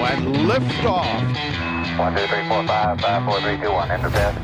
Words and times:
When 0.00 0.34
liftoff. 0.50 1.22
One, 1.98 2.16
two, 2.16 2.26
three, 2.26 2.48
four, 2.48 2.66
five, 2.66 3.00
five, 3.00 3.24
four, 3.24 3.40
three, 3.40 3.56
two, 3.62 3.70
one. 3.70 3.90
Enter 3.90 4.10
bed. 4.10 4.34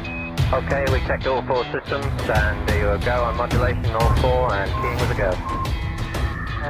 Okay, 0.52 0.84
we 0.92 1.00
checked 1.06 1.26
all 1.26 1.42
four 1.42 1.64
systems, 1.74 2.06
and 2.28 2.68
there 2.68 2.94
you 2.94 3.04
go 3.04 3.24
on 3.24 3.36
modulation, 3.36 3.90
all 3.94 4.14
four, 4.22 4.54
and 4.54 4.70
keying 4.80 4.98
with 5.02 5.10
a 5.10 5.18
go. 5.18 5.30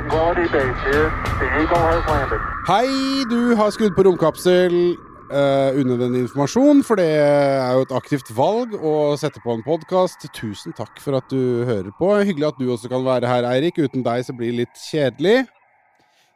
Quality 0.09 0.49
base 0.53 0.81
here. 0.89 1.13
The 1.41 1.49
Eagle 1.61 1.85
has 1.93 2.05
landed. 2.09 2.41
Hei, 2.67 3.25
du 3.29 3.55
har 3.57 3.71
skudd 3.71 3.95
på 3.97 4.03
romkapsel. 4.09 4.97
Uh, 5.31 5.71
unødvendig 5.79 6.25
informasjon, 6.25 6.81
for 6.83 6.99
det 6.99 7.07
er 7.07 7.77
jo 7.77 7.85
et 7.85 7.93
aktivt 7.95 8.33
valg 8.35 8.73
å 8.75 9.15
sette 9.21 9.45
på 9.45 9.55
en 9.55 9.63
podkast. 9.63 10.25
Tusen 10.35 10.75
takk 10.75 10.97
for 11.05 11.21
at 11.21 11.29
du 11.31 11.63
hører 11.69 11.93
på. 12.01 12.11
Hyggelig 12.25 12.49
at 12.49 12.59
du 12.59 12.73
også 12.73 12.91
kan 12.91 13.05
være 13.07 13.29
her, 13.31 13.47
Eirik. 13.53 13.79
Uten 13.79 14.03
deg 14.03 14.25
så 14.27 14.35
blir 14.35 14.51
det 14.51 14.65
litt 14.65 14.87
kjedelig. 14.89 15.45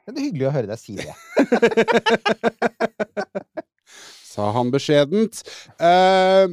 Det 0.05 0.19
er 0.19 0.27
hyggelig 0.27 0.49
å 0.51 0.55
høre 0.55 0.71
deg 0.71 0.79
si 0.81 0.95
det. 1.01 1.15
sa 4.35 4.51
han 4.57 4.73
beskjedent. 4.75 5.35
Eh, 5.79 6.47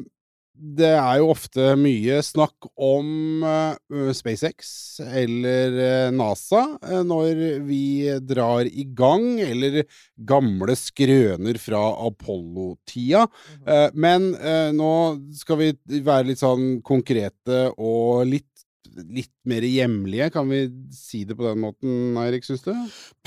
det 0.62 0.92
er 0.94 1.16
jo 1.18 1.32
ofte 1.34 1.72
mye 1.80 2.20
snakk 2.22 2.68
om 2.78 3.42
eh, 3.42 4.12
SpaceX 4.14 5.00
eller 5.02 5.78
eh, 5.82 6.10
NASA 6.14 6.62
eh, 6.86 7.02
når 7.08 7.42
vi 7.66 7.86
drar 8.30 8.70
i 8.70 8.86
gang, 8.86 9.40
eller 9.42 9.82
gamle 10.30 10.76
skrøner 10.78 11.58
fra 11.62 11.82
Apollo-tida. 12.06 13.24
Eh, 13.66 13.88
men 13.98 14.36
eh, 14.38 14.70
nå 14.78 14.92
skal 15.40 15.64
vi 15.64 15.72
være 16.06 16.30
litt 16.30 16.44
sånn 16.44 16.76
konkrete 16.86 17.72
og 17.74 18.28
litt 18.30 18.51
Litt 18.92 19.32
mer 19.48 19.64
hjemlige, 19.64 20.26
kan 20.34 20.50
vi 20.50 20.66
si 20.92 21.22
det 21.24 21.36
på 21.38 21.46
den 21.46 21.62
måten, 21.64 22.18
Eirik, 22.20 22.44
syns 22.44 22.64
du? 22.66 22.72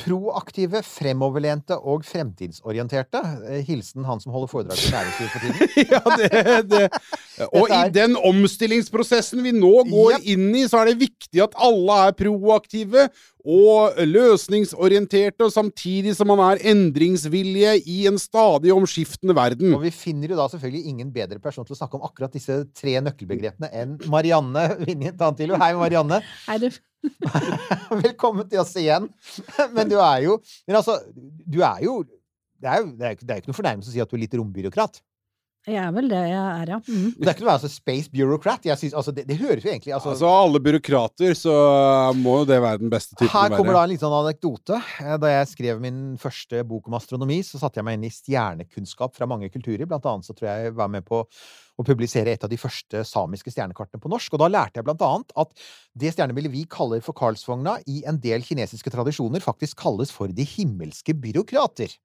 Proaktive, 0.02 0.82
fremoverlente 0.84 1.78
og 1.78 2.02
fremtidsorienterte. 2.04 3.22
Eh, 3.48 3.62
Hilsen 3.64 4.04
han 4.04 4.20
som 4.20 4.34
holder 4.34 4.50
foredrag 4.50 4.82
for 4.82 4.96
næringslivet 4.96 5.32
for 5.32 5.44
tiden. 5.46 5.70
ja, 5.94 6.02
det, 6.20 6.58
det. 6.74 7.46
Og 7.54 7.70
i 7.70 7.80
den 7.94 8.18
omstillingsprosessen 8.18 9.40
vi 9.46 9.54
nå 9.56 9.72
går 9.88 10.18
yep. 10.18 10.28
inn 10.34 10.50
i, 10.58 10.66
så 10.68 10.82
er 10.82 10.90
det 10.90 10.98
viktig 11.06 11.46
at 11.46 11.56
alle 11.56 12.00
er 12.08 12.18
proaktive 12.18 13.08
og 13.44 13.98
løsningsorienterte, 14.08 15.44
og 15.44 15.52
samtidig 15.52 16.14
som 16.16 16.30
man 16.32 16.40
er 16.46 16.62
endringsvillige 16.72 17.74
i 17.92 17.98
en 18.08 18.16
stadig 18.20 18.72
omskiftende 18.72 19.36
verden. 19.36 19.74
Og 19.76 19.84
vi 19.84 19.92
finner 19.92 20.32
jo 20.32 20.38
da 20.38 20.48
selvfølgelig 20.48 20.94
ingen 20.94 21.12
bedre 21.12 21.38
person 21.44 21.66
til 21.68 21.76
å 21.76 21.78
snakke 21.78 21.98
om 21.98 22.06
akkurat 22.08 22.32
disse 22.32 22.62
tre 22.76 22.96
nøkkelbegrepene 23.04 23.68
enn 23.76 23.98
Marianne 24.08 24.64
Vinje 24.86 25.12
Tantilo. 25.20 25.60
Hei, 25.60 25.74
Marianne. 25.76 26.22
Hei, 26.48 26.58
du. 26.64 26.70
Velkommen 28.06 28.48
til 28.48 28.62
oss 28.62 28.72
igjen. 28.80 29.10
Men 29.76 29.90
du 29.90 29.98
er 30.00 30.22
jo 30.24 30.38
Men 30.64 30.78
altså, 30.78 31.02
du 31.12 31.60
er 31.60 31.82
jo 31.84 31.98
det 32.64 32.70
er 32.70 32.80
jo 32.80 32.86
det 32.96 33.04
er, 33.04 33.18
det 33.20 33.28
er 33.28 33.36
jo 33.36 33.42
ikke 33.42 33.52
noe 33.52 33.58
fornærmelse 33.58 33.90
å 33.90 33.92
si 33.92 34.00
at 34.00 34.08
du 34.08 34.16
er 34.16 34.22
litt 34.24 34.36
rombyråkrat. 34.40 35.02
Jeg 35.64 35.80
er 35.80 35.92
vel 35.96 36.10
det 36.12 36.18
jeg 36.28 36.36
er, 36.36 36.70
ja. 36.74 36.78
Mm. 36.84 37.12
Det 37.16 37.24
er 37.24 37.32
ikke 37.32 37.46
noe 37.46 37.54
altså, 37.54 37.70
space 37.72 38.10
bureaucrat. 38.12 38.66
Jeg 38.68 38.76
synes, 38.82 38.94
altså, 39.00 39.14
det, 39.16 39.24
det 39.30 39.38
høres 39.40 39.64
jo 39.64 39.70
egentlig 39.72 39.94
altså, 39.96 40.12
Altså, 40.12 40.28
alle 40.28 40.60
byråkrater, 40.60 41.32
så 41.38 41.54
må 42.20 42.36
jo 42.42 42.48
det 42.50 42.58
være 42.60 42.82
den 42.82 42.92
beste 42.92 43.16
typen 43.16 43.30
å 43.30 43.32
være. 43.32 43.54
Her 43.54 43.56
kommer 43.56 43.78
da 43.78 43.84
en 43.86 43.92
liten 43.94 44.04
sånn 44.04 44.16
anekdote. 44.18 44.80
Eh, 45.00 45.16
Da 45.24 45.32
jeg 45.32 45.50
skrev 45.54 45.80
min 45.80 46.02
første 46.20 46.60
bok 46.68 46.90
om 46.90 46.98
astronomi, 47.00 47.40
så 47.46 47.60
satte 47.62 47.80
jeg 47.80 47.88
meg 47.88 47.96
inn 47.96 48.08
i 48.10 48.12
stjernekunnskap 48.12 49.16
fra 49.16 49.28
mange 49.30 49.48
kulturer. 49.54 49.86
Blant 49.88 50.04
annet 50.10 50.28
så 50.28 50.36
tror 50.36 50.50
jeg 50.50 50.68
jeg 50.68 50.76
var 50.76 50.92
med 50.92 51.08
på 51.08 51.24
å 51.24 51.86
publisere 51.86 52.34
et 52.36 52.44
av 52.44 52.52
de 52.52 52.60
første 52.60 53.00
samiske 53.08 53.50
stjernekartene 53.50 54.02
på 54.02 54.12
norsk. 54.12 54.36
Og 54.36 54.44
da 54.44 54.50
lærte 54.52 54.78
jeg 54.78 54.86
blant 54.86 55.02
annet 55.08 55.32
at 55.40 55.64
det 55.96 56.12
stjernebildet 56.14 56.52
vi 56.52 56.68
kaller 56.70 57.00
for 57.02 57.16
Karlsvogna, 57.16 57.78
i 57.90 58.02
en 58.08 58.20
del 58.22 58.44
kinesiske 58.46 58.92
tradisjoner 58.94 59.42
faktisk 59.42 59.80
kalles 59.80 60.12
for 60.14 60.28
de 60.28 60.44
himmelske 60.46 61.16
byråkrater. 61.24 61.96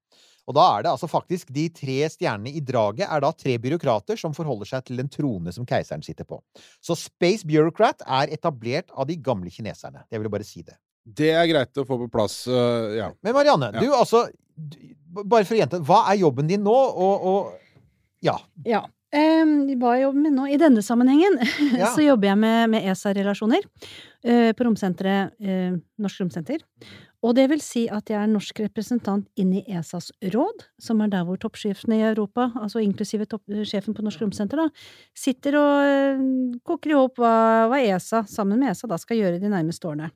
Og 0.49 0.55
da 0.57 0.65
er 0.73 0.85
det 0.85 0.91
altså 0.91 1.07
faktisk 1.09 1.51
de 1.53 1.67
tre 1.69 1.99
stjernene 2.09 2.51
i 2.57 2.61
draget 2.65 3.05
er 3.05 3.21
da 3.21 3.29
tre 3.37 3.53
byråkrater 3.61 4.17
som 4.17 4.33
forholder 4.33 4.71
seg 4.71 4.87
til 4.87 4.97
den 4.97 5.11
trone 5.13 5.53
som 5.53 5.67
keiseren 5.69 6.01
sitter 6.05 6.25
på. 6.25 6.41
Så 6.81 6.97
Space 6.97 7.45
Bureaucrat 7.45 8.01
er 8.07 8.33
etablert 8.33 8.89
av 8.97 9.05
de 9.09 9.19
gamle 9.21 9.53
kineserne. 9.53 10.01
Jeg 10.09 10.21
ville 10.21 10.33
bare 10.33 10.47
si 10.47 10.65
det. 10.65 10.79
Det 11.05 11.29
er 11.37 11.47
greit 11.49 11.77
å 11.79 11.85
få 11.87 11.99
på 12.01 12.09
plass, 12.11 12.41
uh, 12.49 12.89
ja. 12.97 13.11
Men 13.25 13.37
Marianne, 13.37 13.71
Ja. 13.77 13.81
du 13.81 13.93
altså 13.93 14.25
du, 14.55 14.77
Bare 15.09 15.41
for 15.41 15.55
å 15.55 15.57
gjenta, 15.57 15.79
hva 15.81 16.03
er 16.11 16.19
jobben 16.21 16.49
din 16.49 16.61
nå, 16.61 16.75
og, 16.75 17.23
og 17.25 17.53
Ja. 18.21 18.35
Ja. 18.65 18.83
Um, 19.09 19.63
hva 19.81 19.95
jeg 19.97 20.03
jobber 20.03 20.21
med 20.21 20.35
nå? 20.35 20.43
I 20.53 20.59
denne 20.61 20.83
sammenhengen 20.85 21.39
Ja. 21.81 21.89
så 21.95 22.03
jobber 22.05 22.29
jeg 22.29 22.37
med, 22.37 22.69
med 22.75 22.85
ESA-relasjoner 22.91 23.63
uh, 23.65 24.51
på 24.53 24.67
romsenteret 24.67 25.33
uh, 25.41 25.79
Norsk 25.97 26.21
Romsenter. 26.21 26.61
Og 27.19 27.33
det 27.35 27.49
vil 27.51 27.59
si 27.59 27.81
at 27.91 28.07
jeg 28.07 28.15
er 28.15 28.29
norsk 28.31 28.61
representant 28.63 29.25
inn 29.39 29.51
i 29.59 29.63
ESAs 29.67 30.07
råd, 30.31 30.63
som 30.79 31.01
er 31.03 31.11
der 31.11 31.25
hvor 31.27 31.39
toppsjefene 31.41 31.97
i 31.99 32.05
Europa, 32.13 32.45
altså 32.55 32.79
inklusive 32.79 33.27
sjefen 33.67 33.95
på 33.97 34.05
Norsk 34.05 34.23
Romsenter, 34.23 34.61
da, 34.61 34.69
sitter 35.17 35.57
og 35.59 35.89
eh, 35.89 36.21
koker 36.63 36.93
i 36.93 36.95
hop 36.95 37.19
hva, 37.19 37.33
hva 37.71 37.81
ESA, 37.83 38.23
sammen 38.31 38.61
med 38.63 38.71
ESA, 38.71 38.87
da 38.87 38.99
skal 39.01 39.19
gjøre 39.19 39.41
de 39.43 39.51
nærmeste 39.51 39.89
årene. 39.91 40.13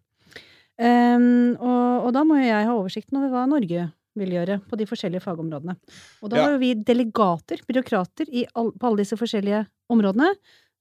Um, 0.79 1.53
og, 1.59 2.07
og 2.07 2.13
da 2.15 2.23
må 2.25 2.39
jo 2.39 2.47
jeg 2.47 2.65
ha 2.65 2.73
oversikten 2.73 3.19
over 3.19 3.29
hva 3.35 3.43
Norge 3.51 3.83
vil 4.17 4.33
gjøre 4.33 4.59
på 4.69 4.77
de 4.79 4.87
forskjellige 4.89 5.21
fagområdene. 5.25 5.75
Og 6.23 6.31
da 6.31 6.39
Ja. 6.39 6.47
har 6.47 6.55
jo 6.55 6.61
vi 6.63 6.73
delegater, 6.87 7.61
byråkrater, 7.67 8.29
i 8.29 8.45
all, 8.55 8.71
på 8.71 8.89
alle 8.89 9.03
disse 9.03 9.17
forskjellige 9.19 9.65
områdene, 9.93 10.31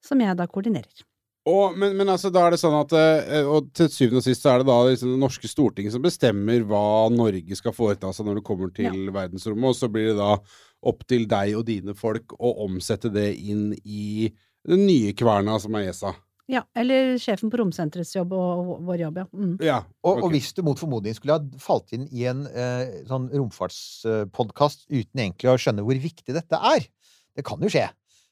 som 0.04 0.20
jeg 0.20 0.36
da 0.38 0.46
koordinerer. 0.46 1.04
Og, 1.48 1.74
men, 1.74 1.96
men 1.98 2.10
altså, 2.12 2.30
da 2.30 2.44
er 2.46 2.54
det 2.54 2.60
sånn 2.62 2.76
at 2.78 2.92
eh, 2.94 3.48
Og 3.50 3.72
til 3.74 3.88
syvende 3.90 4.20
og 4.20 4.26
sist 4.28 4.44
så 4.44 4.52
er 4.52 4.60
det 4.62 4.68
da 4.68 4.76
liksom 4.86 5.10
det 5.10 5.22
norske 5.24 5.48
stortinget 5.50 5.94
som 5.94 6.04
bestemmer 6.04 6.62
hva 6.70 7.08
Norge 7.10 7.58
skal 7.58 7.74
foreta 7.74 8.12
seg 8.14 8.28
når 8.28 8.38
det 8.38 8.44
kommer 8.46 8.70
til 8.76 9.08
verdensrommet, 9.10 9.72
og 9.72 9.78
så 9.78 9.90
blir 9.90 10.12
det 10.12 10.20
da 10.20 10.36
opp 10.82 11.02
til 11.10 11.26
deg 11.30 11.56
og 11.58 11.66
dine 11.66 11.94
folk 11.98 12.34
å 12.38 12.52
omsette 12.66 13.10
det 13.14 13.32
inn 13.38 13.72
i 13.82 14.30
den 14.68 14.84
nye 14.86 15.10
kverna 15.18 15.58
som 15.62 15.74
er 15.78 15.90
ESA. 15.90 16.12
Ja, 16.50 16.64
eller 16.78 17.14
sjefen 17.22 17.50
på 17.52 17.58
romsenterets 17.60 18.12
jobb 18.16 18.34
og, 18.34 18.72
vår 18.86 19.04
jobb, 19.04 19.20
ja. 19.22 19.26
Mm. 19.30 19.52
Ja. 19.62 19.78
Og, 20.02 20.24
og 20.26 20.34
hvis 20.34 20.50
du 20.56 20.62
mot 20.66 20.78
formodning 20.78 21.14
skulle 21.16 21.38
ha 21.38 21.62
falt 21.62 21.94
inn 21.94 22.08
i 22.10 22.26
en 22.30 22.44
eh, 22.50 23.02
sånn 23.08 23.28
romfartspodkast 23.30 24.88
uten 24.90 25.22
egentlig 25.22 25.52
å 25.52 25.58
skjønne 25.58 25.86
hvor 25.86 26.02
viktig 26.02 26.34
dette 26.34 26.58
er 26.58 26.86
Det 27.32 27.46
kan 27.46 27.62
jo 27.64 27.70
skje. 27.72 27.86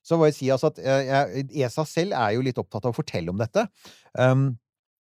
Så 0.06 0.16
må 0.16 0.28
jeg 0.28 0.36
si 0.38 0.50
altså 0.52 0.70
at 0.70 0.80
eh, 0.80 1.08
jeg, 1.08 1.48
ESA 1.64 1.84
selv 1.88 2.16
er 2.18 2.36
jo 2.36 2.44
litt 2.46 2.60
opptatt 2.60 2.86
av 2.86 2.94
å 2.94 2.96
fortelle 2.96 3.32
om 3.32 3.40
dette. 3.40 3.66
Um, 4.16 4.52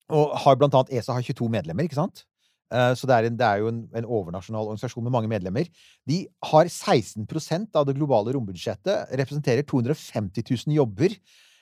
og 0.10 0.34
har 0.44 0.58
blant 0.60 0.76
annet 0.76 0.96
ESA 1.00 1.16
har 1.16 1.26
22 1.26 1.48
medlemmer, 1.54 1.86
ikke 1.88 2.00
sant? 2.00 2.26
Eh, 2.74 2.94
Så 2.98 3.10
det 3.10 3.16
er, 3.16 3.30
en, 3.30 3.38
det 3.38 3.46
er 3.46 3.62
jo 3.64 3.70
en, 3.72 3.84
en 3.98 4.08
overnasjonal 4.08 4.70
organisasjon 4.70 5.06
med 5.06 5.16
mange 5.16 5.32
medlemmer. 5.32 5.70
De 6.10 6.24
har 6.52 6.70
16% 6.70 7.78
av 7.78 7.88
det 7.88 7.98
globale 7.98 8.34
rombudsjettet, 8.36 9.14
representerer 9.22 9.66
250 9.70 10.46
000 10.46 10.76
jobber. 10.78 11.16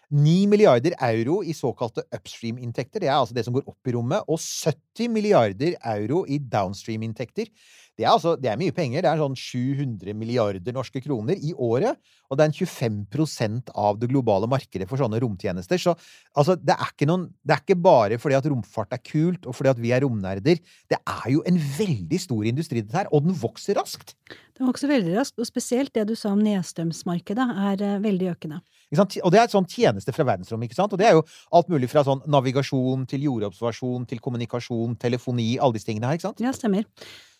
9 0.07 0.47
milliarder 0.47 0.93
euro 1.03 1.41
i 1.43 1.51
såkalte 1.51 2.05
upstream-inntekter, 2.15 3.01
det 3.03 3.09
er 3.09 3.17
altså 3.17 3.35
det 3.35 3.43
som 3.43 3.55
går 3.57 3.65
opp 3.67 3.89
i 3.89 3.91
rommet, 3.91 4.23
og 4.31 4.39
70 4.39 5.11
milliarder 5.11 5.75
euro 5.97 6.21
i 6.31 6.37
downstream-inntekter. 6.39 7.51
Det 7.97 8.05
er, 8.05 8.11
altså, 8.11 8.35
det 8.37 8.51
er 8.51 8.59
mye 8.61 8.73
penger. 8.77 9.01
Det 9.01 9.09
er 9.09 9.21
sånn 9.21 9.35
700 9.37 10.13
milliarder 10.13 10.75
norske 10.75 11.01
kroner 11.01 11.39
i 11.41 11.53
året. 11.53 11.97
Og 12.29 12.37
det 12.37 12.45
er 12.45 12.51
en 12.51 12.57
25% 12.57 13.71
av 13.73 13.97
det 13.97 14.09
globale 14.11 14.49
markedet 14.51 14.85
for 14.89 15.01
sånne 15.01 15.17
romtjenester. 15.23 15.81
Så 15.81 15.95
altså, 16.37 16.53
det, 16.61 16.75
er 16.75 16.91
ikke 16.91 17.07
noen, 17.09 17.25
det 17.41 17.55
er 17.55 17.63
ikke 17.63 17.79
bare 17.81 18.19
fordi 18.21 18.37
at 18.37 18.49
romfart 18.51 18.93
er 18.93 19.01
kult, 19.01 19.47
og 19.49 19.57
fordi 19.57 19.71
at 19.71 19.81
vi 19.81 19.93
er 19.95 20.05
romnerder. 20.05 20.61
Det 20.61 20.99
er 20.99 21.31
jo 21.33 21.41
en 21.49 21.57
veldig 21.57 22.19
stor 22.21 22.49
industri, 22.51 22.83
dette 22.83 22.99
her. 23.01 23.09
Og 23.09 23.25
den 23.25 23.37
vokser 23.37 23.79
raskt. 23.81 24.13
Den 24.57 24.69
vokser 24.69 24.91
veldig 24.91 25.15
raskt, 25.17 25.37
og 25.41 25.49
spesielt 25.49 25.93
det 25.97 26.05
du 26.09 26.13
sa 26.17 26.31
om 26.33 26.41
nedstrømsmarkedet 26.45 27.47
er 27.71 27.83
eh, 27.85 27.99
veldig 28.03 28.29
økende. 28.33 28.59
Og 28.93 29.31
det 29.33 29.39
er 29.39 29.47
et 29.47 29.53
sånn 29.53 29.67
tjeneste 29.69 30.13
fra 30.15 30.25
verdensrommet. 30.29 30.69
ikke 30.69 30.77
sant? 30.77 30.93
Og 30.93 31.01
det 31.01 31.09
er 31.09 31.17
jo 31.17 31.25
alt 31.57 31.69
mulig 31.73 31.89
fra 31.91 32.05
sånn 32.07 32.21
navigasjon 32.29 33.07
til 33.09 33.25
jordobservasjon 33.27 34.05
til 34.09 34.21
kommunikasjon, 34.23 34.95
telefoni, 35.01 35.55
alle 35.57 35.77
disse 35.77 35.89
tingene 35.89 36.09
her. 36.09 36.19
ikke 36.19 36.29
sant? 36.29 36.45
Ja, 36.45 36.53
stemmer. 36.55 36.85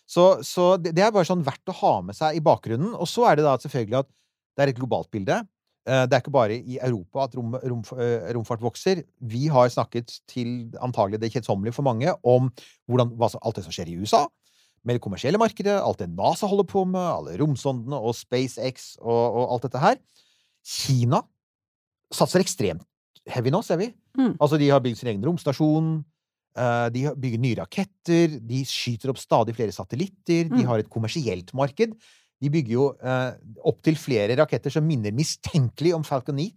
Så, 0.08 0.38
så 0.46 0.72
det, 0.80 0.94
det 0.96 1.04
er 1.04 1.12
bare 1.12 1.28
sånn 1.28 1.44
verdt 1.44 1.68
å 1.68 1.76
ha 1.82 1.94
med 2.06 2.16
seg 2.16 2.38
i 2.38 2.42
bakgrunnen. 2.44 2.94
Og 2.96 3.08
så 3.10 3.26
er 3.28 3.38
det 3.38 3.44
da 3.44 3.58
selvfølgelig 3.60 4.00
at 4.00 4.08
det 4.08 4.64
er 4.64 4.72
et 4.72 4.80
globalt 4.80 5.10
bilde. 5.14 5.42
Eh, 5.88 6.04
Det 6.08 6.16
er 6.16 6.22
ikke 6.22 6.34
bare 6.34 6.56
i 6.56 6.78
Europa 6.80 7.26
at 7.26 7.36
rom, 7.38 7.54
rom, 7.60 7.84
eh, 8.00 8.32
romfart 8.36 8.64
vokser. 8.64 9.04
Vi 9.20 9.46
har 9.52 9.68
snakket 9.72 10.18
til 10.30 10.72
antagelig 10.84 11.20
det 11.22 11.32
kjedsommelige 11.36 11.76
for 11.76 11.86
mange 11.86 12.12
om 12.24 12.50
hvordan, 12.88 13.14
hva, 13.20 13.30
alt 13.36 13.60
det 13.60 13.66
som 13.68 13.74
skjer 13.74 13.92
i 13.92 13.98
USA. 14.00 14.26
Med 14.86 14.96
det 14.96 15.04
kommersielle 15.04 15.40
markedet, 15.40 15.76
alt 15.76 16.00
det 16.00 16.08
NASA 16.08 16.48
holder 16.48 16.66
på 16.70 16.84
med, 16.88 17.02
alle 17.02 17.38
romsondene 17.40 17.98
og 17.98 18.16
SpaceX 18.16 18.94
og, 19.02 19.10
og 19.12 19.54
alt 19.54 19.66
dette 19.68 19.82
her. 19.82 19.98
Kina 20.64 21.22
satser 22.14 22.40
ekstremt 22.40 22.84
heavy 23.28 23.52
nå, 23.52 23.60
ser 23.64 23.80
vi. 23.80 23.90
Mm. 24.16 24.38
Altså, 24.38 24.56
de 24.60 24.70
har 24.70 24.80
bygd 24.80 25.00
sin 25.00 25.10
egen 25.12 25.24
romstasjon. 25.26 25.98
Eh, 26.56 26.88
De 26.94 27.02
bygger 27.16 27.42
nye 27.42 27.58
raketter. 27.60 28.38
De 28.40 28.62
skyter 28.64 29.10
opp 29.12 29.18
stadig 29.18 29.54
flere 29.58 29.74
satellitter. 29.74 30.48
De 30.48 30.62
Mm. 30.62 30.66
har 30.66 30.78
et 30.78 30.88
kommersielt 30.90 31.52
marked. 31.54 31.94
De 32.40 32.48
bygger 32.54 32.70
jo 32.70 32.92
uh, 33.02 33.32
opptil 33.66 33.96
flere 33.98 34.36
raketter 34.38 34.70
som 34.70 34.84
minner 34.86 35.10
mistenkelig 35.10 35.94
om 35.96 36.04
Falcon 36.06 36.36
9. 36.38 36.52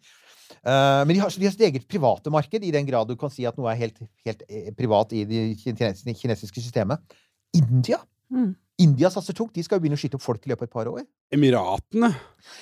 Uh, 0.62 1.02
men 1.08 1.16
de 1.16 1.20
har, 1.24 1.30
de 1.34 1.48
har 1.48 1.52
sitt 1.56 1.64
eget 1.66 1.88
private 1.90 2.30
marked, 2.30 2.62
i 2.64 2.70
den 2.70 2.86
grad 2.86 3.08
du 3.10 3.16
kan 3.18 3.32
si 3.34 3.48
at 3.50 3.58
noe 3.58 3.72
er 3.72 3.80
helt, 3.80 3.98
helt 4.28 4.44
eh, 4.48 4.70
privat 4.78 5.12
i 5.18 5.24
det 5.26 5.58
kinesiske, 5.64 6.14
kinesiske 6.22 6.62
systemet. 6.62 7.02
India 7.58 7.98
Mm. 8.32 8.54
India 8.80 9.10
satser 9.12 9.36
tungt. 9.36 9.52
De 9.54 9.62
skal 9.62 9.76
jo 9.78 9.84
begynne 9.84 9.98
å 9.98 10.00
skyte 10.00 10.16
opp 10.16 10.24
folk 10.24 10.46
i 10.48 10.50
løpet 10.54 10.64
av 10.64 10.70
et 10.70 10.74
par 10.74 10.88
år. 10.88 11.02
Emiratene. 11.36 12.14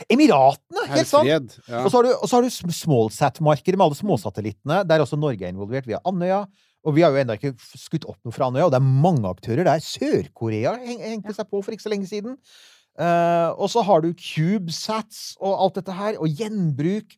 Emiratene! 0.09 0.85
Helt 0.89 1.07
sant! 1.07 1.29
Ja. 1.69 1.83
Og 1.83 1.91
så 1.93 2.01
har 2.01 2.43
du, 2.43 2.49
du 2.49 2.73
smallsat-markedet 2.73 3.77
med 3.77 3.85
alle 3.85 3.99
småsatellittene, 3.99 4.81
der 4.89 5.03
også 5.03 5.19
Norge 5.19 5.45
er 5.45 5.53
involvert 5.53 5.87
via 5.87 6.01
Andøya. 6.09 6.41
Og 6.87 6.95
vi 6.95 7.03
har 7.03 7.11
jo 7.11 7.19
ennå 7.19 7.35
ikke 7.35 7.53
skutt 7.75 8.05
opp 8.07 8.19
noe 8.23 8.31
fra 8.35 8.47
Andøya, 8.47 8.69
og 8.69 8.71
det 8.71 8.79
er 8.79 8.91
mange 9.03 9.27
aktører 9.27 9.67
der. 9.67 9.81
Sør-Korea 9.83 10.77
heng, 10.79 11.01
hengte 11.03 11.33
seg 11.35 11.49
på 11.51 11.59
for 11.65 11.75
ikke 11.75 11.83
så 11.87 11.91
lenge 11.91 12.07
siden. 12.07 12.37
Uh, 12.99 13.51
og 13.59 13.67
så 13.71 13.83
har 13.87 14.01
du 14.03 14.09
CubeSats 14.15 15.33
og 15.39 15.53
alt 15.65 15.77
dette 15.79 15.95
her, 15.95 16.17
og 16.19 16.31
gjenbruk. 16.39 17.15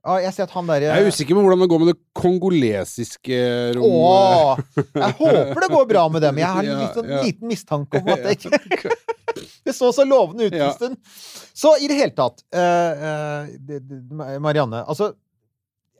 Ja, 0.00 0.14
jeg 0.24 0.32
ser 0.32 0.46
at 0.46 0.52
han 0.56 0.64
derre 0.70 0.86
Jeg 0.88 1.04
er 1.04 1.10
usikker 1.12 1.36
på 1.36 1.42
hvordan 1.44 1.60
det 1.60 1.66
går 1.68 1.80
med 1.82 1.90
det 1.92 1.98
kongolesiske 2.16 3.40
rommet. 3.76 3.98
Åh, 4.00 4.84
jeg 4.96 5.16
håper 5.20 5.60
det 5.66 5.68
går 5.74 5.88
bra 5.90 6.04
med 6.14 6.24
dem. 6.24 6.38
Jeg 6.40 6.48
har 6.48 6.62
en 6.64 6.70
Ja, 6.70 6.78
liten, 6.86 7.10
ja. 7.10 7.18
liten 7.26 7.50
mistanke 7.50 8.00
om 8.00 8.08
at 8.14 8.22
det 8.24 8.32
ikke 8.38 8.94
Det 9.66 9.74
så 9.76 9.90
så 9.94 10.06
lovende 10.08 10.48
ut 10.48 10.54
en 10.56 10.62
Ja. 10.64 10.70
stund. 10.72 10.96
Så 11.54 11.74
i 11.84 11.86
det 11.90 11.98
hele 12.00 12.14
tatt 12.16 12.40
uh, 12.56 13.44
eh, 13.44 14.40
Marianne, 14.40 14.80
altså 14.88 15.12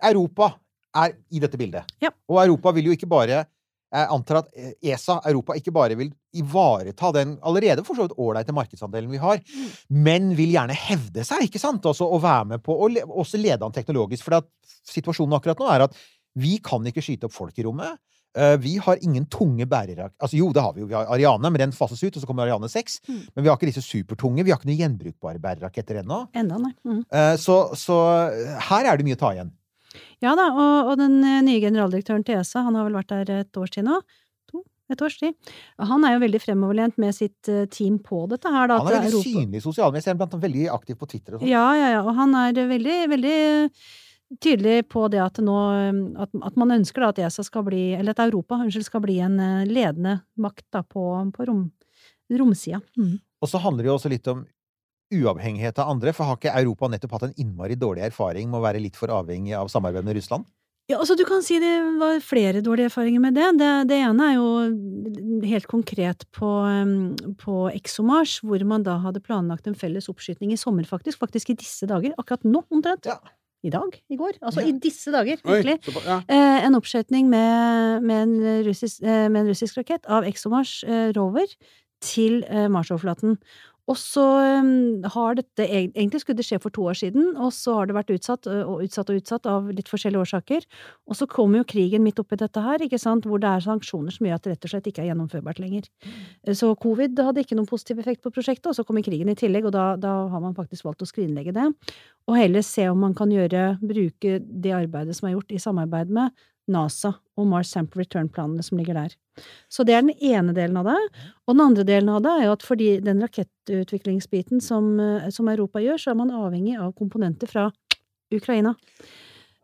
Europa 0.03 0.55
er 0.97 1.17
i 1.31 1.41
dette 1.43 1.59
bildet. 1.61 1.89
Ja. 2.03 2.13
Og 2.31 2.43
Europa 2.43 2.73
vil 2.77 2.91
jo 2.91 2.97
ikke 2.97 3.11
bare 3.11 3.45
Jeg 3.91 4.07
antar 4.15 4.37
at 4.45 4.51
eh, 4.55 4.75
ESA, 4.93 5.17
Europa, 5.27 5.57
ikke 5.59 5.73
bare 5.75 5.97
vil 5.99 6.13
ivareta 6.39 7.09
den 7.11 7.33
allerede 7.43 7.83
for 7.83 7.99
så 7.99 8.05
vidt 8.05 8.21
ålreite 8.23 8.55
markedsandelen 8.55 9.11
vi 9.11 9.19
har, 9.19 9.41
men 9.91 10.29
vil 10.39 10.53
gjerne 10.55 10.77
hevde 10.79 11.25
seg, 11.27 11.49
ikke 11.49 11.59
sant? 11.59 11.89
Også, 11.91 12.07
og 12.07 12.23
være 12.23 12.53
med 12.53 12.63
på 12.63 12.71
å 12.71 12.87
le, 12.87 13.03
også 13.03 13.41
lede 13.43 13.67
an 13.67 13.75
teknologisk. 13.75 14.29
For 14.29 14.47
situasjonen 14.93 15.35
akkurat 15.35 15.59
nå 15.59 15.67
er 15.75 15.87
at 15.89 15.99
vi 16.39 16.61
kan 16.63 16.87
ikke 16.87 17.03
skyte 17.03 17.27
opp 17.27 17.35
folk 17.35 17.59
i 17.59 17.67
rommet. 17.67 17.99
Eh, 18.39 18.57
vi 18.63 18.77
har 18.79 18.99
ingen 19.03 19.25
tunge 19.27 19.67
bærere 19.67 20.13
Altså 20.23 20.37
jo, 20.39 20.53
det 20.55 20.63
har 20.63 20.75
vi 20.75 20.85
jo. 20.85 20.87
Vi 20.87 20.95
har 20.95 21.09
Ariane, 21.11 21.51
men 21.51 21.59
den 21.59 21.73
fases 21.75 22.03
ut, 22.05 22.15
og 22.15 22.23
så 22.23 22.29
kommer 22.29 22.47
Ariane 22.47 22.69
6. 22.71 23.01
Mm. 23.09 23.23
Men 23.35 23.43
vi 23.43 23.51
har 23.51 23.59
ikke 23.59 23.71
disse 23.73 23.83
supertunge. 23.83 24.45
Vi 24.45 24.53
har 24.53 24.61
ikke 24.61 24.71
noen 24.71 24.85
gjenbrukbare 24.85 25.43
bæreraketter 25.43 26.05
ennå. 26.05 26.23
Enda, 26.39 26.61
nei. 26.63 26.71
Mm. 26.87 27.01
Eh, 27.11 27.35
så, 27.43 27.63
så 27.75 27.97
her 28.71 28.87
er 28.87 29.01
det 29.01 29.09
mye 29.09 29.19
å 29.19 29.23
ta 29.25 29.33
igjen. 29.35 29.51
Ja 30.23 30.35
da, 30.39 30.49
og, 30.53 30.91
og 30.93 30.99
den 31.01 31.21
eh, 31.25 31.41
nye 31.47 31.63
generaldirektøren 31.63 32.25
til 32.27 32.41
ESA, 32.41 32.65
han 32.67 32.79
har 32.79 32.89
vel 32.89 32.99
vært 33.01 33.15
der 33.15 33.33
et 33.41 33.61
års 33.61 33.73
tid 33.75 33.87
nå? 33.89 33.97
To? 34.53 34.63
Et 34.93 35.03
års 35.07 35.17
tid. 35.21 35.55
Han 35.91 36.05
er 36.07 36.17
jo 36.17 36.23
veldig 36.25 36.43
fremoverlent 36.43 37.01
med 37.03 37.17
sitt 37.17 37.51
eh, 37.51 37.67
team 37.73 37.99
på 38.05 38.25
dette 38.31 38.53
her, 38.53 38.71
da. 38.71 38.79
Han 38.83 38.93
er 38.93 39.01
veldig 39.01 39.11
Europa- 39.15 39.33
synlig 39.33 39.65
i 39.65 40.11
ham 40.13 40.21
blant 40.21 40.37
annet 40.37 40.47
veldig 40.47 40.69
aktiv 40.77 41.01
på 41.01 41.11
Twitter 41.11 41.37
og 41.37 41.43
sånn. 41.43 41.51
Ja, 41.51 41.67
ja, 41.79 41.91
ja. 41.97 42.05
Og 42.05 42.15
han 42.19 42.37
er 42.39 42.63
veldig, 42.71 43.01
veldig 43.15 43.41
tydelig 44.39 44.77
på 44.89 45.09
det 45.11 45.19
at 45.25 45.41
nå 45.43 45.57
At, 46.23 46.31
at 46.47 46.59
man 46.61 46.71
ønsker 46.77 47.03
da 47.03 47.11
at 47.11 47.19
ESA 47.19 47.43
skal 47.43 47.65
bli 47.67 47.97
Eller 47.97 48.15
at 48.15 48.23
Europa, 48.23 48.61
unnskyld, 48.63 48.87
skal 48.87 49.03
bli 49.03 49.19
en 49.25 49.41
eh, 49.43 49.67
ledende 49.67 50.21
makt 50.39 50.69
da 50.77 50.85
på, 50.87 51.03
på 51.35 51.49
rom, 51.49 51.65
romsida. 52.31 52.79
Mm. 52.99 53.19
Og 53.41 53.49
så 53.51 53.59
handler 53.59 53.85
det 53.85 53.91
jo 53.91 53.97
også 53.99 54.13
litt 54.13 54.29
om 54.31 54.45
uavhengighet 55.13 55.79
av 55.83 55.91
andre, 55.93 56.15
for 56.17 56.29
har 56.29 56.39
ikke 56.39 56.55
Europa 56.63 56.89
nettopp 56.91 57.17
hatt 57.17 57.29
en 57.29 57.37
innmari 57.43 57.77
dårlig 57.79 58.07
erfaring 58.11 58.51
med 58.51 58.61
å 58.61 58.65
være 58.65 58.83
litt 58.83 58.99
for 58.99 59.13
avhengig 59.15 59.57
av 59.59 59.71
samarbeid 59.73 60.07
med 60.07 60.19
Russland? 60.21 60.47
Ja, 60.91 60.99
altså 60.99 61.15
du 61.15 61.23
kan 61.29 61.43
si 61.47 61.61
det 61.63 61.71
var 62.01 62.17
flere 62.25 62.63
dårlige 62.67 62.89
erfaringer 62.91 63.23
med 63.23 63.37
det. 63.39 63.47
Det, 63.61 63.69
det 63.93 63.99
ene 64.03 64.25
er 64.27 64.39
jo 64.41 65.45
helt 65.47 65.69
konkret 65.71 66.25
på, 66.35 66.49
um, 66.67 67.35
på 67.39 67.69
ExoMars, 67.71 68.41
hvor 68.43 68.65
man 68.67 68.83
da 68.87 68.97
hadde 69.05 69.23
planlagt 69.23 69.71
en 69.71 69.79
felles 69.79 70.11
oppskyting 70.11 70.51
i 70.51 70.59
sommer, 70.59 70.89
faktisk. 70.89 71.21
Faktisk 71.23 71.53
i 71.53 71.59
disse 71.61 71.87
dager. 71.87 72.17
Akkurat 72.19 72.43
nå, 72.43 72.65
omtrent. 72.75 73.07
Ja. 73.07 73.21
I 73.63 73.71
dag? 73.71 73.93
I 74.09 74.17
går? 74.17 74.39
Altså 74.41 74.63
Ja. 74.65 74.71
i 74.73 74.73
disse 74.81 75.13
dager, 75.13 75.37
Oi, 75.45 75.61
virkelig. 75.61 75.79
så, 75.85 76.01
ja. 76.07 76.19
Eh, 76.33 76.65
en 76.65 76.75
oppskyting 76.79 77.29
med, 77.29 78.03
med, 78.03 78.23
en 78.25 78.65
russisk, 78.67 79.03
eh, 79.05 79.29
med 79.29 79.43
en 79.43 79.51
russisk 79.53 79.77
rakett 79.77 80.09
av 80.09 80.25
ExoMars 80.25 80.79
eh, 80.89 81.11
rover 81.13 81.45
til 82.01 82.41
eh, 82.49 82.71
Marsoverflaten. 82.73 83.37
Og 83.91 83.99
så 83.99 84.25
eh, 84.39 84.69
har 85.15 85.37
dette 85.39 85.67
Egentlig 85.67 86.23
skulle 86.23 86.39
det 86.39 86.47
skje 86.47 86.61
for 86.63 86.75
to 86.75 86.85
år 86.91 86.99
siden, 87.01 87.33
og 87.35 87.51
så 87.55 87.75
har 87.79 87.89
det 87.89 87.97
vært 87.97 88.13
utsatt 88.15 88.47
og 88.51 88.85
utsatt 88.85 89.11
og 89.11 89.19
utsatt 89.21 89.49
av 89.51 89.71
litt 89.75 89.91
forskjellige 89.91 90.23
årsaker. 90.23 90.67
Og 91.11 91.19
så 91.19 91.27
kommer 91.31 91.61
jo 91.61 91.69
krigen 91.73 92.05
midt 92.07 92.21
oppi 92.23 92.39
dette 92.41 92.63
her, 92.63 92.83
ikke 92.85 93.01
sant, 93.03 93.27
hvor 93.29 93.43
det 93.43 93.51
er 93.51 93.65
sanksjoner 93.65 94.15
som 94.15 94.29
gjør 94.29 94.39
at 94.39 94.47
det 94.47 94.55
rett 94.55 94.69
og 94.69 94.75
slett 94.75 94.91
ikke 94.91 95.05
er 95.05 95.11
gjennomførbart 95.11 95.63
lenger. 95.63 95.89
Eh, 96.47 96.55
Så 96.55 96.73
covid 96.81 97.19
hadde 97.27 97.45
ikke 97.45 97.59
noen 97.59 97.71
positiv 97.71 98.03
effekt 98.03 98.23
på 98.23 98.33
prosjektet, 98.35 98.71
og 98.71 98.79
så 98.79 98.87
kommer 98.87 99.05
krigen 99.07 99.33
i 99.33 99.39
tillegg, 99.39 99.67
og 99.69 99.75
da, 99.77 99.95
da 100.01 100.15
har 100.31 100.45
man 100.45 100.57
faktisk 100.57 100.87
valgt 100.87 101.05
å 101.05 101.11
skrinlegge 101.11 101.57
det. 101.57 101.67
Og 102.31 102.39
heller 102.39 102.63
se 102.67 102.87
om 102.91 103.01
man 103.03 103.17
kan 103.17 103.33
gjøre, 103.33 103.75
bruke 103.83 104.39
det 104.41 104.77
arbeidet 104.77 105.17
som 105.19 105.29
er 105.29 105.35
gjort 105.35 105.57
i 105.57 105.63
samarbeid 105.63 106.13
med 106.15 106.31
NASA 106.73 107.15
og 107.41 107.47
Mars 107.51 107.71
Sample 107.75 108.03
Return-planene 108.05 108.65
som 108.65 108.79
ligger 108.81 108.99
der. 108.99 109.15
Så 109.73 109.85
det 109.87 109.95
er 109.97 110.03
den 110.05 110.13
ene 110.21 110.53
delen 110.57 110.77
av 110.81 110.89
det. 110.91 110.99
Og 111.49 111.55
den 111.57 111.65
andre 111.65 111.85
delen 111.89 112.11
av 112.13 112.21
det 112.25 112.33
er 112.37 112.45
jo 112.49 112.57
at 112.57 112.67
fordi 112.67 112.91
den 113.05 113.23
rakettutviklingsbiten 113.25 114.61
som, 114.63 114.93
eh, 115.01 115.31
som 115.31 115.49
Europa 115.49 115.81
gjør, 115.81 115.99
så 116.03 116.11
er 116.13 116.21
man 116.21 116.31
avhengig 116.35 116.77
av 116.81 116.93
komponenter 116.99 117.49
fra 117.49 117.71
Ukraina. 118.33 118.75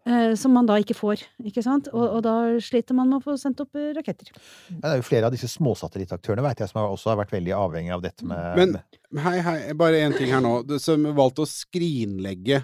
Eh, 0.06 0.34
som 0.38 0.52
man 0.54 0.66
da 0.68 0.76
ikke 0.78 0.94
får, 0.94 1.24
ikke 1.42 1.62
sant? 1.66 1.88
Og, 1.90 2.04
og 2.18 2.20
da 2.22 2.32
sliter 2.62 2.94
man 2.94 3.08
med 3.10 3.18
å 3.18 3.24
få 3.24 3.34
sendt 3.42 3.58
opp 3.64 3.74
eh, 3.74 3.88
raketter. 3.96 4.28
Ja, 4.70 4.76
Det 4.78 4.90
er 4.92 5.00
jo 5.00 5.06
flere 5.08 5.26
av 5.26 5.34
disse 5.34 5.48
småsatellittaktørene 5.50 6.44
vet 6.46 6.62
jeg, 6.62 6.70
som 6.70 6.84
også 6.86 7.10
har 7.10 7.18
vært 7.24 7.34
veldig 7.34 7.54
avhengig 7.58 7.90
av 7.96 8.04
dette 8.04 8.22
med 8.24 8.60
Men 8.62 8.76
hei, 9.24 9.40
hei, 9.42 9.56
bare 9.74 10.04
én 10.06 10.14
ting 10.16 10.30
her 10.30 10.44
nå. 10.44 10.60
Du 10.62 10.76
som 10.78 11.02
valgte 11.16 11.42
å 11.42 11.50
skrinlegge 11.50 12.62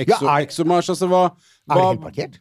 Exo, 0.00 0.24
Ja, 0.24 0.36
er- 0.38 0.46
ExoMars, 0.48 0.88
altså 0.90 1.06
hva, 1.10 1.22
Er 1.30 1.74
det 1.74 1.78
hva, 1.78 1.88
helt 1.92 2.02
parkert? 2.08 2.38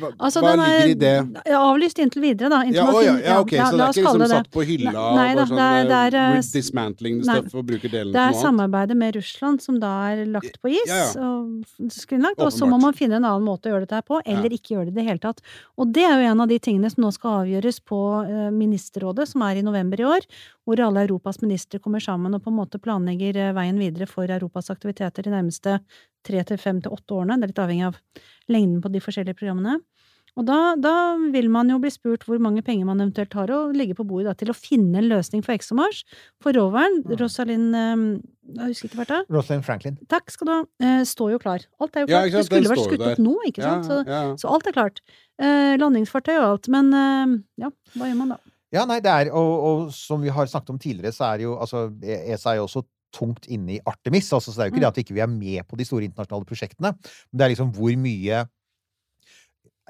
Hva, 0.00 0.10
Altså, 0.18 0.40
hva 0.42 0.52
er 0.54 0.58
ligger 0.58 0.90
i 0.90 0.94
det? 1.00 1.42
avlyst 1.58 1.98
inntil 2.02 2.22
videre, 2.24 2.48
da. 2.50 2.60
Inntil 2.64 2.80
Ja, 2.80 2.84
man 2.86 2.94
å, 2.94 3.02
ja, 3.04 3.14
ja, 3.24 3.36
ok, 3.40 3.52
ja, 3.52 3.64
så 3.70 3.76
det 3.78 3.84
er 3.84 3.92
ikke 3.94 4.04
liksom 4.04 4.26
satt 4.34 4.50
på 4.50 4.64
hylla 4.68 4.92
og 4.94 5.16
nei 5.18 5.28
da, 5.34 5.34
bare 5.34 5.46
sånn 5.48 5.56
det 5.56 5.68
er- 5.74 5.84
det 5.90 5.98
er, 6.14 6.16
eh, 6.20 6.36
eh, 6.38 6.50
dismantling 6.54 7.16
nei. 7.24 7.24
stuff 7.40 7.54
og 7.54 7.66
bruke 7.66 7.88
delene 7.90 8.12
Det 8.12 8.20
er 8.20 8.32
til 8.32 8.40
noe 8.40 8.44
annet? 8.44 8.44
samarbeidet 8.44 8.96
med 8.96 9.14
Russland 9.16 9.60
som 9.62 9.78
da 9.80 9.92
er 10.12 10.24
lagt 10.26 10.60
på 10.62 10.70
is 10.74 11.16
og 11.16 11.64
skrinlagt, 11.90 12.38
og 12.40 12.52
så 12.52 12.66
må 12.68 12.80
man 12.80 12.92
finne 12.92 13.16
en 13.16 13.24
annen 13.24 13.44
måte 13.46 13.68
å 13.68 13.74
gjøre 13.74 13.86
dette 13.86 13.94
her 14.00 14.02
på, 14.02 14.20
eller 14.26 14.48
ikke 14.50 14.74
gjøre 14.76 14.86
det 14.86 14.92
i 14.94 15.00
det 15.00 15.06
hele 15.06 15.18
tatt. 15.18 15.40
Og 15.78 15.92
det 15.92 16.04
er 16.04 16.18
jo 16.22 16.30
en 16.32 16.40
av 16.40 16.48
de 16.48 16.58
tingene 16.58 16.90
som 16.90 17.04
nå 17.04 17.12
skal 17.12 17.44
avgjøres 17.44 17.80
på 17.84 18.00
eh, 18.24 18.50
ministerrådet, 18.50 19.28
som 19.28 19.42
er 19.42 19.56
i 19.56 19.62
november 19.62 20.00
i 20.00 20.04
år, 20.04 20.20
hvor 20.66 20.80
alle 20.80 21.04
Europas 21.06 21.40
ministre 21.42 21.78
kommer 21.78 22.00
sammen 22.00 22.34
og 22.34 22.42
på 22.42 22.48
en 22.50 22.56
måte 22.58 22.80
planlegger 22.80 23.36
eh, 23.36 23.52
veien 23.52 23.78
videre 23.78 24.06
for 24.08 24.24
Europas 24.26 24.70
aktiviteter 24.70 25.22
de 25.22 25.30
nærmeste 25.30 25.80
tre 26.24 26.42
til 26.44 26.56
fem 26.56 26.80
til 26.80 26.90
åtte 26.94 27.12
årene. 27.12 27.36
Det 27.38 27.44
er 27.44 27.52
litt 27.52 27.62
avhengig 27.68 27.86
av 27.90 27.98
lengden 28.52 28.80
på 28.84 28.90
de 28.92 29.02
forskjellige 29.04 29.38
programmene. 29.38 29.80
Og 30.34 30.42
da, 30.48 30.74
da 30.74 30.92
vil 31.30 31.46
man 31.52 31.68
jo 31.70 31.76
bli 31.78 31.92
spurt 31.94 32.24
hvor 32.26 32.40
mange 32.42 32.62
penger 32.66 32.88
man 32.88 32.98
eventuelt 32.98 33.34
har 33.38 33.50
å 33.54 33.58
legge 33.70 33.94
på 33.94 34.02
bordet 34.08 34.32
da, 34.32 34.34
til 34.40 34.50
å 34.50 34.56
finne 34.56 34.98
en 34.98 35.06
løsning 35.12 35.44
for 35.46 35.54
ExoMars. 35.54 36.00
For 36.42 36.56
roveren, 36.56 37.04
Rosalind 37.20 37.76
eh, 37.78 38.02
Jeg 38.56 38.72
husker 38.72 38.88
ikke 38.88 38.98
hvert 39.04 39.12
da. 39.12 39.20
Rosalind 39.30 39.62
Franklin. 39.66 40.00
Takk 40.10 40.34
skal 40.34 40.50
du 40.50 40.52
ha. 40.56 40.56
Eh, 40.82 41.04
står 41.06 41.36
jo 41.36 41.38
klar. 41.44 41.62
Alt 41.78 41.94
er 41.94 42.02
jo 42.02 42.10
klart. 42.10 42.32
Ja, 42.32 42.40
det 42.40 42.48
skulle 42.48 42.72
vært 42.72 42.82
skutt 42.88 43.06
opp 43.12 43.22
nå, 43.22 43.36
ikke 43.46 43.62
sant. 43.62 43.86
Så, 43.86 44.00
Ja, 44.08 44.24
ja. 44.32 44.34
så 44.42 44.50
alt 44.56 44.66
er 44.66 44.74
klart. 44.74 44.98
Eh, 45.38 45.76
landingsfartøy 45.78 46.34
og 46.34 46.48
alt. 46.48 46.72
Men 46.74 46.90
eh, 46.98 47.38
ja, 47.62 47.70
hva 47.94 48.10
gjør 48.10 48.20
man 48.24 48.34
da? 48.34 48.40
Ja, 48.74 48.82
nei, 48.90 48.98
det 48.98 49.12
er, 49.12 49.30
og, 49.38 49.52
og 49.68 49.86
som 49.94 50.18
vi 50.24 50.34
har 50.34 50.50
snakket 50.50 50.74
om 50.74 50.82
tidligere, 50.82 51.14
så 51.14 51.28
er 51.28 51.44
jo 51.44 51.54
altså 51.62 51.86
ESA 52.02 52.56
er 52.56 52.58
jo 52.58 52.66
også 52.66 52.82
tungt 53.14 53.48
inne 53.52 53.76
i 53.76 53.80
Artemis. 53.86 54.32
Altså, 54.34 54.50
så 54.50 54.58
det 54.58 54.66
er 54.66 54.70
jo 54.70 54.74
ikke 54.74 54.84
det 54.84 54.90
at 54.90 54.98
vi 54.98 55.06
ikke 55.06 55.22
er 55.22 55.30
med 55.30 55.70
på 55.70 55.78
de 55.78 55.86
store 55.88 56.08
internasjonale 56.08 56.48
prosjektene. 56.48 56.92
Men 57.30 57.40
det 57.40 57.46
er 57.46 57.54
liksom 57.54 57.72
hvor 57.76 57.96
mye 58.04 58.44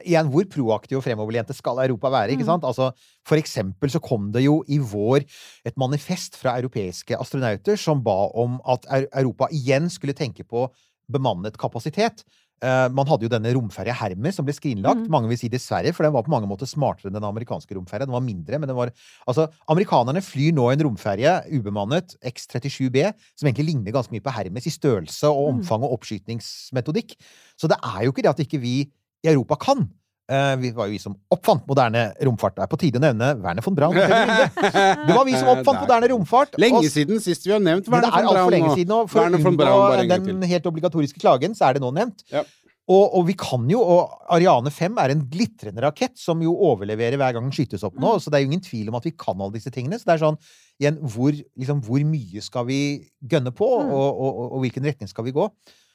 Igjen, 0.02 0.26
hvor 0.26 0.42
proaktiv 0.50 0.98
og 0.98 1.04
fremoverlente 1.04 1.54
skal 1.54 1.78
Europa 1.84 2.10
være? 2.10 2.32
ikke 2.34 2.48
sant? 2.48 2.64
Altså, 2.66 2.88
For 3.22 3.38
eksempel 3.38 3.92
så 3.92 4.00
kom 4.02 4.32
det 4.34 4.42
jo 4.42 4.56
i 4.66 4.80
vår 4.82 5.22
et 5.64 5.76
manifest 5.78 6.34
fra 6.34 6.56
europeiske 6.58 7.14
astronauter 7.14 7.78
som 7.78 8.02
ba 8.02 8.26
om 8.34 8.58
at 8.66 8.88
Europa 8.90 9.46
igjen 9.54 9.86
skulle 9.86 10.16
tenke 10.18 10.42
på 10.42 10.66
bemannet 11.06 11.54
kapasitet. 11.60 12.24
Eh, 12.62 12.86
man 12.94 13.08
hadde 13.08 13.26
jo 13.26 13.32
denne 13.32 13.50
romferja 13.56 13.94
Hermes 13.98 14.38
som 14.38 14.46
ble 14.46 14.54
skrinlagt. 14.56 15.08
Mange 15.12 15.28
vil 15.30 15.38
si 15.40 15.50
dessverre, 15.52 15.92
for 15.96 16.06
den 16.06 16.14
var 16.14 16.24
på 16.26 16.32
mange 16.32 16.48
måter 16.48 16.68
smartere 16.70 17.10
enn 17.10 17.16
den 17.16 17.26
amerikanske 17.26 17.76
romferja. 17.76 18.06
Den 18.06 18.14
var 18.16 18.24
mindre, 18.24 18.60
men 18.60 18.70
den 18.70 18.78
var 18.78 18.92
Altså, 19.28 19.48
amerikanerne 19.70 20.22
flyr 20.24 20.54
nå 20.54 20.68
en 20.70 20.84
romferje, 20.86 21.32
ubemannet, 21.52 22.14
X-37B, 22.24 23.08
som 23.34 23.48
egentlig 23.48 23.68
ligner 23.70 23.94
ganske 23.94 24.14
mye 24.14 24.24
på 24.24 24.34
Hermes 24.34 24.68
i 24.68 24.72
størrelse 24.74 25.28
og 25.28 25.54
omfang 25.54 25.84
og 25.84 25.98
oppskytningsmetodikk. 25.98 27.16
Så 27.58 27.70
det 27.70 27.80
er 27.80 28.04
jo 28.04 28.14
ikke 28.14 28.24
det 28.24 28.34
at 28.34 28.44
ikke 28.44 28.62
vi 28.62 28.76
i 29.24 29.32
Europa 29.32 29.58
kan. 29.60 29.86
Eh, 30.24 30.56
vi 30.56 30.70
var 30.72 30.88
jo 30.88 30.94
vi 30.94 31.00
som 31.02 31.14
oppfant 31.34 31.66
moderne 31.68 32.06
romfart. 32.24 32.56
Det 32.56 32.64
er 32.64 32.72
på 32.72 32.80
tide 32.80 32.96
å 33.00 33.04
nevne 33.04 33.34
Werner 33.44 33.64
von 33.64 33.76
Braun. 33.76 33.98
Det 33.98 35.12
var 35.12 35.24
vi 35.28 35.36
som 35.36 35.50
oppfant 35.54 35.82
moderne 35.82 36.08
romfart. 36.14 36.56
Lenge 36.62 36.88
siden 36.88 37.20
sist 37.20 37.44
vi 37.44 37.52
har 37.52 37.60
nevnt 37.60 37.90
men 37.92 38.00
det 38.00 38.08
Werner 38.08 38.22
er 38.22 38.24
von 38.24 38.30
altfor 38.32 38.48
Braun. 38.48 38.54
lenge 38.56 38.76
siden 38.78 38.94
og 38.96 39.10
For 39.12 39.20
Werner 39.20 39.42
von 39.44 39.58
Braun 39.60 40.14
den 40.14 40.46
helt 40.48 40.68
obligatoriske 40.70 41.20
klagen, 41.20 41.56
så 41.56 41.68
er 41.68 41.76
det 41.76 41.84
nå 41.84 41.92
nevnt. 41.92 42.24
Ja. 42.32 42.46
Og, 42.84 43.04
og 43.16 43.22
vi 43.28 43.32
kan 43.40 43.62
jo, 43.68 43.80
og 43.80 44.32
Ariane 44.32 44.68
5 44.72 44.98
er 45.00 45.14
en 45.14 45.22
glitrende 45.32 45.80
rakett 45.80 46.18
som 46.20 46.42
jo 46.44 46.52
overleverer 46.66 47.16
hver 47.20 47.32
gang 47.36 47.46
den 47.46 47.54
skytes 47.56 47.84
opp 47.86 47.96
nå, 48.00 48.18
så 48.20 48.28
det 48.28 48.38
er 48.38 48.44
jo 48.44 48.50
ingen 48.50 48.64
tvil 48.64 48.90
om 48.92 48.98
at 48.98 49.06
vi 49.08 49.14
kan 49.16 49.40
alle 49.40 49.56
disse 49.56 49.72
tingene. 49.72 49.96
Så 49.96 50.08
det 50.08 50.16
er 50.18 50.24
sånn, 50.24 50.36
igjen, 50.82 50.98
hvor, 51.14 51.32
liksom, 51.32 51.80
hvor 51.84 52.04
mye 52.04 52.44
skal 52.44 52.68
vi 52.68 52.80
gønne 53.24 53.54
på, 53.56 53.68
og, 53.80 53.94
og, 53.96 54.28
og, 54.28 54.44
og 54.50 54.64
hvilken 54.66 54.84
retning 54.88 55.08
skal 55.08 55.24
vi 55.28 55.32
gå? 55.36 55.48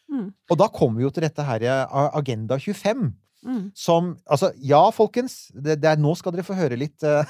Mm. 0.10 0.32
Og 0.50 0.58
da 0.58 0.70
kommer 0.74 0.98
vi 0.98 1.06
jo 1.06 1.14
til 1.14 1.28
dette 1.28 1.46
her 1.46 1.66
eh, 1.70 1.98
Agenda 2.18 2.58
25. 2.58 3.12
Mm. 3.46 3.72
Som 3.78 4.18
Altså, 4.28 4.50
ja, 4.60 4.82
folkens. 4.92 5.48
Det, 5.54 5.78
det 5.80 5.88
er, 5.94 6.00
nå 6.02 6.12
skal 6.20 6.34
dere 6.36 6.44
få 6.44 6.58
høre 6.58 6.76
litt 6.80 7.06
uh, 7.08 7.24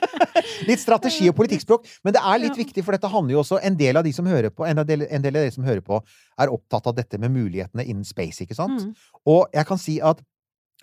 Litt 0.68 0.82
strategi 0.82 1.28
og 1.30 1.36
politikkspråk. 1.38 1.86
Men 2.04 2.14
det 2.16 2.22
er 2.22 2.42
litt 2.42 2.52
Ja. 2.56 2.60
viktig, 2.60 2.84
for 2.84 2.96
dette 2.96 3.08
handler 3.10 3.36
jo 3.36 3.42
også 3.42 3.60
En 3.64 3.76
del 3.78 3.96
av 3.96 4.04
de 4.04 4.12
som 4.12 4.28
hører 4.28 4.52
på, 4.52 4.66
en, 4.68 4.82
del, 4.86 5.06
en 5.08 5.24
del 5.24 5.36
av 5.36 5.46
dere 5.46 5.54
som 5.54 5.64
hører 5.66 5.80
på, 5.84 6.00
er 6.38 6.52
opptatt 6.52 6.86
av 6.86 6.96
dette 6.98 7.18
med 7.18 7.32
mulighetene 7.34 7.84
innen 7.86 8.04
space, 8.04 8.44
ikke 8.44 8.56
sant? 8.58 8.84
Mm. 8.84 8.94
Og 9.32 9.46
jeg 9.54 9.66
kan 9.68 9.80
si 9.80 9.96
at 10.04 10.20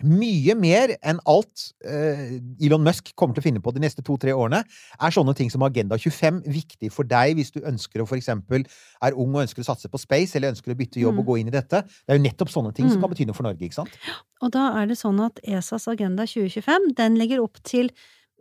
mye 0.02 0.54
mer 0.58 0.96
enn 1.06 1.20
alt 1.30 1.68
eh, 1.86 2.40
Elon 2.64 2.82
Musk 2.82 3.12
kommer 3.14 3.36
til 3.36 3.44
å 3.44 3.46
finne 3.46 3.62
på 3.62 3.70
de 3.74 3.82
neste 3.84 4.02
to-tre 4.02 4.34
årene, 4.34 4.64
er 4.66 5.14
sånne 5.14 5.36
ting 5.38 5.52
som 5.52 5.62
Agenda 5.66 5.98
25 6.00 6.42
viktig 6.50 6.90
for 6.92 7.06
deg 7.06 7.36
hvis 7.38 7.54
du 7.54 7.60
ønsker 7.62 8.02
å 8.02 8.08
for 8.08 8.18
eksempel 8.18 8.66
er 8.66 9.14
ung 9.14 9.36
og 9.36 9.44
ønsker 9.44 9.62
å 9.62 9.68
satse 9.68 9.90
på 9.90 10.00
space, 10.02 10.34
eller 10.34 10.50
ønsker 10.54 10.74
å 10.74 10.78
bytte 10.78 11.02
jobb 11.02 11.22
og 11.22 11.30
gå 11.30 11.38
inn 11.40 11.52
i 11.52 11.54
dette. 11.54 11.84
Det 11.86 12.10
er 12.10 12.18
jo 12.18 12.26
nettopp 12.26 12.50
sånne 12.50 12.74
ting 12.74 12.90
som 12.90 13.04
kan 13.04 13.12
bety 13.12 13.28
noe 13.28 13.38
for 13.38 13.46
Norge, 13.46 13.62
ikke 13.62 13.84
sant? 13.84 13.94
Og 14.42 14.50
da 14.56 14.72
er 14.80 14.90
det 14.90 14.98
sånn 14.98 15.22
at 15.22 15.38
ESAs 15.46 15.86
Agenda 15.92 16.26
2025 16.26 16.90
den 16.98 17.20
legger 17.20 17.44
opp 17.44 17.62
til 17.62 17.92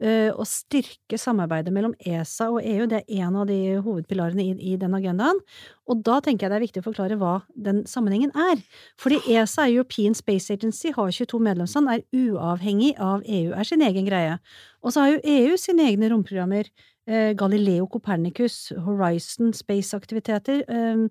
å 0.04 0.46
styrke 0.48 1.18
samarbeidet 1.20 1.72
mellom 1.74 1.94
ESA 2.04 2.50
og 2.52 2.60
EU. 2.62 2.88
Det 2.92 3.04
er 3.04 3.24
en 3.24 3.38
av 3.40 3.48
de 3.48 3.58
hovedpilarene 3.84 4.44
i, 4.44 4.74
i 4.74 4.78
den 4.80 4.96
agendaen. 4.98 5.40
Og 5.88 6.04
da 6.04 6.20
tenker 6.24 6.46
jeg 6.46 6.54
det 6.54 6.58
er 6.58 6.66
viktig 6.66 6.84
å 6.84 6.88
forklare 6.88 7.18
hva 7.20 7.34
den 7.56 7.84
sammenhengen 7.90 8.34
er. 8.36 8.62
Fordi 9.00 9.22
ESA, 9.32 9.68
European 9.72 10.16
Space 10.18 10.54
Agency, 10.54 10.94
har 10.96 11.12
22 11.12 11.40
medlemsland, 11.44 11.92
er 11.92 12.04
uavhengig 12.16 12.94
av 13.00 13.24
EU, 13.24 13.54
er 13.56 13.68
sin 13.68 13.84
egen 13.86 14.08
greie. 14.08 14.40
Og 14.84 14.96
så 14.96 15.06
har 15.06 15.14
jo 15.14 15.24
EU 15.24 15.60
sine 15.60 15.88
egne 15.92 16.12
romprogrammer. 16.12 16.68
Eh, 17.06 17.34
Galileo, 17.36 17.86
Copernicus, 17.92 18.72
Horizon, 18.86 19.52
Space-aktiviteter, 19.54 20.64
eh, 20.72 21.02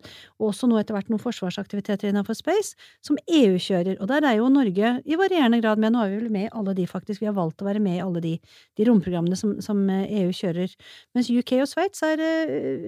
og 0.40 0.46
også 0.48 0.64
nå 0.70 0.78
etter 0.80 0.96
hvert 0.96 1.10
noen 1.12 1.20
forsvarsaktiviteter 1.20 2.08
innenfor 2.08 2.38
space, 2.38 2.78
som 3.04 3.18
EU 3.28 3.58
kjører. 3.60 3.98
Og 4.00 4.08
der 4.08 4.24
er 4.24 4.38
jo 4.38 4.48
Norge 4.48 4.94
i 5.04 5.18
varierende 5.20 5.60
grad 5.60 5.82
med. 5.82 5.92
Nå 5.92 6.00
er 6.00 6.14
vi 6.14 6.20
vel 6.22 6.32
med 6.32 6.46
i 6.48 6.52
alle 6.56 6.72
de, 6.78 6.86
faktisk. 6.88 7.20
Vi 7.20 7.28
har 7.28 7.36
valgt 7.36 7.60
å 7.60 7.68
være 7.68 7.82
med 7.84 7.98
i 7.98 8.04
alle 8.04 8.22
de, 8.24 8.38
de 8.80 8.86
romprogrammene 8.88 9.36
som, 9.36 9.58
som 9.60 9.84
eh, 9.92 10.08
EU 10.22 10.32
kjører. 10.32 10.72
Mens 11.12 11.28
UK 11.28 11.58
og 11.60 11.68
Sveits 11.68 12.00
er 12.08 12.24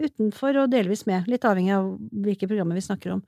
utenfor 0.07 0.63
og 0.63 0.73
delvis 0.73 1.05
med, 1.05 1.29
litt 1.29 1.45
avhengig 1.45 1.77
av 1.77 1.93
hvilke 2.25 2.49
programmer 2.49 2.81
vi 2.81 2.89
snakker 2.89 3.19
om. 3.19 3.27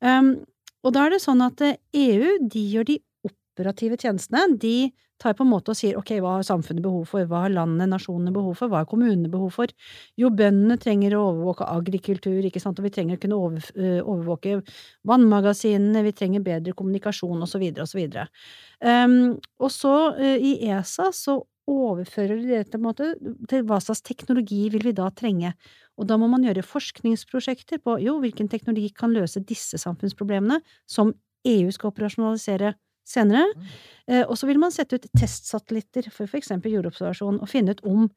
Um, 0.00 0.38
og 0.86 0.94
da 0.94 1.04
er 1.04 1.12
det 1.12 1.20
sånn 1.20 1.42
at 1.44 1.60
EU, 1.66 2.36
de 2.48 2.64
gjør 2.72 2.86
de 2.88 3.00
operative 3.58 3.98
tjenestene. 3.98 4.58
De 4.58 4.92
tar 5.18 5.34
på 5.34 5.42
en 5.42 5.50
måte 5.50 5.72
og 5.72 5.78
sier 5.78 5.98
ok, 5.98 6.12
hva 6.22 6.36
har 6.36 6.46
samfunnet 6.46 6.84
behov 6.84 7.08
for, 7.10 7.26
hva 7.26 7.42
har 7.44 7.54
landet, 7.54 7.90
nasjonene 7.90 8.30
behov 8.34 8.54
for, 8.60 8.70
hva 8.70 8.84
har 8.84 8.88
kommunene 8.90 9.30
behov 9.32 9.50
for? 9.56 9.72
Jo, 10.20 10.30
bøndene 10.30 10.78
trenger 10.78 11.16
å 11.18 11.24
overvåke 11.32 11.66
agrikultur, 11.66 12.38
ikke 12.46 12.62
sant, 12.62 12.78
og 12.78 12.86
vi 12.86 12.94
trenger 12.94 13.18
å 13.18 13.22
kunne 13.24 13.38
over, 13.38 13.66
øh, 13.74 13.98
overvåke 14.04 14.60
vannmagasinene, 15.10 16.04
vi 16.06 16.14
trenger 16.14 16.46
bedre 16.46 16.76
kommunikasjon, 16.78 17.42
så 17.48 17.58
videre. 17.58 18.28
Um, 18.78 19.38
og 19.58 19.70
så, 19.74 19.94
uh, 20.14 20.36
i 20.38 20.70
ESA, 20.70 21.10
så 21.10 21.40
overfører 21.68 22.38
de 22.38 22.62
det 22.62 22.80
måte, 22.80 23.12
til 23.50 23.64
hva 23.66 23.80
slags 23.82 24.04
teknologi 24.06 24.68
vil 24.72 24.86
vi 24.86 24.94
da 24.96 25.10
trenge? 25.10 25.52
Og 25.98 26.06
da 26.08 26.16
må 26.16 26.28
man 26.30 26.44
gjøre 26.46 26.64
forskningsprosjekter 26.64 27.82
på 27.82 27.98
jo, 28.04 28.20
hvilken 28.22 28.48
teknologi 28.48 28.92
kan 28.94 29.12
løse 29.12 29.42
disse 29.44 29.80
samfunnsproblemene, 29.82 30.60
som 30.86 31.12
EU 31.48 31.72
skal 31.74 31.92
operasjonalisere 31.92 32.74
senere. 33.08 33.46
Eh, 34.08 34.24
og 34.24 34.36
så 34.38 34.48
vil 34.48 34.60
man 34.60 34.74
sette 34.74 34.98
ut 34.98 35.10
testsatellitter 35.18 36.10
for 36.14 36.38
eksempel 36.38 36.74
jordobservasjon, 36.76 37.40
og 37.42 37.50
finne 37.50 37.76
ut 37.76 37.84
om 37.88 38.08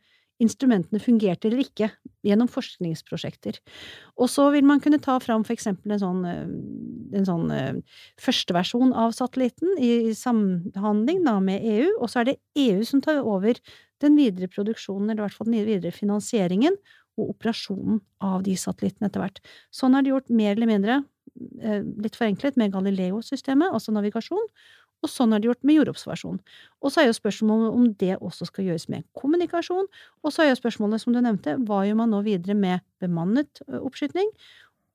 instrumentene 0.41 1.01
fungerte 1.01 1.50
eller 1.50 1.62
ikke, 1.62 1.91
gjennom 2.25 2.50
forskningsprosjekter. 2.50 3.60
Og 4.17 4.29
så 4.31 4.48
vil 4.55 4.65
man 4.65 4.81
kunne 4.81 5.01
ta 5.01 5.19
fram 5.21 5.45
for 5.45 5.53
eksempel 5.53 5.93
en 5.93 6.01
sånn, 6.01 6.24
eh, 6.25 7.19
en 7.19 7.27
sånn 7.27 7.51
eh, 7.53 8.00
førsteversjon 8.21 8.95
av 8.98 9.13
satellitten 9.17 9.77
i 9.77 10.15
samhandling 10.17 11.24
da 11.27 11.38
med 11.43 11.62
EU, 11.62 11.91
og 12.00 12.10
så 12.10 12.21
er 12.21 12.31
det 12.31 12.39
EU 12.57 12.81
som 12.88 13.03
tar 13.05 13.21
over 13.21 13.60
den 14.01 14.17
videre 14.17 14.50
produksjonen, 14.50 15.12
eller 15.12 15.21
i 15.21 15.27
hvert 15.27 15.38
fall 15.38 15.51
den 15.51 15.67
videre 15.67 15.93
finansieringen, 15.93 16.77
og 17.19 17.36
operasjonen 17.36 18.00
av 18.24 18.41
de 18.45 18.55
satellittene 18.57 19.10
etter 19.12 19.21
hvert. 19.21 19.41
Sånn 19.75 19.93
er 19.93 20.01
det 20.01 20.13
gjort 20.13 20.31
mer 20.33 20.55
eller 20.55 20.69
mindre, 20.69 21.01
litt 22.01 22.15
forenklet, 22.17 22.57
med 22.57 22.71
Galileo-systemet, 22.74 23.75
altså 23.75 23.93
navigasjon, 23.93 24.48
og 25.01 25.10
sånn 25.10 25.34
er 25.34 25.41
det 25.41 25.50
gjort 25.50 25.63
med 25.65 25.79
jordobservasjon. 25.79 26.39
Og 26.81 26.93
så 26.93 27.01
er 27.01 27.10
jo 27.10 27.17
spørsmålet 27.17 27.77
om 27.77 27.86
det 28.01 28.15
også 28.20 28.48
skal 28.50 28.70
gjøres 28.70 28.88
med 28.93 29.05
kommunikasjon, 29.17 29.88
og 30.22 30.34
så 30.34 30.46
er 30.46 30.51
jo 30.51 30.60
spørsmålet, 30.62 31.03
som 31.03 31.15
du 31.15 31.22
nevnte, 31.22 31.58
hva 31.65 31.84
gjør 31.88 31.98
man 32.03 32.13
nå 32.13 32.22
videre 32.27 32.58
med 32.58 32.86
bemannet 33.01 33.63
oppskyting, 33.81 34.29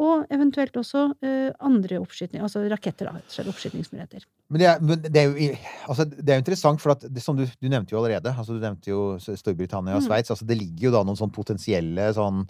og 0.02 0.26
eventuelt 0.32 0.74
også 0.76 1.02
uh, 1.24 1.50
andre 1.64 1.98
oppskyting, 2.02 2.42
altså 2.44 2.60
raketter, 2.68 3.08
da, 3.08 3.44
oppskytingsmuligheter. 3.48 4.26
Men 4.52 4.60
det 4.60 4.66
er, 4.68 4.82
men 4.84 5.00
det 5.00 5.22
er 5.22 5.30
jo 5.30 5.46
altså, 5.88 6.04
det 6.04 6.28
er 6.28 6.36
jo 6.36 6.44
interessant, 6.44 6.82
for 6.82 6.92
at 6.92 7.06
det, 7.08 7.22
som 7.24 7.38
du, 7.38 7.46
du 7.48 7.70
nevnte 7.72 7.94
jo 7.94 8.02
allerede 8.02 8.30
altså 8.30 8.54
Du 8.54 8.60
nevnte 8.62 8.92
jo 8.92 9.16
Storbritannia 9.18 9.96
og 9.96 10.04
Mm. 10.06 10.12
Altså, 10.12 10.44
det 10.46 10.58
ligger 10.58 10.88
jo 10.88 10.92
da 10.94 11.00
noen 11.06 11.18
sånn 11.18 11.32
potensielle 11.34 12.04
sånn 12.14 12.44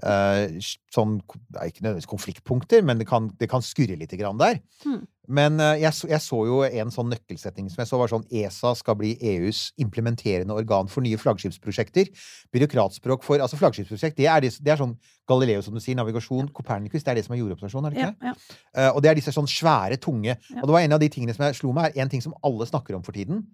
sånn, 0.00 1.18
det 1.52 1.60
er 1.60 1.70
ikke 1.70 1.84
nødvendigvis 1.84 2.10
konfliktpunkter, 2.10 2.84
men 2.86 3.00
det 3.00 3.06
kan, 3.10 3.28
det 3.40 3.50
kan 3.52 3.64
skurre 3.64 3.98
litt 4.00 4.14
grann 4.16 4.40
der. 4.40 4.60
Mm. 4.86 5.02
Men 5.30 5.60
eh, 5.62 5.80
jeg, 5.84 5.94
så, 5.94 6.08
jeg 6.10 6.22
så 6.24 6.40
jo 6.48 6.60
en 6.66 6.90
sånn 6.94 7.10
nøkkelsetning 7.12 7.68
som 7.70 7.82
jeg 7.82 7.90
så 7.90 8.00
var 8.00 8.10
sånn 8.10 8.26
ESA 8.34 8.72
skal 8.78 8.96
bli 8.98 9.12
EUs 9.32 9.68
implementerende 9.82 10.56
organ 10.56 10.90
for 10.90 11.06
nye 11.06 11.18
flaggskipsprosjekter. 11.20 12.10
Byråkratspråk 12.54 13.26
for 13.26 13.42
Altså 13.44 13.58
flaggskipsprosjekt, 13.60 14.18
det 14.18 14.26
er, 14.30 14.42
det, 14.42 14.72
er 14.72 14.80
sånn 14.80 14.96
Galileo, 15.30 15.62
som 15.62 15.76
du 15.76 15.82
sier, 15.82 15.98
navigasjon, 15.98 16.50
Copernicus, 16.56 17.04
det 17.06 17.14
er 17.14 17.20
det 17.20 17.26
som 17.28 17.36
er 17.36 17.42
jordobservasjon, 17.44 17.86
er 17.86 17.94
det 17.94 18.02
ikke? 18.02 18.10
Ja, 18.10 18.32
ja. 18.32 18.58
Eh, 18.74 18.90
og 18.90 19.04
det 19.04 19.12
er 19.12 19.20
disse 19.20 19.34
sånn 19.36 19.48
svære, 19.50 20.00
tunge. 20.02 20.34
Og 20.58 20.64
det 20.66 20.74
var 20.74 20.82
en 20.82 20.98
av 20.98 21.02
de 21.02 21.10
tingene 21.12 21.36
som 21.36 21.46
jeg 21.46 21.60
slo 21.60 21.74
meg, 21.76 21.94
er 21.94 22.06
en 22.06 22.12
ting 22.12 22.24
som 22.24 22.34
alle 22.46 22.66
snakker 22.68 22.98
om 22.98 23.06
for 23.06 23.16
tiden. 23.16 23.44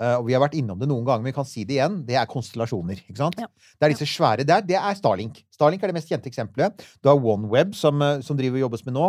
Eh, 0.00 0.16
og 0.16 0.26
vi 0.28 0.34
har 0.36 0.42
vært 0.42 0.56
innom 0.58 0.80
det 0.80 0.88
noen 0.90 1.06
ganger, 1.06 1.22
men 1.22 1.32
vi 1.32 1.36
kan 1.36 1.48
si 1.48 1.66
det 1.68 1.78
igjen. 1.78 2.00
Det 2.08 2.18
er 2.20 2.30
konstellasjoner. 2.30 3.04
ikke 3.04 3.20
sant? 3.20 3.38
Ja. 3.40 3.50
Det 3.78 3.86
er 3.88 3.94
disse 3.94 4.08
svære 4.10 4.46
der. 4.48 4.64
Det 4.66 4.78
er 4.80 4.98
Starlink. 4.98 5.42
Starlink 5.54 5.82
er 5.82 5.92
det 5.92 5.98
mest 6.00 6.10
kjente 6.10 6.30
eksempelet. 6.30 6.84
Du 7.02 7.10
har 7.12 7.18
OneWeb, 7.20 7.74
som, 7.78 8.02
eh, 8.02 8.20
som 8.26 8.38
driver 8.38 8.60
og 8.60 8.68
jobbes 8.68 8.84
med 8.88 8.98
nå. 8.98 9.08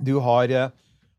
Du 0.00 0.14
har 0.24 0.52
eh, 0.54 0.70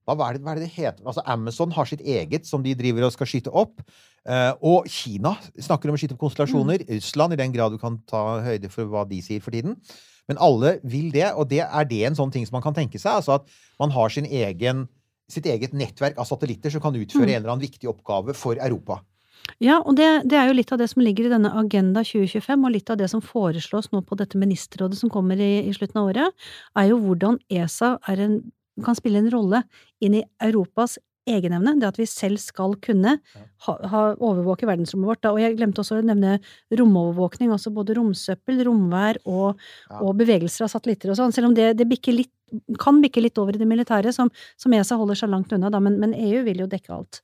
hva, 0.06 0.16
hva, 0.18 0.30
er 0.30 0.38
det, 0.38 0.44
hva 0.46 0.54
er 0.54 0.60
det 0.60 0.68
det 0.68 0.76
heter? 0.76 1.04
Altså 1.06 1.24
Amazon 1.30 1.74
har 1.76 1.90
sitt 1.90 2.02
eget 2.02 2.48
som 2.50 2.64
de 2.66 2.74
driver 2.78 3.06
og 3.06 3.14
skal 3.14 3.30
skyte 3.30 3.54
opp. 3.54 3.84
Uh, 4.22 4.54
og 4.62 4.90
Kina 4.90 5.34
snakker 5.58 5.90
om 5.90 5.98
å 5.98 6.02
skyte 6.02 6.16
opp 6.16 6.24
konstellasjoner. 6.26 6.84
Russland, 6.90 7.34
i 7.34 7.40
den 7.40 7.54
grad 7.54 7.74
du 7.74 7.80
kan 7.82 8.00
ta 8.10 8.42
høyde 8.46 8.70
for 8.74 8.90
hva 8.90 9.06
de 9.10 9.22
sier 9.26 9.44
for 9.44 9.54
tiden. 9.54 9.78
Men 10.30 10.42
alle 10.42 10.76
vil 10.88 11.10
det, 11.14 11.28
og 11.36 11.50
det 11.52 11.64
er 11.66 11.88
det 11.90 12.02
en 12.08 12.18
sånn 12.18 12.34
ting 12.34 12.46
som 12.48 12.58
man 12.58 12.66
kan 12.66 12.76
tenke 12.78 13.02
seg. 13.02 13.22
Altså 13.22 13.40
at 13.40 13.50
man 13.82 13.94
har 13.94 14.14
sin 14.14 14.30
egen, 14.30 14.86
sitt 15.34 15.48
eget 15.50 15.74
nettverk 15.78 16.20
av 16.20 16.28
satellitter 16.30 16.74
som 16.74 16.84
kan 16.84 16.98
utføre 16.98 17.30
en 17.30 17.40
eller 17.40 17.54
annen 17.54 17.66
viktig 17.66 17.90
oppgave 17.92 18.36
for 18.38 18.60
Europa. 18.60 19.02
Ja, 19.62 19.80
og 19.80 19.96
det, 19.98 20.08
det 20.30 20.38
er 20.38 20.50
jo 20.50 20.56
litt 20.58 20.72
av 20.74 20.80
det 20.82 20.88
som 20.92 21.04
ligger 21.04 21.28
i 21.28 21.34
denne 21.34 21.52
Agenda 21.58 22.04
2025, 22.06 22.66
og 22.66 22.74
litt 22.74 22.90
av 22.94 23.00
det 23.02 23.10
som 23.12 23.24
foreslås 23.26 23.92
nå 23.94 24.04
på 24.06 24.18
dette 24.20 24.40
ministerrådet 24.40 25.00
som 25.00 25.12
kommer 25.14 25.40
i, 25.42 25.54
i 25.66 25.74
slutten 25.76 26.02
av 26.02 26.12
året, 26.12 26.50
er 26.78 26.90
jo 26.92 27.00
hvordan 27.02 27.40
ESA 27.52 27.96
er 28.10 28.26
en, 28.26 28.36
kan 28.86 28.98
spille 28.98 29.22
en 29.22 29.32
rolle 29.34 29.64
inn 30.02 30.20
i 30.22 30.26
Europas 30.42 30.98
egenevne, 31.30 31.76
det 31.80 31.88
at 31.90 32.00
vi 32.00 32.08
selv 32.10 32.42
skal 32.42 32.74
kunne 32.82 33.18
ha, 33.66 33.76
ha 33.92 34.02
overvåke 34.18 34.68
verdensrommet 34.70 35.12
vårt. 35.12 35.22
Da. 35.22 35.34
Og 35.36 35.42
jeg 35.44 35.58
glemte 35.60 35.84
også 35.84 36.00
å 36.00 36.06
nevne 36.06 36.40
romovervåkning, 36.74 37.52
altså 37.54 37.74
både 37.74 37.96
romsøppel, 37.98 38.64
romvær 38.68 39.22
og, 39.26 39.60
Ja. 39.90 40.02
og 40.02 40.16
bevegelser 40.18 40.66
av 40.66 40.72
satellitter 40.74 41.12
og 41.12 41.20
sånn. 41.20 41.34
Selv 41.34 41.52
om 41.52 41.54
det, 41.54 41.78
det 41.78 41.88
litt, 42.12 42.32
kan 42.80 43.02
bikke 43.02 43.22
litt 43.22 43.38
over 43.38 43.56
i 43.56 43.62
det 43.62 43.68
militære, 43.68 44.12
som, 44.12 44.30
som 44.58 44.74
ESA 44.74 44.98
holder 45.00 45.16
seg 45.16 45.30
langt 45.30 45.54
unna, 45.54 45.70
da, 45.72 45.80
men, 45.80 46.00
men 46.00 46.14
EU 46.14 46.44
vil 46.44 46.66
jo 46.66 46.68
dekke 46.68 46.94
alt. 46.94 47.22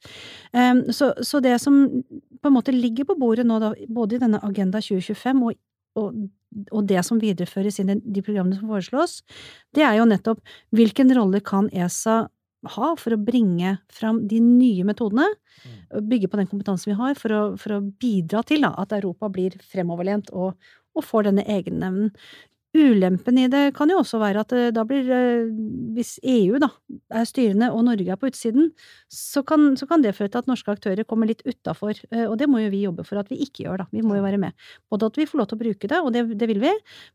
Um, 0.53 0.85
så, 0.93 1.11
så 1.25 1.41
det 1.43 1.57
som 1.59 2.03
på 2.41 2.47
en 2.47 2.55
måte 2.55 2.71
ligger 2.71 3.09
på 3.09 3.17
bordet 3.19 3.45
nå, 3.47 3.59
da, 3.59 3.73
både 3.89 4.15
i 4.15 4.21
denne 4.23 4.39
Agenda 4.45 4.79
2025 4.79 5.43
og, 5.43 5.57
og, 5.99 6.15
og 6.71 6.87
det 6.87 7.03
som 7.03 7.19
videreføres 7.19 7.81
i 7.81 7.87
de 7.89 8.23
programmene 8.23 8.55
som 8.59 8.69
foreslås, 8.71 9.19
det 9.75 9.83
er 9.83 9.97
jo 9.99 10.07
nettopp 10.07 10.39
hvilken 10.71 11.11
rolle 11.17 11.41
kan 11.43 11.67
ESA 11.73 12.27
ha 12.65 12.89
for 12.97 13.13
å 13.13 13.19
bringe 13.21 13.77
fram 13.93 14.23
de 14.27 14.39
nye 14.41 14.85
metodene, 14.87 15.27
bygge 15.93 16.29
på 16.31 16.39
den 16.39 16.49
kompetansen 16.49 16.91
vi 16.91 16.97
har, 16.99 17.15
for 17.19 17.33
å, 17.33 17.41
for 17.59 17.77
å 17.77 17.83
bidra 18.01 18.43
til 18.47 18.65
da, 18.65 18.73
at 18.81 18.95
Europa 18.97 19.29
blir 19.33 19.57
fremoverlent 19.71 20.31
og, 20.33 20.57
og 20.97 21.05
får 21.05 21.29
denne 21.29 21.45
egennevnen. 21.45 22.11
Ulempen 22.77 23.39
i 23.41 23.47
det 23.49 23.71
kan 23.73 23.89
jo 23.89 23.97
også 24.03 24.19
være 24.21 24.43
at 24.45 24.53
eh, 24.53 24.67
da 24.75 24.83
blir 24.85 25.07
eh, 25.09 25.47
Hvis 25.97 26.17
EU 26.21 26.59
da 26.61 26.69
er 27.09 27.25
styrende 27.25 27.71
og 27.73 27.85
Norge 27.87 28.11
er 28.13 28.19
på 28.19 28.29
utsiden, 28.29 28.69
så 29.09 29.41
kan, 29.47 29.71
så 29.79 29.87
kan 29.89 30.03
det 30.03 30.13
føre 30.13 30.29
til 30.29 30.43
at 30.43 30.49
norske 30.49 30.69
aktører 30.71 31.07
kommer 31.07 31.29
litt 31.29 31.41
utafor. 31.47 31.97
Og 32.27 32.35
det 32.37 32.47
må 32.51 32.59
jo 32.61 32.69
vi 32.73 32.83
jobbe 32.83 33.05
for 33.07 33.17
at 33.19 33.31
vi 33.31 33.39
ikke 33.41 33.63
gjør, 33.63 33.81
da. 33.81 33.85
Vi 33.95 34.03
må 34.05 34.17
jo 34.17 34.25
være 34.25 34.39
med. 34.41 34.53
Både 34.91 35.09
at 35.09 35.17
vi 35.17 35.25
får 35.29 35.41
lov 35.41 35.49
til 35.49 35.57
å 35.57 35.61
bruke 35.61 35.89
det, 35.89 36.01
og 36.03 36.11
det, 36.13 36.23
det 36.37 36.49
vil 36.51 36.61
vi, 36.61 36.73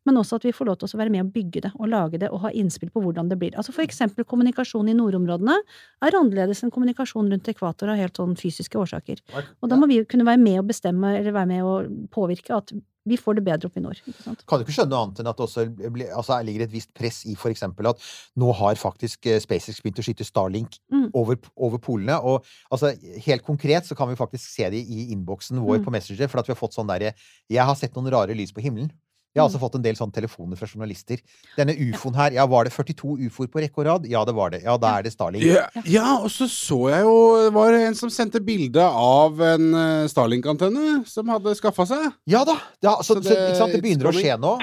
men 0.08 0.18
også 0.18 0.40
at 0.40 0.46
vi 0.48 0.54
får 0.56 0.70
lov 0.70 0.78
til 0.80 0.88
å 0.88 1.00
være 1.02 1.14
med 1.14 1.26
å 1.26 1.30
bygge 1.34 1.64
det 1.66 1.72
og 1.76 1.90
lage 1.92 2.20
det 2.22 2.30
og 2.32 2.46
ha 2.46 2.52
innspill 2.56 2.90
på 2.94 3.02
hvordan 3.04 3.30
det 3.30 3.38
blir. 3.40 3.56
Altså 3.58 3.74
for 3.76 3.84
eksempel 3.84 4.26
kommunikasjon 4.28 4.90
i 4.90 4.96
nordområdene 4.98 5.58
er 6.02 6.18
annerledes 6.18 6.64
enn 6.64 6.72
kommunikasjon 6.74 7.30
rundt 7.32 7.52
ekvator 7.52 7.92
av 7.92 8.00
helt 8.00 8.18
sånn 8.18 8.34
fysiske 8.40 8.80
årsaker. 8.80 9.22
Og 9.60 9.70
da 9.70 9.78
må 9.78 9.90
vi 9.90 10.02
kunne 10.08 10.26
være 10.28 10.42
med 10.42 10.62
å 10.62 10.66
bestemme, 10.66 11.14
eller 11.20 11.36
være 11.36 11.52
med 11.52 11.68
å 11.68 11.76
påvirke 12.14 12.56
at 12.58 12.74
vi 13.04 13.16
får 13.18 13.34
det 13.38 13.44
bedre 13.44 13.66
oppe 13.66 13.80
i 13.80 13.82
nord. 13.82 13.98
Kan 14.46 14.58
du 14.60 14.64
ikke 14.64 14.74
skjønne 14.76 14.90
noe 14.94 15.02
annet 15.06 15.20
enn 15.20 15.26
at 15.32 15.36
det 15.36 15.44
også 15.46 15.64
blir- 15.92 16.12
altså, 16.14 16.36
ligger 16.44 16.62
et 16.62 16.70
visst 16.72 16.92
press 16.94 17.24
i 17.26 17.34
eksempel 17.50 17.88
at 17.90 17.98
nå 18.38 18.52
har 18.54 18.74
faktisk 18.78 19.26
eh, 19.26 19.40
SpaceX 19.40 19.80
begynt 19.82 19.98
å 19.98 20.06
skyte 20.06 20.24
Starlink 20.24 20.78
Mm. 20.92 21.10
over, 21.14 21.36
over 21.56 21.78
polene. 21.78 22.18
Og 22.22 22.44
altså, 22.70 22.92
helt 23.26 23.42
konkret 23.42 23.84
så 23.84 23.96
kan 23.96 24.08
vi 24.08 24.14
faktisk 24.14 24.46
se 24.54 24.68
det 24.70 24.78
i 24.86 25.12
innboksen 25.14 25.58
vår 25.58 25.78
Mm. 25.80 25.84
på 25.84 25.90
Messenger, 25.90 26.28
for 26.28 26.38
at 26.38 26.46
vi 26.46 26.52
har 26.52 26.60
fått 26.60 26.74
sånn 26.74 26.86
derre 26.86 27.14
Jeg 27.50 27.64
har 27.64 27.74
sett 27.74 27.94
noen 27.94 28.10
rare 28.12 28.34
lys 28.36 28.52
på 28.52 28.62
himmelen. 28.62 28.90
Jeg 29.34 29.40
har 29.42 29.48
Mm. 29.48 29.60
fått 29.60 29.74
en 29.76 29.82
del 29.82 29.94
sånne 29.96 30.12
telefoner 30.12 30.56
fra 30.58 30.66
journalister. 30.66 31.18
Denne 31.56 31.72
ufoen 31.72 32.14
her, 32.14 32.32
ja, 32.32 32.44
var 32.46 32.64
det 32.64 32.72
42 32.72 33.16
ufoer 33.28 33.48
på 33.48 33.62
rekke 33.62 33.78
og 33.78 33.86
rad? 33.86 34.06
Ja, 34.06 34.24
det 34.24 34.34
var 34.34 34.50
det. 34.50 34.62
Ja, 34.62 34.76
da 34.76 34.98
er 34.98 35.02
det 35.02 35.12
Starlink. 35.12 35.42
Ja, 35.44 35.68
ja, 35.86 36.16
og 36.18 36.28
så 36.28 36.44
så 36.48 36.90
jeg 36.90 37.02
jo 37.02 37.44
Det 37.44 37.52
var 37.54 37.72
en 37.72 37.94
som 37.94 38.10
sendte 38.10 38.40
bilde 38.44 38.76
av 38.82 39.40
en 39.40 39.74
eh, 39.74 40.06
Starlink-antenne 40.08 41.06
som 41.06 41.26
hadde 41.28 41.54
skaffa 41.56 41.86
seg. 41.86 42.12
Ja 42.26 42.44
da! 42.44 42.58
Ja, 42.82 42.96
så, 43.00 43.14
Så 43.16 43.22
så, 43.22 43.30
ikke 43.32 43.56
sant, 43.56 43.72
det- 43.72 43.80
det 43.80 43.82
begynner 43.82 44.10
å 44.10 44.12
skje 44.12 44.38
nå. 44.38 44.58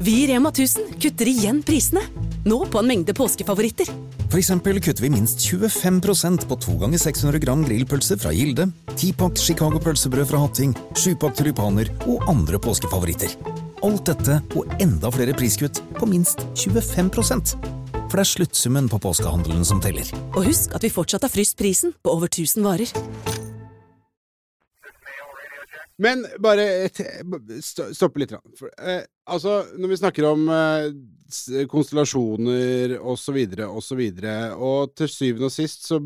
Vi 0.00 0.24
i 0.24 0.26
Rema 0.32 0.50
1000 0.52 1.00
kutter 1.00 1.26
igjen 1.26 1.62
prisene. 1.64 2.00
Nå 2.44 2.66
på 2.66 2.78
en 2.78 2.86
mengde 2.86 3.14
påskefavoritter. 3.14 3.88
For 4.28 4.38
eksempel 4.38 4.78
kutter 4.84 5.02
vi 5.02 5.10
minst 5.10 5.40
25% 5.42 6.46
på 6.48 6.58
2 6.60 6.76
ganger 6.82 7.00
600 7.00 7.40
gram 7.42 7.64
grillpølser 7.64 8.20
fra 8.20 8.32
Gilde, 8.36 8.68
10-pakk 8.94 9.40
Chicago 9.40 9.80
pølsebrød 9.82 10.28
fra 10.30 10.42
Hatting, 10.44 10.74
7-pakk 10.92 11.38
tulipaner 11.40 11.90
og 12.06 12.28
andre 12.30 12.60
påskefavoritter. 12.62 13.34
Alt 13.86 14.08
dette 14.10 14.40
og 14.58 14.78
enda 14.82 15.10
flere 15.14 15.34
priskutt 15.38 15.80
på 15.98 16.08
minst 16.10 16.42
25% 16.58 17.54
For 18.08 18.16
det 18.16 18.24
er 18.24 18.30
sluttsummen 18.32 18.88
på 18.90 18.98
påskehandelen 19.04 19.66
som 19.68 19.82
teller. 19.84 20.08
Og 20.34 20.48
husk 20.48 20.74
at 20.74 20.84
vi 20.84 20.92
fortsatt 20.92 21.26
har 21.26 21.32
fryst 21.32 21.58
prisen 21.60 21.94
på 22.02 22.14
over 22.14 22.30
1000 22.30 22.64
varer. 22.64 23.37
Men 25.98 26.22
bare 26.38 26.64
stoppe 27.64 28.22
litt. 28.22 28.32
For, 28.58 28.70
eh, 28.78 29.02
altså, 29.26 29.64
når 29.74 29.90
vi 29.90 29.98
snakker 29.98 30.26
om 30.28 30.44
eh, 30.54 31.64
konstellasjoner 31.70 32.94
osv., 33.02 33.38
osv., 33.66 34.02
og 34.54 34.92
til 34.98 35.10
syvende 35.10 35.48
og 35.48 35.54
sist, 35.54 35.88
så 35.88 35.98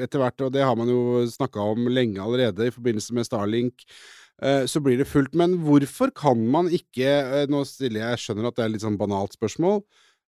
etter 0.00 0.22
hvert, 0.22 0.46
og 0.46 0.54
det 0.54 0.64
har 0.64 0.78
man 0.78 0.88
jo 0.88 1.26
snakka 1.28 1.66
om 1.74 1.90
lenge 1.92 2.22
allerede 2.22 2.70
i 2.70 2.72
forbindelse 2.72 3.16
med 3.16 3.28
Starlink, 3.28 3.84
eh, 4.40 4.64
så 4.64 4.80
blir 4.80 5.02
det 5.02 5.08
fullt. 5.10 5.36
Men 5.36 5.58
hvorfor 5.66 6.14
kan 6.16 6.40
man 6.52 6.70
ikke 6.72 7.04
eh, 7.04 7.44
Nå 7.52 7.60
stiller 7.68 8.06
jeg, 8.06 8.14
jeg 8.16 8.22
skjønner 8.24 8.48
at 8.48 8.56
det 8.56 8.64
er 8.64 8.72
litt 8.72 8.86
sånn 8.86 8.96
banalt 9.00 9.36
spørsmål. 9.36 9.82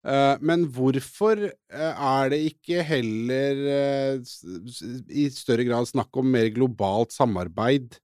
eh, 0.05 0.35
men 0.45 0.67
hvorfor 0.77 1.47
eh, 1.49 2.05
er 2.11 2.29
det 2.35 2.43
ikke 2.51 2.85
heller 2.85 3.65
i 4.21 5.25
større 5.33 5.65
grad 5.65 5.89
snakk 5.89 6.21
om 6.21 6.29
mer 6.37 6.53
globalt 6.53 7.17
samarbeid 7.17 7.97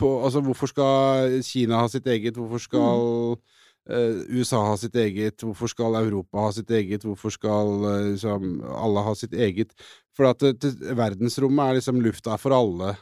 på, 0.00 0.10
altså 0.24 0.42
hvorfor 0.44 0.70
skal 0.70 1.38
Kina 1.46 1.82
ha 1.82 1.90
sitt 1.92 2.08
eget, 2.10 2.38
hvorfor 2.40 2.62
skal 2.62 3.04
uh, 3.36 4.22
USA 4.32 4.62
ha 4.70 4.78
sitt 4.80 4.96
eget, 4.96 5.44
hvorfor 5.44 5.70
skal 5.72 5.98
Europa 6.00 6.46
ha 6.46 6.54
sitt 6.56 6.72
eget, 6.74 7.04
hvorfor 7.06 7.34
skal 7.34 7.76
uh, 7.84 7.92
liksom, 8.14 8.56
alle 8.64 9.04
ha 9.06 9.14
sitt 9.18 9.36
eget? 9.36 9.76
For 10.16 10.30
at 10.32 10.42
det, 10.42 10.58
det, 10.64 10.96
verdensrommet 10.98 11.68
er 11.70 11.80
liksom 11.80 12.02
lufta 12.04 12.40
for 12.40 12.56
alle, 12.56 12.96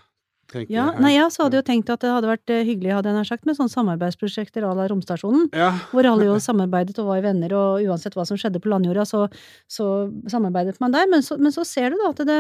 Ja, 0.55 0.87
jeg. 0.95 1.01
nei, 1.05 1.11
jeg 1.13 1.29
så 1.35 1.45
hadde 1.45 1.59
jo 1.59 1.65
tenkt 1.67 1.91
at 1.93 2.01
det 2.01 2.09
hadde 2.09 2.29
vært 2.31 2.51
eh, 2.55 2.63
hyggelig, 2.65 2.95
hadde 2.97 3.11
jeg 3.11 3.19
nær 3.19 3.27
sagt, 3.29 3.45
med 3.45 3.59
sånne 3.59 3.73
samarbeidsprosjekter 3.73 4.65
à 4.65 4.71
la 4.73 4.87
Romstasjonen. 4.89 5.51
Ja. 5.53 5.75
Hvor 5.91 6.09
alle 6.09 6.25
jo 6.25 6.39
samarbeidet 6.41 6.97
og 7.03 7.11
var 7.11 7.21
venner, 7.27 7.53
og 7.53 7.85
uansett 7.85 8.17
hva 8.17 8.25
som 8.25 8.39
skjedde 8.41 8.63
på 8.65 8.71
landjorda, 8.73 9.05
så, 9.09 9.27
så 9.69 10.09
samarbeidet 10.33 10.79
man 10.81 10.97
der. 10.97 11.05
Men 11.13 11.27
så, 11.27 11.37
men 11.37 11.53
så 11.53 11.67
ser 11.69 11.93
du 11.93 12.01
da 12.01 12.15
at 12.15 12.25
det, 12.31 12.39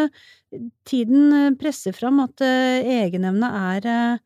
tiden 0.88 1.29
eh, 1.37 1.51
presser 1.61 1.92
fram 1.97 2.23
at 2.25 2.40
uh, 2.40 2.88
egenevne 2.88 3.53
er 3.75 3.90
eh, 3.92 4.25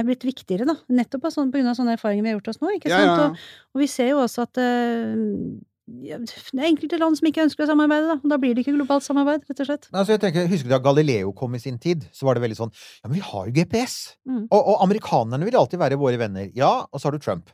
er 0.00 0.06
blitt 0.08 0.24
viktigere, 0.24 0.64
da. 0.68 0.76
Nettopp 0.88 1.28
sånn, 1.34 1.50
på 1.52 1.58
grunn 1.60 1.68
av 1.72 1.76
sånne 1.78 1.96
erfaringer 1.98 2.22
vi 2.24 2.32
har 2.32 2.38
gjort 2.38 2.48
oss 2.54 2.60
nå. 2.62 2.70
ikke 2.78 2.90
sant? 2.92 3.04
ja, 3.04 3.12
ja. 3.18 3.28
Og, 3.28 3.36
og 3.74 3.80
vi 3.84 3.86
ser 3.92 4.08
jo 4.12 4.22
også 4.22 4.46
at 4.48 4.58
eh, 4.62 5.60
det 5.92 6.14
er 6.14 6.68
enkelte 6.68 6.98
land 7.00 7.18
som 7.18 7.26
ikke 7.28 7.42
ønsker 7.44 7.64
å 7.64 7.70
samarbeide, 7.72 8.06
da. 8.12 8.16
Og 8.22 8.30
da 8.30 8.38
blir 8.40 8.54
det 8.54 8.62
ikke 8.64 8.74
globalt 8.76 9.04
samarbeid, 9.04 9.42
rett 9.50 9.62
og 9.64 9.68
slett. 9.68 9.88
Altså, 9.90 10.14
jeg 10.14 10.22
tenker, 10.22 10.46
Husker 10.48 10.70
du 10.70 10.74
da 10.76 10.78
Galileo 10.84 11.32
kom 11.36 11.56
i 11.58 11.60
sin 11.62 11.78
tid? 11.82 12.06
Så 12.14 12.24
var 12.28 12.38
det 12.38 12.44
veldig 12.44 12.58
sånn 12.60 12.70
Ja, 13.02 13.08
men 13.10 13.16
vi 13.18 13.24
har 13.26 13.48
jo 13.48 13.54
GPS! 13.56 13.96
Mm. 14.28 14.44
Og, 14.46 14.60
og 14.62 14.84
amerikanerne 14.86 15.48
vil 15.48 15.58
alltid 15.58 15.82
være 15.82 15.98
våre 16.00 16.20
venner. 16.22 16.48
Ja, 16.56 16.86
og 16.86 17.02
så 17.02 17.10
har 17.10 17.18
du 17.18 17.22
Trump. 17.24 17.50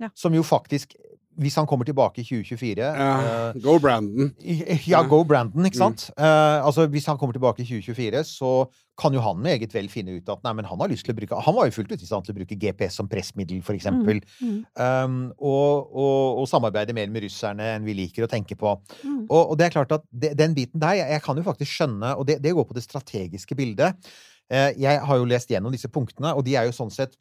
Ja. 0.00 0.08
Som 0.16 0.34
jo 0.34 0.42
faktisk, 0.46 0.96
hvis 1.38 1.56
han 1.60 1.68
kommer 1.70 1.86
tilbake 1.86 2.22
i 2.22 2.26
2024 2.26 2.82
Ja, 2.82 3.12
uh, 3.52 3.60
Go 3.62 3.76
Brandon. 3.82 4.32
i- 4.42 4.80
Ja, 4.88 5.04
go 5.06 5.20
Brandon, 5.28 5.66
ikke 5.68 5.78
sant? 5.78 6.08
Eh, 6.16 6.64
altså, 6.64 6.86
Hvis 6.90 7.06
han 7.06 7.18
kommer 7.18 7.36
tilbake 7.36 7.62
i 7.62 7.68
2024, 7.68 8.24
så 8.26 8.52
kan 8.98 9.14
jo 9.14 9.22
han 9.22 9.38
med 9.38 9.56
eget 9.56 9.74
vel 9.74 9.88
finne 9.92 10.16
ut 10.18 10.30
at 10.32 10.42
nei, 10.46 10.52
men 10.58 10.66
han 10.68 10.80
har 10.82 10.90
lyst 10.90 11.06
til 11.06 11.14
å 11.14 11.18
bruke 11.18 11.38
Han 11.46 11.54
var 11.54 11.68
jo 11.68 11.74
fullt 11.76 11.92
ut 11.92 12.02
i 12.02 12.08
stand 12.08 12.26
til 12.26 12.34
å 12.34 12.38
bruke 12.40 12.58
GPS 12.58 12.98
som 12.98 13.08
pressmiddel, 13.10 13.60
for 13.66 13.78
eksempel. 13.78 14.20
Mm. 14.42 14.56
Um, 14.74 15.18
og, 15.38 15.92
og, 15.92 16.40
og 16.42 16.48
samarbeide 16.50 16.96
mer 16.96 17.10
med 17.14 17.22
russerne 17.26 17.74
enn 17.76 17.86
vi 17.86 17.94
liker 18.00 18.26
å 18.26 18.30
tenke 18.30 18.58
på. 18.58 18.74
Mm. 19.04 19.22
Og, 19.28 19.42
og 19.42 19.54
det 19.60 19.68
er 19.68 19.76
klart 19.76 19.94
at 19.94 20.06
det, 20.10 20.32
den 20.38 20.56
biten 20.56 20.82
der, 20.82 20.98
jeg, 20.98 21.12
jeg 21.14 21.24
kan 21.28 21.38
jo 21.38 21.46
faktisk 21.46 21.74
skjønne 21.76 22.14
Og 22.18 22.26
det, 22.28 22.40
det 22.42 22.54
går 22.56 22.66
på 22.66 22.76
det 22.76 22.84
strategiske 22.86 23.58
bildet. 23.58 24.10
Uh, 24.50 24.70
jeg 24.80 25.04
har 25.06 25.20
jo 25.20 25.28
lest 25.28 25.50
gjennom 25.52 25.74
disse 25.74 25.90
punktene, 25.92 26.34
og 26.34 26.42
de 26.46 26.58
er 26.58 26.66
jo 26.68 26.74
sånn 26.74 26.92
sett 26.92 27.14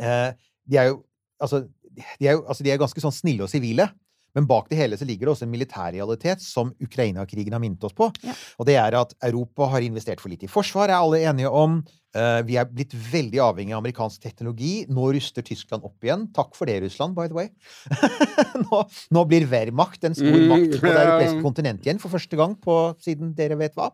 uh, 0.00 0.32
De 0.64 0.80
er 0.80 0.92
jo 0.92 1.02
altså 1.42 1.66
de, 1.96 2.28
er 2.28 2.36
jo, 2.36 2.44
altså 2.44 2.64
de 2.64 2.72
er 2.72 2.80
ganske 2.80 3.00
sånn 3.00 3.14
snille 3.14 3.44
og 3.46 3.50
sivile. 3.52 3.88
Men 4.36 4.48
bak 4.48 4.68
det 4.70 4.78
hele 4.78 4.98
så 5.00 5.08
ligger 5.08 5.26
det 5.26 5.34
også 5.34 5.46
en 5.46 5.54
militær 5.54 5.94
realitet 5.94 6.42
som 6.44 6.74
Ukraina-krigen 6.82 7.56
har 7.56 7.62
minnet 7.62 7.84
oss 7.88 7.96
på. 7.96 8.10
Ja. 8.22 8.34
Og 8.60 8.68
det 8.68 8.76
er 8.80 8.98
at 9.00 9.14
Europa 9.24 9.70
har 9.72 9.86
investert 9.86 10.20
for 10.20 10.32
lite 10.32 10.44
i 10.44 10.52
forsvar, 10.52 10.92
er 10.92 11.00
alle 11.00 11.22
enige 11.24 11.48
om. 11.48 11.80
Eh, 12.16 12.40
vi 12.48 12.56
er 12.60 12.68
blitt 12.68 12.94
veldig 12.94 13.40
avhengig 13.44 13.74
av 13.74 13.82
amerikansk 13.82 14.22
teknologi. 14.24 14.74
Nå 14.92 15.08
ruster 15.16 15.44
Tyskland 15.44 15.84
opp 15.88 16.04
igjen. 16.04 16.26
Takk 16.36 16.54
for 16.56 16.68
det, 16.68 16.78
Russland, 16.84 17.16
by 17.16 17.28
the 17.30 17.36
way. 17.36 17.50
nå, 18.66 18.82
nå 19.16 19.24
blir 19.28 19.48
Wehrmacht 19.50 20.04
en 20.04 20.16
stor 20.16 20.36
Mm, 20.36 20.48
makt 20.50 20.74
på 20.80 20.84
det 20.84 20.92
ja. 20.92 21.04
europeiske 21.06 21.44
kontinentet 21.44 21.86
igjen 21.86 22.00
for 22.02 22.12
første 22.12 22.36
gang 22.36 22.56
på, 22.60 22.74
siden 23.00 23.30
dere 23.38 23.56
vet 23.60 23.76
hva. 23.78 23.88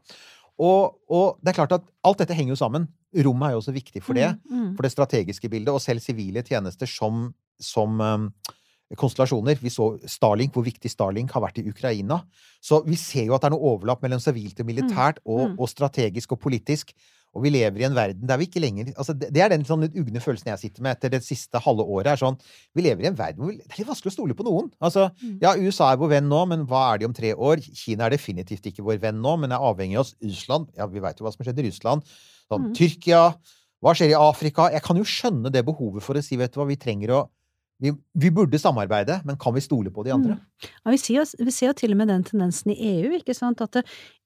Og, 0.62 0.96
og 1.12 1.38
det 1.42 1.52
er 1.52 1.58
klart 1.60 1.74
at 1.76 1.86
alt 2.06 2.22
dette 2.22 2.34
henger 2.36 2.54
jo 2.56 2.60
sammen. 2.60 2.88
Rommet 3.26 3.48
er 3.48 3.54
jo 3.54 3.60
også 3.62 3.74
viktig 3.74 4.02
for 4.04 4.18
det. 4.18 4.32
Mm, 4.48 4.58
mm. 4.58 4.68
For 4.76 4.86
det 4.86 4.92
strategiske 4.94 5.50
bildet, 5.52 5.72
og 5.74 5.82
selv 5.84 6.02
sivile 6.02 6.42
tjenester 6.46 6.90
som, 6.90 7.28
som 7.62 8.00
um, 8.00 8.28
konstellasjoner. 8.98 9.58
Vi 9.62 9.70
så 9.72 9.98
Starlink, 10.08 10.52
hvor 10.54 10.64
viktig 10.66 10.90
Starlink 10.90 11.32
har 11.32 11.42
vært 11.44 11.58
i 11.62 11.68
Ukraina. 11.68 12.22
Så 12.62 12.82
vi 12.86 12.96
ser 13.00 13.26
jo 13.26 13.34
at 13.34 13.42
det 13.42 13.50
er 13.50 13.56
noe 13.56 13.74
overlapp 13.74 14.02
mellom 14.04 14.20
sivilt 14.22 14.60
og 14.60 14.66
militært, 14.68 15.18
og, 15.24 15.52
mm. 15.52 15.58
og 15.58 15.68
strategisk 15.68 16.32
og 16.32 16.40
politisk. 16.40 16.92
Og 17.32 17.46
vi 17.46 17.48
lever 17.48 17.80
i 17.80 17.86
en 17.86 17.94
verden 17.96 18.26
der 18.28 18.36
vi 18.36 18.44
ikke 18.44 18.60
lenger 18.60 18.90
altså 18.92 19.14
det, 19.16 19.30
det 19.32 19.40
er 19.40 19.48
den 19.48 19.62
sånn 19.64 19.86
ugne 19.88 20.20
følelsen 20.20 20.50
jeg 20.50 20.60
sitter 20.60 20.84
med 20.84 20.98
etter 20.98 21.14
det 21.14 21.22
siste 21.24 21.56
halve 21.64 21.80
året. 21.80 22.10
er 22.12 22.20
sånn, 22.20 22.36
Vi 22.76 22.82
lever 22.84 23.06
i 23.06 23.08
en 23.08 23.16
verden 23.16 23.40
hvor 23.40 23.54
det 23.56 23.64
er 23.70 23.78
litt 23.78 23.88
vanskelig 23.88 24.12
å 24.12 24.16
stole 24.18 24.36
på 24.36 24.44
noen. 24.44 24.68
Altså, 24.84 25.06
Mm. 25.16 25.38
ja, 25.40 25.54
USA 25.56 25.92
er 25.92 25.96
vår 25.96 26.10
venn 26.10 26.28
nå, 26.28 26.42
men 26.48 26.66
hva 26.66 26.92
er 26.92 26.98
de 26.98 27.06
om 27.06 27.14
tre 27.14 27.32
år? 27.32 27.56
Kina 27.74 28.04
er 28.04 28.10
definitivt 28.10 28.68
ikke 28.68 28.84
vår 28.84 29.00
venn 29.00 29.22
nå, 29.22 29.38
men 29.40 29.50
er 29.50 29.64
avhengig 29.64 29.96
av 29.96 30.04
oss. 30.04 30.14
Russland 30.20 30.68
Ja, 30.76 30.86
vi 30.86 31.00
veit 31.00 31.16
jo 31.18 31.24
hva 31.24 31.32
som 31.32 31.44
skjedde 31.44 31.64
i 31.64 31.70
Russland. 31.70 32.02
Sånn, 32.50 32.68
Mm. 32.68 32.74
Tyrkia 32.74 33.34
Hva 33.82 33.94
skjer 33.96 34.10
i 34.10 34.14
Afrika? 34.14 34.70
Jeg 34.70 34.82
kan 34.82 34.96
jo 34.96 35.02
skjønne 35.02 35.50
det 35.50 35.64
behovet 35.64 36.02
for 36.02 36.14
å 36.14 36.22
si, 36.22 36.36
vet 36.36 36.52
du 36.52 36.60
hva, 36.60 36.68
vi 36.68 36.76
trenger 36.76 37.08
å 37.10 37.28
vi, 37.82 37.92
vi 38.14 38.30
burde 38.30 38.60
samarbeide, 38.62 39.20
men 39.26 39.38
kan 39.40 39.54
vi 39.56 39.64
stole 39.64 39.90
på 39.90 40.04
de 40.06 40.14
andre? 40.14 40.38
Ja, 40.62 40.92
vi, 40.94 41.00
ser 41.02 41.18
jo, 41.18 41.26
vi 41.42 41.54
ser 41.54 41.72
jo 41.72 41.76
til 41.82 41.94
og 41.94 41.98
med 42.00 42.12
den 42.12 42.24
tendensen 42.28 42.70
i 42.74 42.78
EU, 42.92 43.12
ikke 43.18 43.34
sant, 43.34 43.62
at 43.64 43.82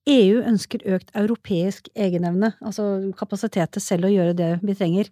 EU 0.07 0.43
ønsker 0.45 0.85
økt 0.95 1.11
europeisk 1.17 1.89
egenevne, 1.97 2.53
altså 2.61 3.13
kapasitet 3.19 3.75
til 3.75 3.83
selv 3.83 4.07
å 4.07 4.13
gjøre 4.13 4.37
det 4.39 4.53
vi 4.63 4.77
trenger. 4.79 5.11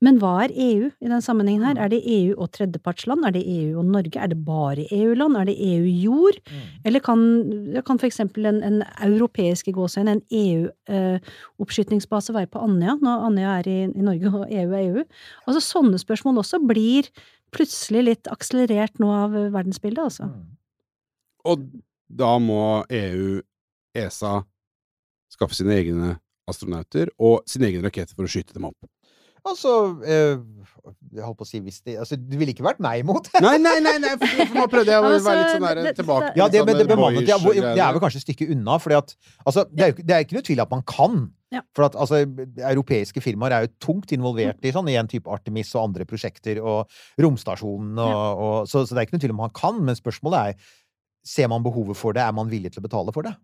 Men 0.00 0.16
hva 0.16 0.46
er 0.46 0.54
EU 0.56 0.86
i 0.88 1.08
den 1.10 1.20
sammenhengen 1.20 1.66
her? 1.66 1.76
Er 1.76 1.90
det 1.92 2.00
EU 2.08 2.32
og 2.40 2.48
tredjepartsland? 2.56 3.20
Er 3.28 3.34
det 3.34 3.42
EU 3.44 3.82
og 3.82 3.84
Norge? 3.84 4.16
Er 4.16 4.30
det 4.32 4.38
bare 4.46 4.86
EU-land? 4.96 5.36
Er 5.36 5.44
det 5.50 5.58
EU-jord? 5.60 6.38
Eller 6.88 7.00
kan, 7.04 7.20
kan 7.84 8.00
for 8.00 8.08
eksempel 8.08 8.48
en, 8.48 8.62
en 8.64 8.80
europeisk 9.04 9.68
i 9.68 9.74
en 10.00 10.22
EU-oppskytingsbase 10.40 12.32
være 12.32 12.48
på 12.48 12.62
Andøya, 12.64 12.96
når 13.02 13.26
Andøya 13.28 13.58
er 13.58 13.68
i, 13.68 13.92
i 13.92 14.06
Norge 14.06 14.32
og 14.32 14.48
EU 14.48 14.72
er 14.72 14.88
EU? 14.88 15.04
Altså 15.44 15.60
sånne 15.60 16.00
spørsmål 16.00 16.40
også 16.40 16.64
blir 16.64 17.04
plutselig 17.54 18.02
litt 18.06 18.30
akselerert 18.32 19.00
nå 19.02 19.10
av 19.14 19.34
verdensbildet, 19.34 20.02
altså. 20.10 20.30
Og 21.48 21.64
da 22.10 22.34
må 22.42 22.62
EU, 22.92 23.40
ESA, 23.96 24.40
skaffe 25.30 25.56
sine 25.56 25.76
egne 25.78 26.14
astronauter 26.50 27.12
og 27.22 27.44
sin 27.48 27.64
egen 27.66 27.84
rakett 27.86 28.12
for 28.14 28.26
å 28.26 28.30
skyte 28.30 28.56
dem 28.56 28.66
opp. 28.68 28.90
Altså 29.46 29.74
eh, 30.04 30.36
Jeg 31.10 31.24
holdt 31.26 31.38
på 31.40 31.46
å 31.46 31.48
si 31.48 31.58
hvis 31.64 31.80
de 31.82 31.96
Altså, 31.98 32.16
det 32.16 32.38
ville 32.38 32.52
ikke 32.54 32.64
vært 32.66 32.78
meg 32.84 33.02
imot. 33.02 33.26
Nei, 33.44 33.56
nei, 33.58 33.76
nei, 33.82 33.96
nei 34.02 34.12
for, 34.20 34.30
for 34.44 34.54
nå 34.60 34.66
prøvde 34.70 34.94
jeg 34.94 35.02
å 35.02 35.08
Altså, 35.10 35.26
være 35.26 35.42
litt 35.42 35.52
sånn 35.56 35.66
der 35.66 35.98
tilbake. 35.98 36.30
Ja, 36.38 36.46
det, 36.52 36.62
men 36.68 36.78
det 36.78 36.86
bemannet 36.90 37.28
ja, 37.30 37.38
hvor- 37.42 37.56
Det 37.58 37.74
er 37.74 37.92
vel 37.96 38.02
kanskje 38.04 38.22
et 38.22 38.26
stykke 38.28 38.48
unna, 38.54 38.78
fordi 38.82 38.98
at 39.00 39.14
altså, 39.44 39.66
det, 39.74 39.88
er 39.90 40.00
det 40.00 40.16
er 40.16 40.26
ikke 40.26 40.38
noe 40.38 40.46
tvil 40.46 40.64
at 40.64 40.74
man 40.74 40.84
kan. 40.86 41.20
Ja. 41.50 41.64
For 41.74 41.88
at 41.88 41.96
altså, 41.98 42.20
europeiske 42.70 43.22
firmaer 43.24 43.56
er 43.56 43.64
jo 43.66 43.72
tungt 43.82 44.12
involvert 44.14 44.62
i 44.62 44.70
sånn, 44.70 44.86
i 44.92 44.94
en 45.00 45.08
type 45.10 45.26
Artemis 45.34 45.72
og 45.74 45.88
andre 45.88 46.06
prosjekter, 46.06 46.60
og 46.62 46.86
romstasjonen 47.24 47.98
og, 47.98 48.44
og 48.44 48.68
så, 48.70 48.84
så 48.86 48.94
det 48.94 49.02
er 49.02 49.08
ikke 49.08 49.18
noe 49.18 49.24
tvil 49.26 49.34
om 49.34 49.42
man 49.44 49.56
kan, 49.56 49.80
men 49.82 49.98
spørsmålet 49.98 50.52
er 50.52 50.76
Ser 51.20 51.50
man 51.52 51.60
behovet 51.60 51.98
for 52.00 52.16
det? 52.16 52.22
Er 52.24 52.32
man 52.32 52.48
villig 52.48 52.70
til 52.72 52.80
å 52.80 52.86
betale 52.86 53.12
for 53.12 53.26
det? 53.26 53.34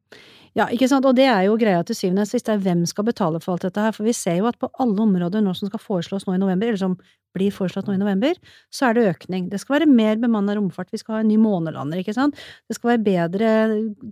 Ja, 0.56 0.64
ikke 0.72 0.86
sant, 0.88 1.04
og 1.04 1.12
det 1.18 1.26
er 1.28 1.42
jo 1.44 1.58
greia 1.60 1.82
til 1.84 1.98
syvende 1.98 2.22
og 2.24 2.30
sist, 2.30 2.46
det 2.48 2.54
er 2.54 2.62
hvem 2.64 2.86
skal 2.88 3.04
betale 3.04 3.36
for 3.44 3.52
alt 3.52 3.66
dette 3.66 3.82
her, 3.84 3.92
for 3.92 4.08
vi 4.08 4.14
ser 4.16 4.38
jo 4.38 4.46
at 4.48 4.56
på 4.56 4.70
alle 4.80 4.96
områder 5.04 5.44
nå 5.44 5.52
som 5.58 5.68
skal 5.68 5.82
foreslås 5.84 6.24
nå 6.24 6.32
i 6.32 6.40
november, 6.40 6.70
eller 6.72 6.80
som 6.80 6.94
blir 7.36 7.54
foreslått 7.54 7.88
nå 7.88 7.96
i 7.96 8.00
november, 8.00 8.36
så 8.74 8.88
er 8.88 8.96
det 8.96 9.06
økning. 9.12 9.48
Det 9.52 9.60
skal 9.62 9.78
være 9.78 9.90
mer 9.90 10.18
bemanna 10.22 10.56
romfart, 10.58 10.90
vi 10.94 11.00
skal 11.02 11.18
ha 11.18 11.22
en 11.22 11.30
ny 11.30 11.38
månelander, 11.40 12.02
ikke 12.02 12.16
sant, 12.16 12.38
det 12.66 12.78
skal 12.78 12.94
være 12.94 13.04
bedre 13.06 13.50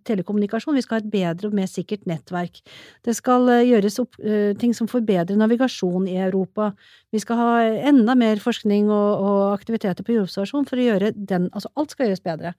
telekommunikasjon, 0.08 0.76
vi 0.78 0.84
skal 0.84 0.98
ha 0.98 1.04
et 1.04 1.12
bedre 1.12 1.50
og 1.50 1.56
mer 1.56 1.70
sikkert 1.70 2.06
nettverk, 2.10 2.60
det 3.06 3.16
skal 3.18 3.48
eh, 3.56 3.64
gjøres 3.70 4.00
opp, 4.02 4.20
eh, 4.22 4.52
ting 4.60 4.76
som 4.76 4.90
forbedrer 4.90 5.40
navigasjon 5.40 6.08
i 6.10 6.18
Europa, 6.26 6.72
vi 7.14 7.22
skal 7.22 7.38
ha 7.38 7.50
enda 7.90 8.16
mer 8.18 8.40
forskning 8.42 8.88
og, 8.90 9.22
og 9.22 9.40
aktiviteter 9.54 10.06
på 10.06 10.16
jordomstasjon 10.16 10.66
for 10.66 10.80
å 10.80 10.86
gjøre 10.88 11.12
den, 11.14 11.48
altså 11.54 11.70
alt 11.78 11.94
skal 11.94 12.08
gjøres 12.10 12.24
bedre. 12.24 12.54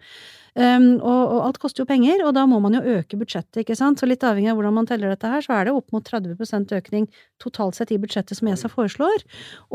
Um, 0.55 0.93
og, 1.03 1.21
og 1.35 1.39
alt 1.49 1.57
koster 1.59 1.83
jo 1.83 1.89
penger, 1.89 2.21
og 2.23 2.31
da 2.37 2.45
må 2.47 2.61
man 2.63 2.77
jo 2.77 2.93
øke 2.95 3.17
budsjettet, 3.19 3.65
ikke 3.65 3.75
sant. 3.75 3.99
Så 3.99 4.07
litt 4.07 4.23
avhengig 4.23 4.53
av 4.53 4.55
hvordan 4.55 4.77
man 4.77 4.87
teller 4.87 5.11
dette 5.11 5.27
her, 5.27 5.43
så 5.43 5.57
er 5.57 5.67
det 5.67 5.73
opp 5.75 5.91
mot 5.91 6.07
30% 6.07 6.71
økning 6.77 7.09
totalt 7.43 7.75
sett 7.75 7.91
i 7.91 7.99
budsjettet 7.99 8.39
som 8.39 8.47
ESA 8.47 8.71
foreslår. 8.71 9.25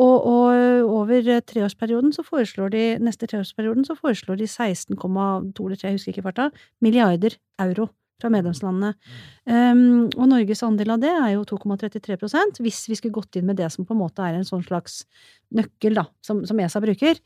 Og, 0.00 0.14
og 0.32 0.79
over 0.82 1.24
treårsperioden 1.50 2.12
så 2.16 2.24
foreslår 2.26 2.72
de, 2.74 2.84
neste 3.02 3.28
treårsperioden 3.30 3.86
så 3.88 3.96
foreslår 3.98 4.40
de 4.40 4.48
16,2 4.50 4.98
eller 4.98 5.80
3, 5.80 5.88
jeg 5.88 5.98
husker 5.98 6.14
ikke 6.14 6.26
farta, 6.28 6.50
milliarder 6.84 7.36
euro 7.62 7.90
fra 8.20 8.30
medlemslandene. 8.32 8.92
Um, 9.48 10.10
og 10.12 10.26
Norges 10.28 10.62
andel 10.66 10.94
av 10.94 11.00
det 11.02 11.12
er 11.12 11.30
jo 11.34 11.46
2,33% 11.48 12.60
hvis 12.60 12.82
vi 12.90 12.98
skulle 12.98 13.16
gått 13.16 13.38
inn 13.40 13.48
med 13.48 13.60
det 13.60 13.70
som 13.72 13.86
på 13.88 13.96
en 13.96 14.02
måte 14.02 14.24
er 14.24 14.36
en 14.36 14.46
sånn 14.46 14.64
slags 14.66 15.04
nøkkel, 15.56 15.96
da, 15.98 16.06
som, 16.24 16.44
som 16.48 16.60
ESA 16.60 16.82
bruker. 16.84 17.20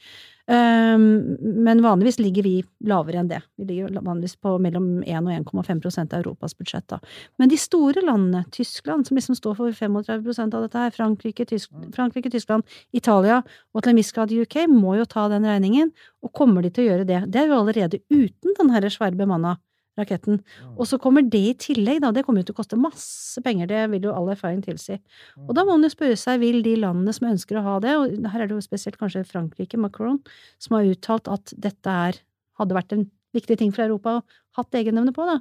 Um, 0.46 1.37
men 1.64 1.80
vanligvis 1.83 2.18
ligger 2.20 2.44
vi 2.44 2.59
lavere 2.85 3.22
enn 3.22 3.30
det. 3.30 3.40
Vi 3.57 3.64
ligger 3.64 3.94
vanligvis 3.96 4.37
på 4.37 4.59
mellom 4.61 4.98
1 5.00 5.24
og 5.24 5.33
1,5% 5.64 6.12
av 6.12 6.20
Europas 6.20 6.52
budsjett, 6.59 6.85
da. 6.92 6.98
Men 7.40 7.48
de 7.48 7.57
store 7.61 8.02
landene, 8.04 8.44
Tyskland, 8.52 9.09
som 9.09 9.16
liksom 9.16 9.38
står 9.38 9.57
for 9.57 9.72
35% 9.72 10.59
av 10.59 10.66
dette 10.66 10.83
her, 10.83 10.92
Frankrike, 10.92 11.48
Tysk 11.48 11.72
Frankrike, 11.96 12.33
Tyskland, 12.35 12.68
Italia 12.92 13.40
og 13.72 13.83
til 13.83 13.94
en 13.94 14.02
viss 14.02 14.12
grad 14.12 14.33
UK, 14.33 14.66
må 14.68 14.98
jo 14.98 15.09
ta 15.09 15.30
den 15.33 15.48
regningen. 15.48 15.94
Og 16.20 16.35
kommer 16.37 16.64
de 16.64 16.72
til 16.74 16.85
å 16.85 16.90
gjøre 16.92 17.09
det? 17.09 17.22
Det 17.33 17.40
er 17.40 17.48
jo 17.48 17.62
allerede 17.62 18.02
uten 18.12 18.59
den 18.61 18.74
her 18.74 18.88
svære 18.92 19.16
bemanna 19.16 19.57
raketten. 20.00 20.40
Og 20.74 20.88
så 20.90 20.98
kommer 21.02 21.24
det 21.26 21.40
i 21.40 21.54
tillegg, 21.66 22.00
da. 22.02 22.11
Det 22.14 22.24
kommer 22.26 22.42
jo 22.42 22.50
til 22.50 22.57
å 22.57 22.61
koste 22.61 22.78
masse 22.80 23.42
penger, 23.44 23.68
det 23.70 23.83
vil 23.92 24.09
jo 24.09 24.14
all 24.14 24.30
erfaring 24.33 24.62
tilsi. 24.64 24.98
Og 25.46 25.54
da 25.57 25.64
må 25.64 25.76
man 25.76 25.87
jo 25.87 25.92
spørre 25.94 26.18
seg, 26.20 26.42
vil 26.42 26.62
de 26.66 26.76
landene 26.83 27.14
som 27.14 27.30
ønsker 27.30 27.61
å 27.61 27.64
ha 27.66 27.78
det, 27.85 27.96
og 27.98 28.30
her 28.33 28.44
er 28.44 28.50
det 28.50 28.59
jo 28.59 28.64
spesielt 28.64 28.98
kanskje 29.00 29.26
Frankrike, 29.28 29.80
Macron, 29.80 30.20
som 30.62 30.78
har 30.78 30.90
uttalt 30.90 31.30
at 31.33 31.54
dette 31.57 31.98
er, 32.09 32.20
hadde 32.61 32.78
vært 32.78 32.94
en 32.96 33.09
viktig 33.35 33.59
ting 33.59 33.74
for 33.74 33.87
Europa 33.87 34.18
å 34.18 34.24
hatt 34.59 34.78
egenevne 34.78 35.14
på, 35.14 35.26
da. 35.26 35.40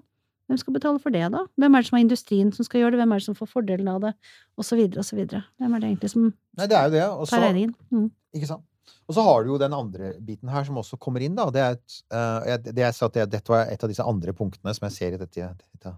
Hvem 0.51 0.59
skal 0.59 0.75
betale 0.75 0.99
for 0.99 1.13
det, 1.15 1.23
da? 1.31 1.45
Hvem 1.57 1.75
er 1.75 1.83
det 1.83 1.87
som 1.87 1.95
har 1.95 2.03
industrien 2.03 2.49
som 2.53 2.67
skal 2.67 2.81
gjøre 2.81 2.97
det? 2.97 2.99
Hvem 2.99 3.13
er 3.15 3.21
det 3.21 3.25
som 3.29 3.37
får 3.37 3.49
fordelen 3.49 3.87
av 3.87 4.01
det? 4.03 4.11
Og 4.59 4.67
så 4.67 4.75
videre 4.75 4.99
og 4.99 5.07
så 5.07 5.15
videre. 5.15 5.45
Hvem 5.61 5.77
er 5.77 5.83
det 5.83 5.91
egentlig 5.93 6.11
som 6.11 6.25
Nei, 6.27 6.67
det 6.69 6.77
er 6.77 6.89
jo 6.89 6.93
det. 6.93 7.05
Og 7.23 7.29
så? 7.31 7.39
Mm. 7.39 8.09
ikke 8.35 8.49
sant? 8.51 8.65
Og 9.07 9.15
så 9.17 9.23
har 9.25 9.43
du 9.43 9.53
jo 9.53 9.59
den 9.61 9.73
andre 9.75 10.13
biten 10.23 10.51
her 10.51 10.65
som 10.67 10.77
også 10.79 10.99
kommer 11.01 11.23
inn, 11.23 11.35
da. 11.35 11.49
Det 11.53 11.61
er 11.63 11.77
et, 11.77 11.95
uh, 12.13 12.57
det 12.65 12.85
jeg 12.85 13.11
det, 13.17 13.29
dette 13.35 13.51
var 13.51 13.71
et 13.71 13.83
av 13.83 13.91
disse 13.91 14.05
andre 14.07 14.33
punktene 14.37 14.73
som 14.75 14.87
jeg 14.87 14.95
ser 14.97 15.15
i 15.15 15.21
dette, 15.21 15.49
dette 15.75 15.93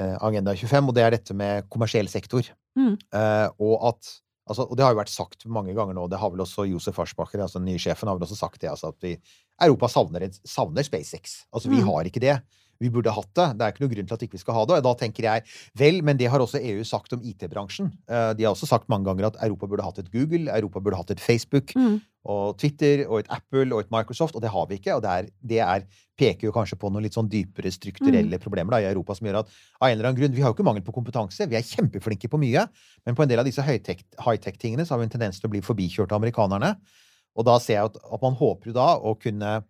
uh, 0.00 0.16
Agenda 0.26 0.54
25, 0.56 0.88
og 0.88 0.96
det 0.96 1.04
er 1.04 1.16
dette 1.16 1.36
med 1.36 1.68
kommersiell 1.72 2.08
sektor. 2.12 2.48
Mm. 2.78 2.94
Uh, 3.14 3.48
og 3.58 3.90
at 3.92 4.12
altså, 4.48 4.66
Og 4.68 4.76
det 4.76 4.84
har 4.84 4.92
jo 4.94 5.00
vært 5.00 5.12
sagt 5.12 5.46
mange 5.50 5.74
ganger 5.76 5.96
nå, 5.96 6.06
det 6.12 6.20
har 6.20 6.30
vel 6.32 6.44
også 6.44 6.66
Josef 6.68 6.98
Aschbacher, 7.02 7.42
altså 7.42 7.58
den 7.60 7.70
nye 7.72 7.80
sjefen, 7.82 8.08
har 8.08 8.18
vel 8.18 8.26
også 8.28 8.38
sagt 8.38 8.60
det, 8.60 8.70
altså 8.70 8.92
at 8.92 9.00
vi, 9.02 9.16
Europa 9.64 9.88
savner, 9.88 10.28
savner 10.44 10.84
SpaceX. 10.86 11.42
Altså, 11.52 11.70
vi 11.72 11.80
Mm. 11.80 11.88
har 11.88 12.04
ikke 12.04 12.20
det. 12.20 12.36
Vi 12.80 12.90
burde 12.92 13.12
hatt 13.14 13.30
det. 13.36 13.46
Det 13.58 13.64
er 13.66 13.72
ikke 13.74 13.84
noe 13.86 13.92
grunn 13.94 14.08
til 14.10 14.16
at 14.18 14.24
ikke 14.26 14.36
vi 14.38 14.42
skal 14.42 14.54
ha 14.58 14.64
det. 14.68 14.80
Og 14.80 14.84
da 14.88 14.94
tenker 15.00 15.28
jeg 15.28 15.44
vel, 15.78 16.02
men 16.04 16.16
det 16.20 16.28
har 16.32 16.42
også 16.44 16.60
EU 16.60 16.82
sagt 16.84 17.12
om 17.16 17.22
IT-bransjen. 17.24 17.92
Eh, 18.08 18.32
De 18.36 18.44
har 18.44 18.52
også 18.54 18.68
sagt 18.68 18.88
mange 18.92 19.08
ganger 19.08 19.30
at 19.30 19.40
Europa 19.46 19.66
burde 19.66 19.86
hatt 19.86 19.98
et 20.02 20.10
Google, 20.12 20.50
Europa 20.52 20.80
burde 20.80 20.96
hatt 21.00 21.10
et 21.16 21.20
Facebook, 21.20 21.72
Mm. 21.76 22.00
og 22.26 22.56
Twitter, 22.58 23.04
og 23.06 23.20
et 23.20 23.28
Apple 23.30 23.70
og 23.72 23.80
et 23.84 23.90
Microsoft, 23.94 24.34
og 24.34 24.42
det 24.42 24.50
har 24.50 24.66
vi 24.66 24.74
ikke. 24.80 24.96
Og 24.96 25.02
det, 25.02 25.10
er, 25.10 25.28
det 25.46 25.58
er, 25.62 25.84
peker 26.18 26.48
jo 26.48 26.52
kanskje 26.52 26.76
på 26.80 26.90
noen 26.90 27.04
litt 27.04 27.14
sånn 27.14 27.28
dypere 27.30 27.70
strukturelle 27.70 28.38
problemer 28.42 28.74
da, 28.74 28.80
i 28.82 28.88
Europa 28.90 29.14
som 29.14 29.28
gjør 29.28 29.38
at 29.44 29.52
av 29.80 29.86
en 29.88 29.92
eller 29.94 30.08
annen 30.08 30.18
grunn 30.18 30.34
Vi 30.34 30.42
har 30.42 30.50
jo 30.50 30.56
ikke 30.56 30.66
mangel 30.66 30.82
på 30.82 30.94
kompetanse, 30.96 31.46
vi 31.46 31.54
er 31.56 31.62
kjempeflinke 31.62 32.28
på 32.32 32.40
mye, 32.40 32.66
men 33.06 33.14
på 33.14 33.22
en 33.22 33.28
del 33.30 33.38
av 33.38 33.46
disse 33.46 33.62
high-tech-tingene 33.62 34.84
så 34.86 34.94
har 34.96 34.98
vi 35.02 35.06
en 35.08 35.14
tendens 35.14 35.38
til 35.40 35.48
å 35.48 35.52
bli 35.54 35.62
forbikjørt 35.64 36.10
av 36.12 36.20
amerikanerne. 36.20 36.74
Og 37.36 37.44
da 37.46 37.58
ser 37.60 37.78
jeg 37.78 37.90
at, 37.92 37.96
at 38.00 38.22
man 38.22 38.34
håper 38.38 38.72
jo 38.72 38.76
da 38.76 38.88
å 38.96 39.14
kunne 39.20 39.62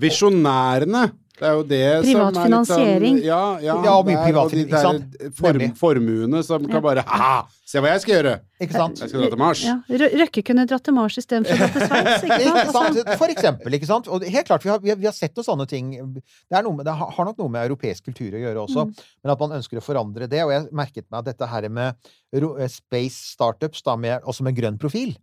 Visjonærene! 0.00 1.10
Det 1.34 1.48
er 1.48 1.54
jo 1.58 1.62
det 1.66 1.78
Privat 2.04 2.36
som 2.36 2.44
er 2.44 2.52
litt. 2.52 2.68
Sånn, 2.68 3.16
ja, 3.26 3.38
ja, 3.58 3.74
Ja, 3.82 3.94
mye 4.06 4.20
privat 4.22 4.44
og 4.44 4.52
de 4.54 4.62
der 4.70 5.30
Form, 5.34 5.64
formuene 5.80 6.42
som 6.46 6.62
Ja. 6.62 6.68
kan 6.76 6.82
bare 6.84 7.02
Ha! 7.04 7.48
Se 7.66 7.80
hva 7.82 7.90
jeg 7.90 8.02
skal 8.04 8.14
gjøre! 8.14 8.34
Ikke 8.62 8.76
sant? 8.76 9.00
Jeg 9.00 9.08
skal 9.10 9.20
dra 9.24 9.30
til 9.32 9.38
Mars. 9.40 9.64
Ja. 9.64 9.74
Røkke 9.90 10.44
kunne 10.46 10.64
dratt 10.70 10.84
til 10.86 10.94
Mars 10.94 11.18
istedenfor 11.18 11.56
å 11.56 11.58
dra 11.58 11.68
til 11.74 11.86
Sveits, 11.88 12.22
ikke 12.22 12.70
sant? 12.70 13.18
For 13.18 13.34
eksempel. 13.34 13.74
Ikke 13.74 13.88
sant? 13.90 14.06
Og 14.06 14.22
helt 14.22 14.46
klart, 14.46 14.62
vi 14.62 14.70
har, 14.70 14.78
vi 14.78 15.08
har, 15.08 15.16
sett 15.16 15.34
noen 15.34 15.48
sånne 15.48 15.66
ting. 15.66 15.90
Det, 16.14 16.22
er 16.54 16.62
noe 16.62 16.76
med, 16.76 16.86
det 16.86 16.94
har 16.94 17.10
har 17.10 17.24
nok 17.26 17.38
noe 17.42 17.50
med 17.50 17.66
europeisk 17.66 18.04
kultur 18.04 18.30
å 18.30 18.44
gjøre 18.44 18.62
også, 18.68 18.86
Mm. 18.86 18.94
men 19.24 19.32
at 19.32 19.40
man 19.40 19.58
ønsker 19.58 19.80
å 19.80 19.82
forandre 19.82 20.28
det. 20.30 20.44
Og 20.44 20.52
jeg 20.54 20.68
merket 20.70 21.10
meg 21.10 21.18
at 21.18 21.24
dette 21.34 21.50
her 21.50 21.68
med 21.68 21.96
eh, 22.32 22.68
space 22.68 23.34
startups, 23.34 23.82
da 23.82 23.96
med, 23.96 24.22
også 24.22 24.44
med 24.44 24.54
grønn 24.54 24.78
profil 24.78 25.16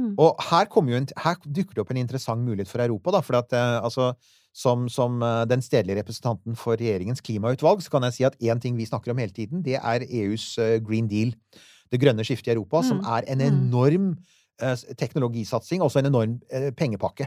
Mm. 0.00 0.12
Og 0.16 0.38
her, 0.48 0.68
en, 0.96 1.08
her 1.24 1.40
dukker 1.44 1.76
det 1.76 1.82
opp 1.82 1.90
en 1.92 2.00
interessant 2.00 2.40
mulighet 2.46 2.70
for 2.70 2.80
Europa, 2.80 3.12
da. 3.18 3.20
For 3.26 3.36
at 3.36 3.52
eh, 3.52 3.76
altså 3.84 4.14
som, 4.56 4.88
som 4.88 5.20
eh, 5.22 5.44
den 5.50 5.60
stedlige 5.62 6.00
representanten 6.00 6.56
for 6.56 6.80
regjeringens 6.80 7.20
klimautvalg, 7.20 7.82
så 7.84 7.92
kan 7.92 8.06
jeg 8.08 8.16
si 8.16 8.24
at 8.24 8.38
én 8.40 8.60
ting 8.62 8.78
vi 8.78 8.88
snakker 8.88 9.12
om 9.12 9.20
hele 9.20 9.34
tiden, 9.36 9.62
det 9.66 9.76
er 9.76 10.06
EUs 10.08 10.54
eh, 10.58 10.78
Green 10.80 11.10
Deal. 11.10 11.34
Det 11.92 12.00
grønne 12.00 12.24
skiftet 12.24 12.52
i 12.52 12.56
Europa, 12.56 12.82
som 12.86 13.02
Mm. 13.02 13.06
er 13.16 13.22
en 13.28 13.38
Mm. 13.38 13.48
enorm 13.50 14.16
teknologisatsing, 15.00 15.80
også 15.82 15.98
en 16.00 16.06
enorm 16.10 16.40
pengepakke. 16.76 17.26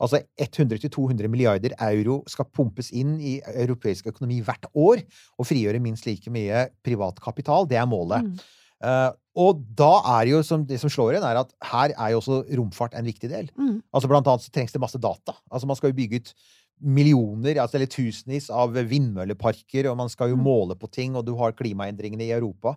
Altså 0.00 0.22
100-200 0.40 1.28
milliarder 1.28 1.74
euro 1.78 2.22
skal 2.26 2.48
pumpes 2.56 2.88
inn 2.96 3.18
i 3.20 3.34
europeisk 3.44 4.06
økonomi 4.06 4.40
hvert 4.40 4.64
år, 4.74 5.02
og 5.38 5.46
frigjøre 5.46 5.80
minst 5.80 6.06
like 6.06 6.30
mye 6.32 6.68
privat 6.84 7.20
kapital. 7.20 7.68
Det 7.68 7.76
er 7.76 7.86
målet. 7.86 8.24
Mm. 8.24 8.38
Eh, 8.84 9.10
og 9.40 9.60
da 9.78 9.90
er 10.18 10.30
jo 10.32 10.40
som, 10.46 10.64
det 10.66 10.80
som 10.82 10.90
slår 10.92 11.18
inn, 11.18 11.26
er 11.26 11.38
at 11.42 11.52
her 11.70 11.92
er 11.94 12.14
jo 12.14 12.20
også 12.22 12.40
romfart 12.58 12.96
en 12.98 13.06
viktig 13.06 13.30
del. 13.30 13.50
Mm. 13.56 13.76
Altså 13.94 14.08
Blant 14.10 14.26
annet 14.26 14.46
så 14.46 14.50
trengs 14.54 14.72
det 14.74 14.82
masse 14.82 14.98
data. 15.00 15.36
Altså 15.52 15.68
Man 15.70 15.78
skal 15.78 15.92
jo 15.92 15.98
bygge 16.00 16.20
ut 16.22 16.32
millioner, 16.80 17.58
altså, 17.60 17.76
eller 17.76 17.90
tusenvis 17.92 18.48
av 18.56 18.72
vindmølleparker, 18.72 19.90
og 19.90 19.98
man 20.00 20.08
skal 20.08 20.30
jo 20.32 20.36
Mm. 20.36 20.44
måle 20.46 20.74
på 20.80 20.90
ting, 20.90 21.14
og 21.16 21.26
du 21.26 21.34
har 21.36 21.52
klimaendringene 21.52 22.24
i 22.24 22.32
Europa. 22.32 22.74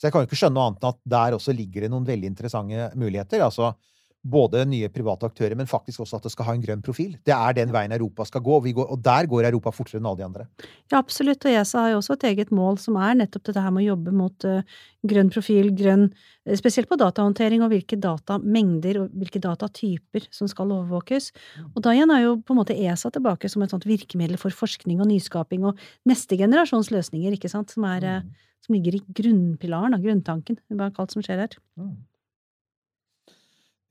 Så 0.00 0.08
jeg 0.08 0.12
kan 0.12 0.22
jo 0.22 0.26
ikke 0.26 0.40
skjønne 0.40 0.56
noe 0.56 0.66
annet 0.70 0.82
enn 0.82 0.88
at 0.88 1.00
der 1.06 1.36
også 1.36 1.54
ligger 1.54 1.82
det 1.82 1.90
noen 1.92 2.06
veldig 2.06 2.26
interessante 2.32 2.90
muligheter. 2.96 3.44
Altså 3.44 3.74
både 4.22 4.62
nye 4.70 4.86
private 4.92 5.26
aktører, 5.26 5.56
men 5.58 5.66
faktisk 5.66 6.04
også 6.04 6.20
at 6.20 6.26
det 6.26 6.30
skal 6.32 6.46
ha 6.46 6.54
en 6.54 6.62
grønn 6.62 6.82
profil. 6.84 7.16
Det 7.26 7.34
er 7.34 7.56
den 7.56 7.72
veien 7.74 7.94
Europa 7.94 8.26
skal 8.28 8.44
gå, 8.44 8.58
går, 8.76 8.92
og 8.94 9.00
der 9.02 9.26
går 9.30 9.48
Europa 9.48 9.72
fortere 9.74 9.98
enn 9.98 10.06
alle 10.06 10.20
de 10.20 10.26
andre. 10.26 10.46
Ja, 10.92 11.00
absolutt. 11.00 11.42
Og 11.42 11.50
ESA 11.50 11.86
har 11.86 11.94
jo 11.94 11.98
også 11.98 12.14
et 12.14 12.28
eget 12.30 12.52
mål 12.54 12.78
som 12.82 12.98
er 13.02 13.16
nettopp 13.18 13.48
dette 13.48 13.64
her 13.64 13.74
med 13.74 13.82
å 13.82 13.88
jobbe 13.88 14.14
mot 14.14 14.46
uh, 14.46 14.62
grønn 15.10 15.32
profil, 15.34 15.72
grønn 15.78 16.06
eh, 16.12 16.54
Spesielt 16.58 16.90
på 16.90 16.98
datahåndtering 17.00 17.64
og 17.66 17.72
hvilke 17.72 17.98
datamengder 17.98 19.00
og 19.02 19.18
hvilke 19.18 19.42
datatyper 19.42 20.28
som 20.30 20.50
skal 20.50 20.70
overvåkes. 20.76 21.32
Og 21.72 21.82
da 21.82 21.96
igjen 21.96 22.14
er 22.14 22.22
jo 22.28 22.38
på 22.46 22.54
en 22.54 22.62
måte 22.62 22.78
ESA 22.78 23.10
tilbake 23.14 23.50
som 23.50 23.66
et 23.66 23.74
sånt 23.74 23.88
virkemiddel 23.90 24.38
for 24.38 24.54
forskning 24.54 25.02
og 25.02 25.10
nyskaping 25.10 25.66
og 25.66 25.82
neste 26.08 26.38
generasjons 26.38 26.94
løsninger, 26.94 27.34
ikke 27.34 27.50
sant, 27.50 27.74
som, 27.74 27.90
er, 27.90 28.06
uh, 28.22 28.48
som 28.62 28.78
ligger 28.78 29.00
i 29.00 29.04
grunnpilaren, 29.18 29.98
av 29.98 30.06
grunntanken, 30.06 30.62
hva 30.70 30.92
er 30.92 31.02
alt 31.02 31.18
som 31.18 31.26
skjer 31.26 31.46
her. 31.48 31.60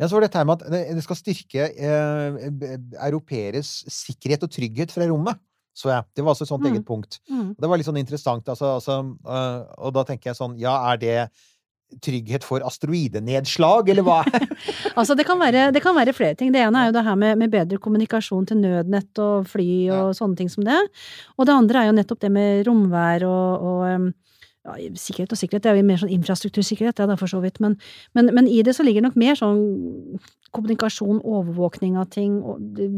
Ja, 0.02 0.08
så 0.10 0.18
var 0.18 0.24
det 0.26 0.32
dette 0.32 0.42
her 0.42 0.50
med 0.50 0.64
at 0.66 0.96
det 0.98 1.04
skal 1.06 1.20
styrke 1.20 1.68
eh, 1.78 2.42
europeeres 3.06 3.70
sikkerhet 3.94 4.44
og 4.48 4.52
trygghet 4.52 4.92
fra 4.94 5.06
rommet. 5.12 5.38
Så 5.78 5.88
jeg. 5.88 6.04
Det 6.18 6.24
var 6.26 6.34
også 6.34 6.44
et 6.44 6.50
sånt 6.52 6.66
Mm. 6.66 6.74
eget 6.74 6.86
punkt. 6.90 7.20
Mm. 7.32 7.54
Det 7.56 7.70
var 7.70 7.78
litt 7.80 7.88
sånn 7.88 8.02
interessant, 8.02 8.50
altså, 8.52 8.74
altså 8.82 8.98
uh, 9.24 9.62
Og 9.86 9.94
da 9.96 10.04
tenker 10.04 10.32
jeg 10.32 10.36
sånn 10.42 10.58
Ja, 10.60 10.74
er 10.92 10.98
det 11.00 11.30
trygghet 12.04 12.44
for 12.48 12.64
asteroidenedslag, 12.64 13.90
eller 13.92 14.04
hva? 14.04 14.20
Altså, 15.00 15.16
det 15.16 15.26
kan, 15.28 15.40
være, 15.40 15.70
det 15.72 15.82
kan 15.84 15.96
være 15.96 16.14
flere 16.16 16.36
ting. 16.40 16.52
Det 16.52 16.60
ene 16.64 16.82
er 16.82 16.90
jo 16.90 16.96
det 16.98 17.04
her 17.06 17.16
med, 17.20 17.38
med 17.40 17.52
bedre 17.52 17.80
kommunikasjon 17.84 18.46
til 18.48 18.60
nødnett 18.62 19.20
og 19.24 19.48
fly 19.48 19.70
og 19.96 20.12
sånne 20.18 20.38
ting 20.40 20.50
som 20.52 20.64
det. 20.68 20.78
Og 21.38 21.48
det 21.48 21.56
andre 21.56 21.82
er 21.82 21.90
jo 21.90 21.96
nettopp 21.98 22.20
det 22.24 22.32
med 22.32 22.66
romvær 22.68 23.24
og, 23.28 23.66
og 23.72 23.82
um, 23.96 24.06
ja, 24.66 24.76
sikkerhet 24.96 25.32
og 25.34 25.40
sikkerhet. 25.42 25.64
Det 25.66 25.72
er 25.72 25.80
jo 25.82 25.88
mer 25.88 26.02
sånn 26.02 26.14
infrastruktursikkerhet, 26.18 27.00
ja, 27.02 27.08
da, 27.10 27.16
for 27.20 27.32
så 27.32 27.40
vidt. 27.44 27.60
Men, 27.64 27.78
men, 28.18 28.30
men 28.36 28.48
i 28.48 28.62
det 28.66 28.76
så 28.78 28.84
ligger 28.86 29.02
det 29.02 29.10
nok 29.10 29.20
mer 29.22 29.40
sånn 29.40 29.62
kommunikasjon, 30.52 31.22
overvåkning 31.24 31.98
av 31.98 32.10
ting, 32.14 32.42
og, 32.44 32.60
det- 32.76 32.92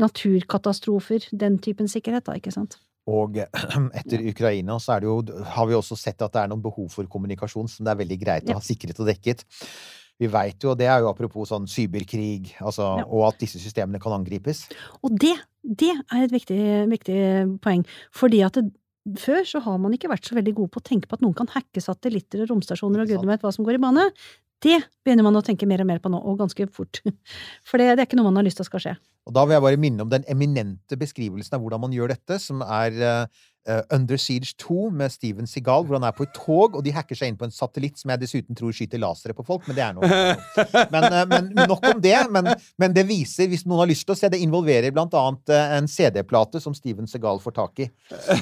naturkatastrofer, 0.00 1.26
den 1.36 1.58
typen 1.62 1.88
sikkerhet, 1.90 2.24
da, 2.28 2.36
ikke 2.38 2.52
sant. 2.54 2.78
Og 3.10 3.38
etter 4.00 4.22
Ukraina 4.30 4.76
så 4.82 4.96
er 4.96 5.04
det 5.04 5.08
jo, 5.10 5.44
har 5.56 5.66
vi 5.70 5.74
også 5.78 5.96
sett 5.98 6.20
at 6.22 6.32
det 6.34 6.42
er 6.44 6.50
noen 6.52 6.62
behov 6.64 6.90
for 6.92 7.08
kommunikasjon 7.10 7.68
som 7.72 7.86
det 7.86 7.94
er 7.94 8.00
veldig 8.02 8.18
greit 8.20 8.50
å 8.52 8.58
ha 8.58 8.64
sikret 8.64 9.00
og 9.02 9.08
dekket. 9.10 9.44
Vi 10.20 10.28
veit 10.28 10.60
jo, 10.60 10.74
og 10.74 10.76
det 10.78 10.84
er 10.92 11.00
jo 11.00 11.08
apropos 11.08 11.48
sånn 11.48 11.64
cyberkrig, 11.70 12.50
altså, 12.60 12.90
Ja. 13.00 13.06
og 13.08 13.30
at 13.30 13.38
disse 13.40 13.58
systemene 13.62 13.98
kan 14.02 14.12
angripes. 14.12 14.66
Og 15.02 15.14
det, 15.16 15.32
det 15.64 15.94
er 15.96 16.26
et 16.26 16.34
viktig, 16.34 16.58
viktig 16.92 17.16
poeng, 17.64 17.86
fordi 18.12 18.42
at 18.44 18.58
det, 18.60 18.66
før 19.20 19.46
så 19.48 19.62
har 19.64 19.80
man 19.80 19.94
ikke 19.96 20.10
vært 20.12 20.28
så 20.28 20.36
veldig 20.36 20.54
gode 20.58 20.74
på 20.74 20.82
å 20.82 20.86
tenke 20.86 21.08
på 21.08 21.16
at 21.16 21.24
noen 21.24 21.36
kan 21.36 21.50
hacke 21.54 21.82
satellitter 21.82 22.44
og 22.44 22.52
romstasjoner 22.52 23.04
og 23.04 23.12
gudene 23.12 23.32
vet 23.32 23.44
hva 23.46 23.52
som 23.54 23.66
går 23.66 23.78
i 23.78 23.82
bane. 23.82 24.06
Det 24.60 24.80
begynner 25.04 25.24
man 25.26 25.38
å 25.40 25.44
tenke 25.44 25.68
mer 25.68 25.82
og 25.84 25.88
mer 25.88 26.00
på 26.02 26.12
nå, 26.12 26.20
og 26.20 26.40
ganske 26.42 26.68
fort. 26.72 27.02
For 27.68 27.80
det, 27.80 27.94
det 27.94 28.04
er 28.04 28.08
ikke 28.08 28.20
noe 28.20 28.28
man 28.28 28.42
har 28.42 28.48
lyst 28.48 28.60
til 28.60 28.68
skal 28.68 28.84
skje. 28.84 28.98
Og 29.28 29.36
da 29.36 29.44
vil 29.44 29.56
jeg 29.56 29.62
bare 29.66 29.78
minne 29.80 30.04
om 30.04 30.10
den 30.10 30.24
eminente 30.32 30.96
beskrivelsen 30.98 31.54
av 31.56 31.62
hvordan 31.62 31.84
man 31.84 31.94
gjør 31.94 32.10
dette, 32.14 32.38
som 32.40 32.64
er 32.64 32.96
eh, 33.04 33.82
Under 33.94 34.18
Siege 34.18 34.54
2 34.58 34.88
med 34.96 35.12
Steven 35.12 35.46
Seagal, 35.46 35.84
hvor 35.86 35.98
han 35.98 36.06
er 36.08 36.14
på 36.16 36.24
et 36.24 36.32
tog, 36.34 36.74
og 36.74 36.82
de 36.82 36.94
hacker 36.96 37.18
seg 37.18 37.30
inn 37.30 37.38
på 37.38 37.46
en 37.46 37.54
satellitt 37.54 38.00
som 38.00 38.10
jeg 38.10 38.22
dessuten 38.22 38.58
tror 38.58 38.74
skyter 38.74 39.00
lasere 39.00 39.36
på 39.36 39.44
folk, 39.46 39.68
men 39.68 39.76
det 39.76 39.84
er 39.84 39.94
noe. 39.94 40.22
Men, 40.90 41.06
uh, 41.12 41.22
men 41.30 41.52
nok 41.68 41.84
om 41.92 42.00
det. 42.02 42.16
Men, 42.32 42.50
men 42.80 42.96
det 42.96 43.04
viser, 43.08 43.48
hvis 43.52 43.66
noen 43.68 43.84
har 43.84 43.92
lyst 43.92 44.08
til 44.08 44.16
å 44.16 44.18
se, 44.18 44.32
det 44.32 44.40
involverer 44.42 44.96
blant 44.96 45.14
annet 45.20 45.54
en 45.60 45.88
CD-plate 45.88 46.64
som 46.64 46.74
Steven 46.76 47.08
Seagal 47.10 47.44
får 47.44 47.58
tak 47.60 47.84
i. 47.84 47.90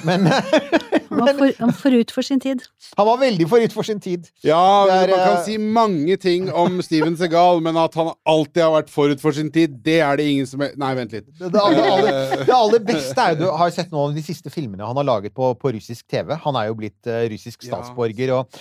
Men 0.09 0.31
Han 1.09 1.23
var 1.23 1.35
for, 1.39 1.53
han 1.59 1.71
var 1.71 1.79
forut 1.79 2.13
for 2.15 2.27
sin 2.27 2.41
tid. 2.41 2.65
han 2.97 3.07
var 3.07 3.21
veldig 3.21 3.49
forut 3.49 3.75
for 3.75 3.89
sin 3.89 4.01
tid. 4.01 4.27
Ja, 4.45 4.61
er, 4.87 5.13
man 5.13 5.23
kan 5.23 5.37
eh, 5.37 5.45
si 5.47 5.57
mange 5.59 6.17
ting 6.21 6.51
om 6.53 6.81
Steven 6.85 7.17
Segal, 7.19 7.63
men 7.65 7.79
at 7.81 7.95
han 7.99 8.13
alltid 8.29 8.63
har 8.65 8.75
vært 8.77 8.93
forut 8.93 9.23
for 9.23 9.37
sin 9.37 9.51
tid, 9.55 9.79
det 9.85 10.01
er 10.05 10.21
det 10.21 10.29
ingen 10.33 10.49
som 10.49 10.65
er 10.65 10.75
Nei, 10.79 10.93
vent 10.99 11.15
litt. 11.17 11.27
Det, 11.39 11.49
det, 11.55 11.63
aller, 11.63 11.89
aller, 11.91 12.45
det 12.45 12.55
aller 12.55 12.85
beste 12.85 13.25
er 13.25 13.35
jo 13.35 13.41
Du 13.41 13.49
har 13.61 13.73
sett 13.75 13.91
noen 13.95 14.13
av 14.13 14.19
de 14.19 14.25
siste 14.27 14.53
filmene 14.53 14.87
han 14.87 15.01
har 15.01 15.07
laget 15.09 15.35
på, 15.35 15.51
på 15.59 15.73
russisk 15.75 16.07
TV. 16.11 16.35
Han 16.45 16.59
er 16.61 16.69
jo 16.71 16.77
blitt 16.79 17.11
uh, 17.11 17.25
russisk 17.33 17.65
statsborger. 17.67 18.35
og 18.37 18.61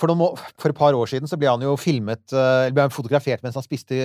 for, 0.00 0.12
noen, 0.12 0.38
for 0.60 0.72
et 0.72 0.76
par 0.76 0.96
år 0.96 1.08
siden 1.10 1.30
så 1.30 1.38
ble 1.40 1.48
han 1.48 1.62
jo 1.64 1.72
filmet, 1.80 2.22
eh, 2.32 2.66
eller 2.66 2.74
ble 2.76 2.84
han 2.86 2.94
fotografert 2.94 3.44
mens 3.44 3.56
han 3.58 3.64
spiste 3.64 3.96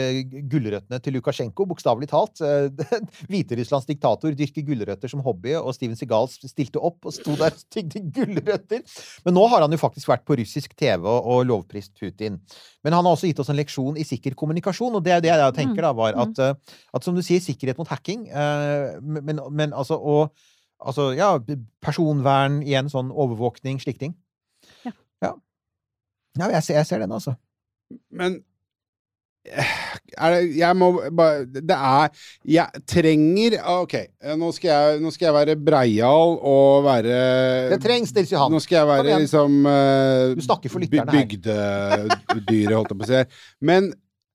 gulrøttene 0.51 0.99
til 1.03 1.17
Lukasjenko, 1.17 1.67
bokstavelig 1.69 2.09
talt. 2.11 2.41
Eh, 2.45 2.69
Hviterusslands 3.31 3.87
diktator 3.89 4.35
dyrker 4.37 4.65
gulrøtter 4.67 5.11
som 5.11 5.23
hobby, 5.25 5.53
og 5.59 5.73
Steven 5.75 5.97
Seagal 5.99 6.29
stilte 6.31 6.81
opp 6.81 7.09
og 7.09 7.15
sto 7.15 7.35
der 7.39 7.55
og 7.55 7.65
tygde 7.73 8.03
gulrøtter. 8.15 8.85
Men 9.25 9.37
nå 9.37 9.45
har 9.51 9.65
han 9.65 9.75
jo 9.75 9.81
faktisk 9.81 10.11
vært 10.11 10.25
på 10.27 10.39
russisk 10.39 10.77
TV 10.79 11.07
og, 11.09 11.43
lovprist 11.49 11.93
Putin. 11.99 12.39
Men 12.85 12.95
han 12.95 13.05
har 13.05 13.17
også 13.17 13.29
gitt 13.29 13.41
oss 13.41 13.51
en 13.51 13.59
leksjon 13.59 13.99
i 13.99 14.07
sikker 14.07 14.37
kommunikasjon, 14.37 14.95
og 14.97 15.03
det 15.05 15.15
er 15.17 15.25
det 15.25 15.33
jeg 15.33 15.57
tenker 15.57 15.83
da, 15.83 15.93
var 15.97 16.17
at, 16.23 16.41
eh, 16.41 16.79
at 16.95 17.05
som 17.05 17.17
du 17.17 17.23
sier, 17.25 17.43
sikkerhet 17.43 17.79
mot 17.81 17.89
hacking, 17.89 18.27
men, 19.01 19.39
men 19.51 19.73
altså 19.73 19.97
og 19.97 20.31
Altså, 20.81 21.11
ja, 21.13 21.35
personvern 21.85 22.61
igjen, 22.65 22.87
sånn 22.89 23.11
overvåkning, 23.13 23.77
slike 23.83 24.01
ting. 24.01 24.15
Ja. 24.81 24.93
Ja, 25.21 25.35
ja 26.39 26.47
jeg, 26.55 26.63
ser, 26.63 26.79
jeg 26.79 26.87
ser 26.87 27.03
den, 27.03 27.11
altså. 27.11 27.33
Men 28.13 28.37
eh, 29.43 29.71
er 30.15 30.35
det, 30.35 30.43
jeg 30.55 30.77
må 30.79 30.87
bare 31.17 31.43
Det 31.43 31.75
er 31.75 32.21
Jeg 32.47 32.83
trenger 32.87 33.57
ah, 33.59 33.81
Ok, 33.83 33.95
eh, 33.99 34.37
nå 34.39 34.51
skal 34.55 34.69
jeg, 34.71 35.01
nå 35.03 35.11
skal 35.11 35.27
jeg 35.27 35.35
være 35.35 35.57
breial 35.59 36.37
og 36.37 36.85
være 36.85 37.17
Det 37.73 37.81
trengs, 37.83 38.13
Nils 38.15 38.31
Johan. 38.31 38.53
Nå 38.53 38.61
skal 38.63 38.79
jeg 38.79 38.91
være 38.93 39.17
liksom 39.25 39.59
uh, 39.67 40.31
Du 40.37 40.45
snakker 40.45 40.71
for 40.71 40.83
lytterne 40.83 41.17
her. 41.17 41.27
Bygdedyret, 41.27 42.77
holdt 42.77 42.95
jeg 42.95 43.01
på 43.01 43.09
å 43.09 43.11
si. 43.11 43.43
Men 43.71 43.91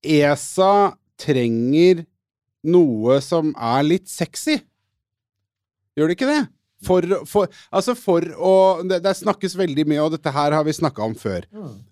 ESA 0.07 0.75
trenger 1.17 2.05
noe 2.67 3.21
som 3.25 3.55
er 3.57 3.87
litt 3.87 4.11
sexy. 4.11 4.59
Gjør 5.97 6.11
det 6.11 6.19
ikke 6.19 6.29
det? 6.29 6.43
For, 6.85 7.01
for, 7.25 7.49
altså 7.73 7.95
for 7.97 8.25
å 8.37 8.55
det, 8.85 8.99
det 9.05 9.15
snakkes 9.17 9.55
veldig 9.57 9.87
mye, 9.89 10.03
og 10.05 10.13
dette 10.13 10.33
her 10.35 10.53
har 10.53 10.65
vi 10.67 10.75
snakka 10.77 11.07
om 11.07 11.15
før. 11.17 11.47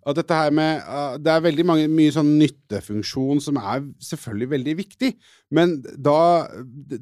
At 0.05 0.19
dette 0.19 0.37
her 0.37 0.53
med 0.53 0.83
uh, 0.85 1.17
Det 1.17 1.33
er 1.33 1.45
veldig 1.47 1.65
mange, 1.71 1.87
mye 1.89 2.13
sånn 2.13 2.35
nyttefunksjon 2.37 3.41
som 3.41 3.61
er 3.63 3.87
selvfølgelig 4.05 4.51
veldig 4.57 4.75
viktig, 4.83 5.15
men 5.55 5.79
da 5.83 6.19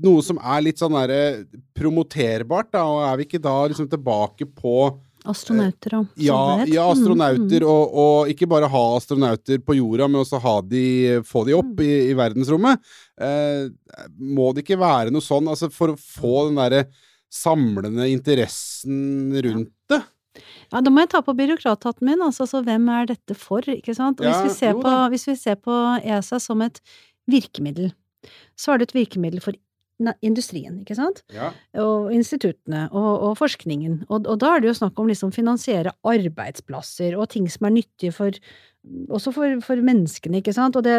Noe 0.02 0.22
som 0.24 0.38
er 0.38 0.62
litt 0.62 0.82
sånn 0.82 0.94
der, 0.94 1.42
promoterbart, 1.74 2.70
da, 2.74 2.84
og 2.86 3.02
er 3.08 3.18
vi 3.18 3.26
ikke 3.26 3.42
da 3.42 3.56
liksom 3.66 3.90
tilbake 3.90 4.46
på 4.46 4.92
Astronauter 5.28 5.94
og 6.00 6.18
ja, 6.18 6.38
ja, 6.66 6.82
Mm, 6.82 6.90
astronauter, 6.90 7.62
mm. 7.62 7.68
og, 7.70 7.92
og 8.02 8.30
ikke 8.32 8.48
bare 8.50 8.70
ha 8.70 8.82
astronauter 8.96 9.60
på 9.62 9.76
jorda, 9.78 10.08
men 10.10 10.22
også 10.22 10.40
ha 10.42 10.56
de, 10.66 10.84
få 11.26 11.44
de 11.46 11.54
opp 11.54 11.78
i, 11.84 11.90
i 12.10 12.16
verdensrommet. 12.18 12.82
Eh, 13.22 13.68
må 14.18 14.50
det 14.52 14.64
ikke 14.64 14.80
være 14.80 15.14
noe 15.14 15.22
sånn, 15.22 15.50
altså 15.52 15.70
for 15.70 15.94
å 15.94 16.00
få 16.00 16.48
den 16.48 16.58
derre 16.58 16.84
samlende 17.32 18.08
interessen 18.12 19.32
rundt 19.44 19.72
det? 19.92 20.02
Ja, 20.72 20.80
da 20.80 20.92
må 20.92 21.02
jeg 21.02 21.10
ta 21.12 21.20
på 21.24 21.34
byråkrathatten 21.36 22.08
min, 22.08 22.22
altså, 22.24 22.46
så 22.48 22.62
hvem 22.64 22.86
er 22.92 23.10
dette 23.10 23.36
for, 23.36 23.64
ikke 23.68 23.94
sant? 23.96 24.22
Og 24.22 24.28
hvis, 24.28 24.46
vi 24.46 24.54
ser 24.56 24.78
på, 24.80 24.92
hvis 25.12 25.26
vi 25.28 25.36
ser 25.36 25.58
på 25.60 25.74
ESA 26.00 26.40
som 26.40 26.64
et 26.64 26.80
virkemiddel, 27.28 27.92
så 28.56 28.72
er 28.72 28.80
det 28.80 28.90
et 28.90 28.96
virkemiddel 29.02 29.42
for 29.44 29.58
industrien, 30.24 30.80
ikke 30.82 30.96
sant? 30.98 31.20
Ja. 31.34 31.52
Og 31.82 32.10
instituttene, 32.14 32.86
og, 32.90 33.10
og 33.28 33.36
forskningen. 33.38 34.02
Og, 34.08 34.24
og 34.24 34.40
da 34.42 34.54
er 34.54 34.62
det 34.64 34.72
jo 34.72 34.78
snakk 34.80 34.98
om 34.98 35.10
liksom 35.10 35.34
finansiere 35.36 35.92
arbeidsplasser 36.08 37.18
og 37.18 37.28
ting 37.34 37.46
som 37.52 37.68
er 37.68 37.76
nyttige 37.76 38.14
for 38.16 38.40
også 39.12 39.30
for, 39.34 39.60
for 39.62 39.78
menneskene, 39.84 40.40
ikke 40.40 40.54
sant? 40.56 40.74
Og 40.78 40.82
det, 40.82 40.96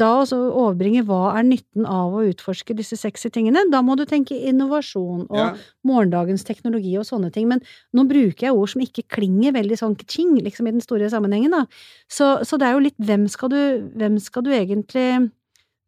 da 0.00 0.10
også 0.22 0.38
overbringe 0.48 1.02
hva 1.04 1.34
er 1.38 1.44
nytten 1.46 1.84
av 1.88 2.14
å 2.16 2.22
utforske 2.30 2.76
disse 2.76 2.96
sexy 2.96 3.28
tingene, 3.34 3.66
da 3.72 3.82
må 3.84 3.96
du 4.00 4.04
tenke 4.08 4.36
innovasjon 4.48 5.26
og 5.28 5.36
Ja. 5.40 5.50
morgendagens 5.84 6.44
teknologi 6.48 6.94
og 6.96 7.04
sånne 7.04 7.30
ting. 7.34 7.48
Men 7.48 7.60
nå 7.92 8.06
bruker 8.08 8.48
jeg 8.48 8.54
ord 8.56 8.72
som 8.72 8.80
ikke 8.84 9.04
klinger 9.08 9.52
veldig 9.52 9.76
sånn 9.80 9.96
kaching, 10.00 10.38
liksom, 10.40 10.68
i 10.68 10.76
den 10.78 10.80
store 10.84 11.10
sammenhengen, 11.12 11.50
da. 11.52 11.66
Så, 12.08 12.38
så 12.44 12.56
det 12.58 12.68
er 12.68 12.78
jo 12.78 12.86
litt 12.86 12.98
hvem 12.98 13.28
skal 13.28 13.52
du, 13.52 13.60
hvem 13.98 14.16
skal 14.20 14.42
du 14.46 14.50
egentlig 14.54 15.30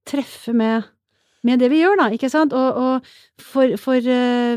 treffe 0.07 0.53
med 0.55 0.85
med 1.47 1.61
det 1.63 1.69
vi 1.71 1.79
gjør, 1.79 1.95
da, 2.01 2.07
ikke 2.11 2.27
sant? 2.27 2.51
Og, 2.59 2.75
og 2.75 3.05
for, 3.39 3.77
for 3.79 4.03
eh, 4.03 4.57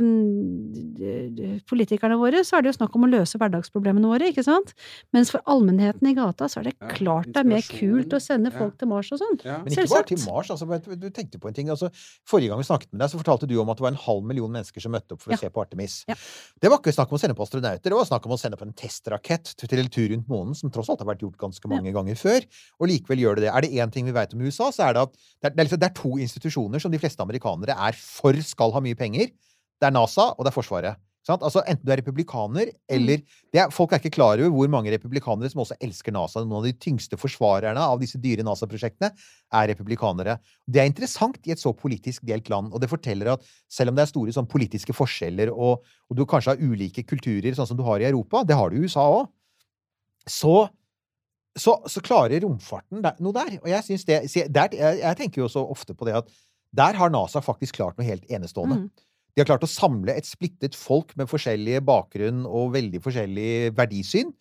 politikerne 1.68 2.16
våre 2.20 2.44
så 2.48 2.58
er 2.58 2.64
det 2.64 2.72
jo 2.72 2.78
snakk 2.78 2.96
om 2.96 3.04
å 3.08 3.10
løse 3.12 3.40
hverdagsproblemene 3.42 4.08
våre, 4.08 4.30
ikke 4.32 4.46
sant? 4.46 4.72
Mens 5.16 5.32
for 5.34 5.44
allmennheten 5.50 6.08
i 6.08 6.14
gata 6.18 6.48
så 6.48 6.62
er 6.62 6.70
det 6.70 6.76
Ja, 6.78 6.92
klart 6.94 7.28
det 7.34 7.42
er 7.42 7.50
mer 7.50 7.66
kult 7.66 8.14
å 8.16 8.22
sende 8.24 8.54
ja. 8.54 8.58
folk 8.62 8.78
til 8.80 8.88
Mars 8.92 9.12
og 9.12 9.20
sånn. 9.20 9.40
Ja. 9.44 9.58
Men 9.66 9.74
ikke 9.76 9.88
bare 9.92 10.08
til 10.14 10.22
Mars. 10.24 10.52
Altså, 10.54 10.70
du, 10.86 10.96
du 10.96 11.10
tenkte 11.10 11.42
på 11.42 11.50
en 11.52 11.58
ting. 11.58 11.70
Altså, 11.74 11.90
forrige 12.30 12.54
gang 12.54 12.62
vi 12.62 12.70
snakket 12.70 12.94
med 12.94 13.04
deg, 13.04 13.12
så 13.12 13.20
fortalte 13.20 13.50
du 13.50 13.58
om 13.60 13.74
at 13.74 13.82
det 13.82 13.88
var 13.90 13.92
en 13.96 14.02
halv 14.06 14.24
million 14.30 14.54
mennesker 14.56 14.86
som 14.86 14.96
møtte 14.96 15.18
opp 15.18 15.26
for 15.26 15.36
Ja. 15.36 15.42
å 15.42 15.44
se 15.44 15.52
på 15.52 15.66
Artemis. 15.66 16.00
Ja. 16.08 16.16
Det 16.62 16.72
var 16.72 16.80
ikke 16.80 16.96
snakk 16.96 17.12
om 17.12 17.20
å 17.20 17.22
sende 17.26 17.36
på 17.36 17.44
astronauter, 17.44 17.90
det 17.90 17.98
var 17.98 18.08
snakk 18.08 18.30
om 18.30 18.38
å 18.38 18.40
sende 18.40 18.60
på 18.60 18.68
en 18.70 18.74
testrakett 18.78 19.56
til 19.60 19.80
en 19.84 19.90
tur 19.92 20.08
rundt 20.14 20.30
månen, 20.32 20.56
som 20.56 20.72
tross 20.72 20.90
alt 20.94 21.02
har 21.04 21.10
vært 21.12 21.26
gjort 21.26 21.38
ganske 21.42 21.68
mange 21.72 21.92
ganger 21.96 22.16
før. 22.20 22.46
Og 22.80 22.88
likevel 22.94 23.26
gjør 23.26 23.40
det 23.40 23.48
det. 23.50 23.52
Er 23.56 23.66
det 23.66 23.72
én 23.82 23.92
ting 23.94 24.06
vi 24.06 24.16
vet 24.16 24.34
om 24.36 24.42
USA, 24.46 24.70
så 24.76 24.88
er 24.90 24.94
det 24.98 25.06
at 25.08 25.14
det 25.16 25.50
er, 25.50 25.54
det, 25.56 25.60
er 25.60 25.68
liksom, 25.70 25.82
det 25.82 25.90
er 25.90 25.98
to 25.98 26.12
institusjoner 26.22 26.84
som 26.84 26.94
de 26.94 27.00
fleste 27.02 27.24
amerikanere 27.24 27.76
er 27.90 27.98
for 28.00 28.38
skal 28.46 28.74
ha 28.76 28.82
mye 28.84 28.98
penger. 29.00 29.32
Det 29.80 29.88
er 29.88 29.96
NASA, 29.96 30.32
og 30.36 30.44
det 30.46 30.52
er 30.52 30.58
Forsvaret. 30.58 31.00
Sant? 31.30 31.44
Altså, 31.46 31.62
enten 31.70 31.86
du 31.86 31.92
er 31.94 32.02
republikaner, 32.02 32.72
eller 32.90 33.22
det 33.54 33.62
er, 33.62 33.74
Folk 33.74 33.94
er 33.94 34.02
ikke 34.02 34.16
klar 34.18 34.42
over 34.42 34.54
hvor 34.56 34.72
mange 34.74 34.94
republikanere 34.94 35.52
som 35.52 35.62
også 35.64 35.78
elsker 35.86 36.16
NASA. 36.16 36.42
Noen 36.42 36.64
av 36.64 36.70
de 36.70 36.74
tyngste 36.82 37.20
forsvarerne 37.22 37.84
av 37.92 38.02
disse 38.02 38.18
dyre 38.22 38.46
NASA-prosjektene 38.48 39.12
er 39.12 39.70
republikanere. 39.74 40.40
Det 40.66 40.82
er 40.82 40.90
interessant 40.90 41.38
i 41.46 41.54
et 41.54 41.62
så 41.62 41.74
politisk 41.78 42.26
delt 42.30 42.50
land, 42.50 42.74
og 42.74 42.82
det 42.82 42.90
forteller 42.92 43.36
at 43.36 43.46
selv 43.70 43.94
om 43.94 44.00
det 44.00 44.08
er 44.08 44.12
store 44.14 44.34
sånn, 44.36 44.50
politiske 44.50 44.96
forskjeller, 44.98 45.54
og, 45.54 45.86
og 46.10 46.18
du 46.18 46.26
kanskje 46.30 46.56
har 46.56 46.66
ulike 46.66 47.06
kulturer, 47.06 47.54
sånn 47.54 47.70
som 47.70 47.78
du 47.78 47.86
har 47.86 48.02
i 48.02 48.10
Europa, 48.10 48.44
det 48.48 48.58
har 48.58 48.74
du 48.74 48.80
i 48.80 48.84
USA 48.88 49.06
òg, 49.22 49.30
så 50.30 50.68
så, 51.60 51.74
så 51.90 52.00
klarer 52.06 52.40
romfarten 52.46 53.02
der, 53.04 53.18
noe 53.20 53.36
der. 53.36 53.58
Og 53.60 53.68
jeg 53.68 53.98
det 54.08 54.46
der, 54.54 54.76
jeg, 54.78 55.00
jeg 55.02 55.18
tenker 55.20 55.42
jo 55.42 55.50
så 55.52 55.64
ofte 55.68 55.96
på 55.98 56.08
det 56.08 56.14
at 56.22 56.30
der 56.78 56.96
har 56.96 57.12
NASA 57.12 57.42
faktisk 57.44 57.80
klart 57.80 57.98
noe 57.98 58.08
helt 58.08 58.26
enestående. 58.32 58.84
Mm. 58.84 59.09
De 59.36 59.42
har 59.44 59.48
klart 59.50 59.66
å 59.66 59.70
samle 59.70 60.16
et 60.18 60.28
splittet 60.28 60.76
folk 60.78 61.14
med 61.20 61.30
forskjellig 61.32 61.82
bakgrunn 61.88 62.46
og 62.48 62.74
veldig 62.76 63.02
forskjellig 63.06 63.52
verdisyn. 63.78 64.32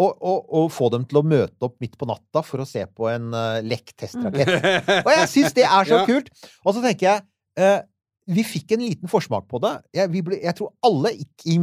Og, 0.00 0.14
og, 0.24 0.46
og 0.56 0.70
få 0.72 0.86
dem 0.94 1.02
til 1.04 1.18
å 1.20 1.24
møte 1.26 1.66
opp 1.66 1.74
midt 1.82 1.98
på 2.00 2.06
natta 2.08 2.40
for 2.46 2.62
å 2.62 2.68
se 2.68 2.86
på 2.88 3.10
en 3.10 3.34
uh, 3.36 3.58
lekk 3.60 3.92
testrakett. 4.00 4.54
Og 5.02 5.10
jeg 5.12 5.26
syns 5.28 5.56
det 5.58 5.66
er 5.68 5.90
så 5.90 5.98
Ja. 6.00 6.06
kult! 6.08 6.30
Og 6.64 6.72
så 6.72 6.80
tenker 6.80 7.04
jeg 7.10 7.24
eh, 7.60 7.82
vi 8.30 8.44
fikk 8.46 8.74
en 8.74 8.84
liten 8.84 9.10
forsmak 9.10 9.46
på 9.50 9.58
det. 9.62 9.72
Jeg, 9.96 10.10
vi 10.12 10.22
ble, 10.24 10.38
jeg 10.42 10.56
tror 10.58 10.70
alle, 10.86 11.12
ikke, 11.24 11.56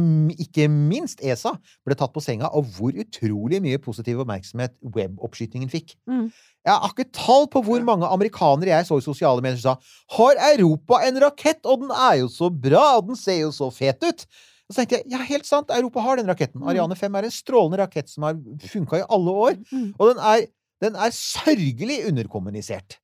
ikke 0.44 0.66
minst 0.72 1.22
ESA, 1.24 1.54
ble 1.86 1.96
tatt 1.98 2.12
på 2.14 2.22
senga 2.24 2.50
av 2.52 2.68
hvor 2.76 2.96
utrolig 2.98 3.60
mye 3.64 3.80
positiv 3.82 4.20
oppmerksomhet 4.24 4.74
web-oppskytingen 4.96 5.70
fikk. 5.72 5.96
Mm. 6.10 6.28
Jeg 6.68 6.74
har 6.74 6.92
ikke 6.92 7.08
tall 7.16 7.48
på 7.52 7.62
hvor 7.64 7.84
mange 7.86 8.10
amerikanere 8.12 8.74
jeg 8.74 8.88
så 8.88 9.00
i 9.00 9.06
sosiale 9.06 9.44
medier 9.44 9.60
som 9.62 9.78
sa 9.78 10.16
'Har 10.16 10.36
Europa 10.52 11.00
en 11.06 11.20
rakett, 11.24 11.64
og 11.64 11.80
den 11.86 11.90
er 11.90 12.20
jo 12.20 12.28
så 12.28 12.50
bra, 12.50 12.98
og 12.98 13.08
den 13.08 13.16
ser 13.16 13.40
jo 13.40 13.50
så 13.50 13.70
fet 13.72 14.04
ut'? 14.04 14.26
Og 14.68 14.74
så 14.74 14.82
tenkte 14.82 14.98
jeg 14.98 15.12
ja, 15.14 15.18
helt 15.24 15.46
sant, 15.48 15.70
Europa 15.72 16.00
har 16.04 16.16
den 16.16 16.28
raketten. 16.28 16.62
Ariane 16.62 16.96
5 16.96 17.14
er 17.14 17.24
en 17.24 17.32
strålende 17.32 17.80
rakett 17.80 18.10
som 18.10 18.22
har 18.22 18.36
funka 18.68 19.00
i 19.00 19.06
alle 19.08 19.30
år. 19.30 19.54
Mm. 19.72 19.94
Og 19.96 20.10
den 20.10 20.18
er, 20.20 20.44
den 20.84 20.94
er 20.94 21.14
sørgelig 21.16 22.02
underkommunisert. 22.10 22.98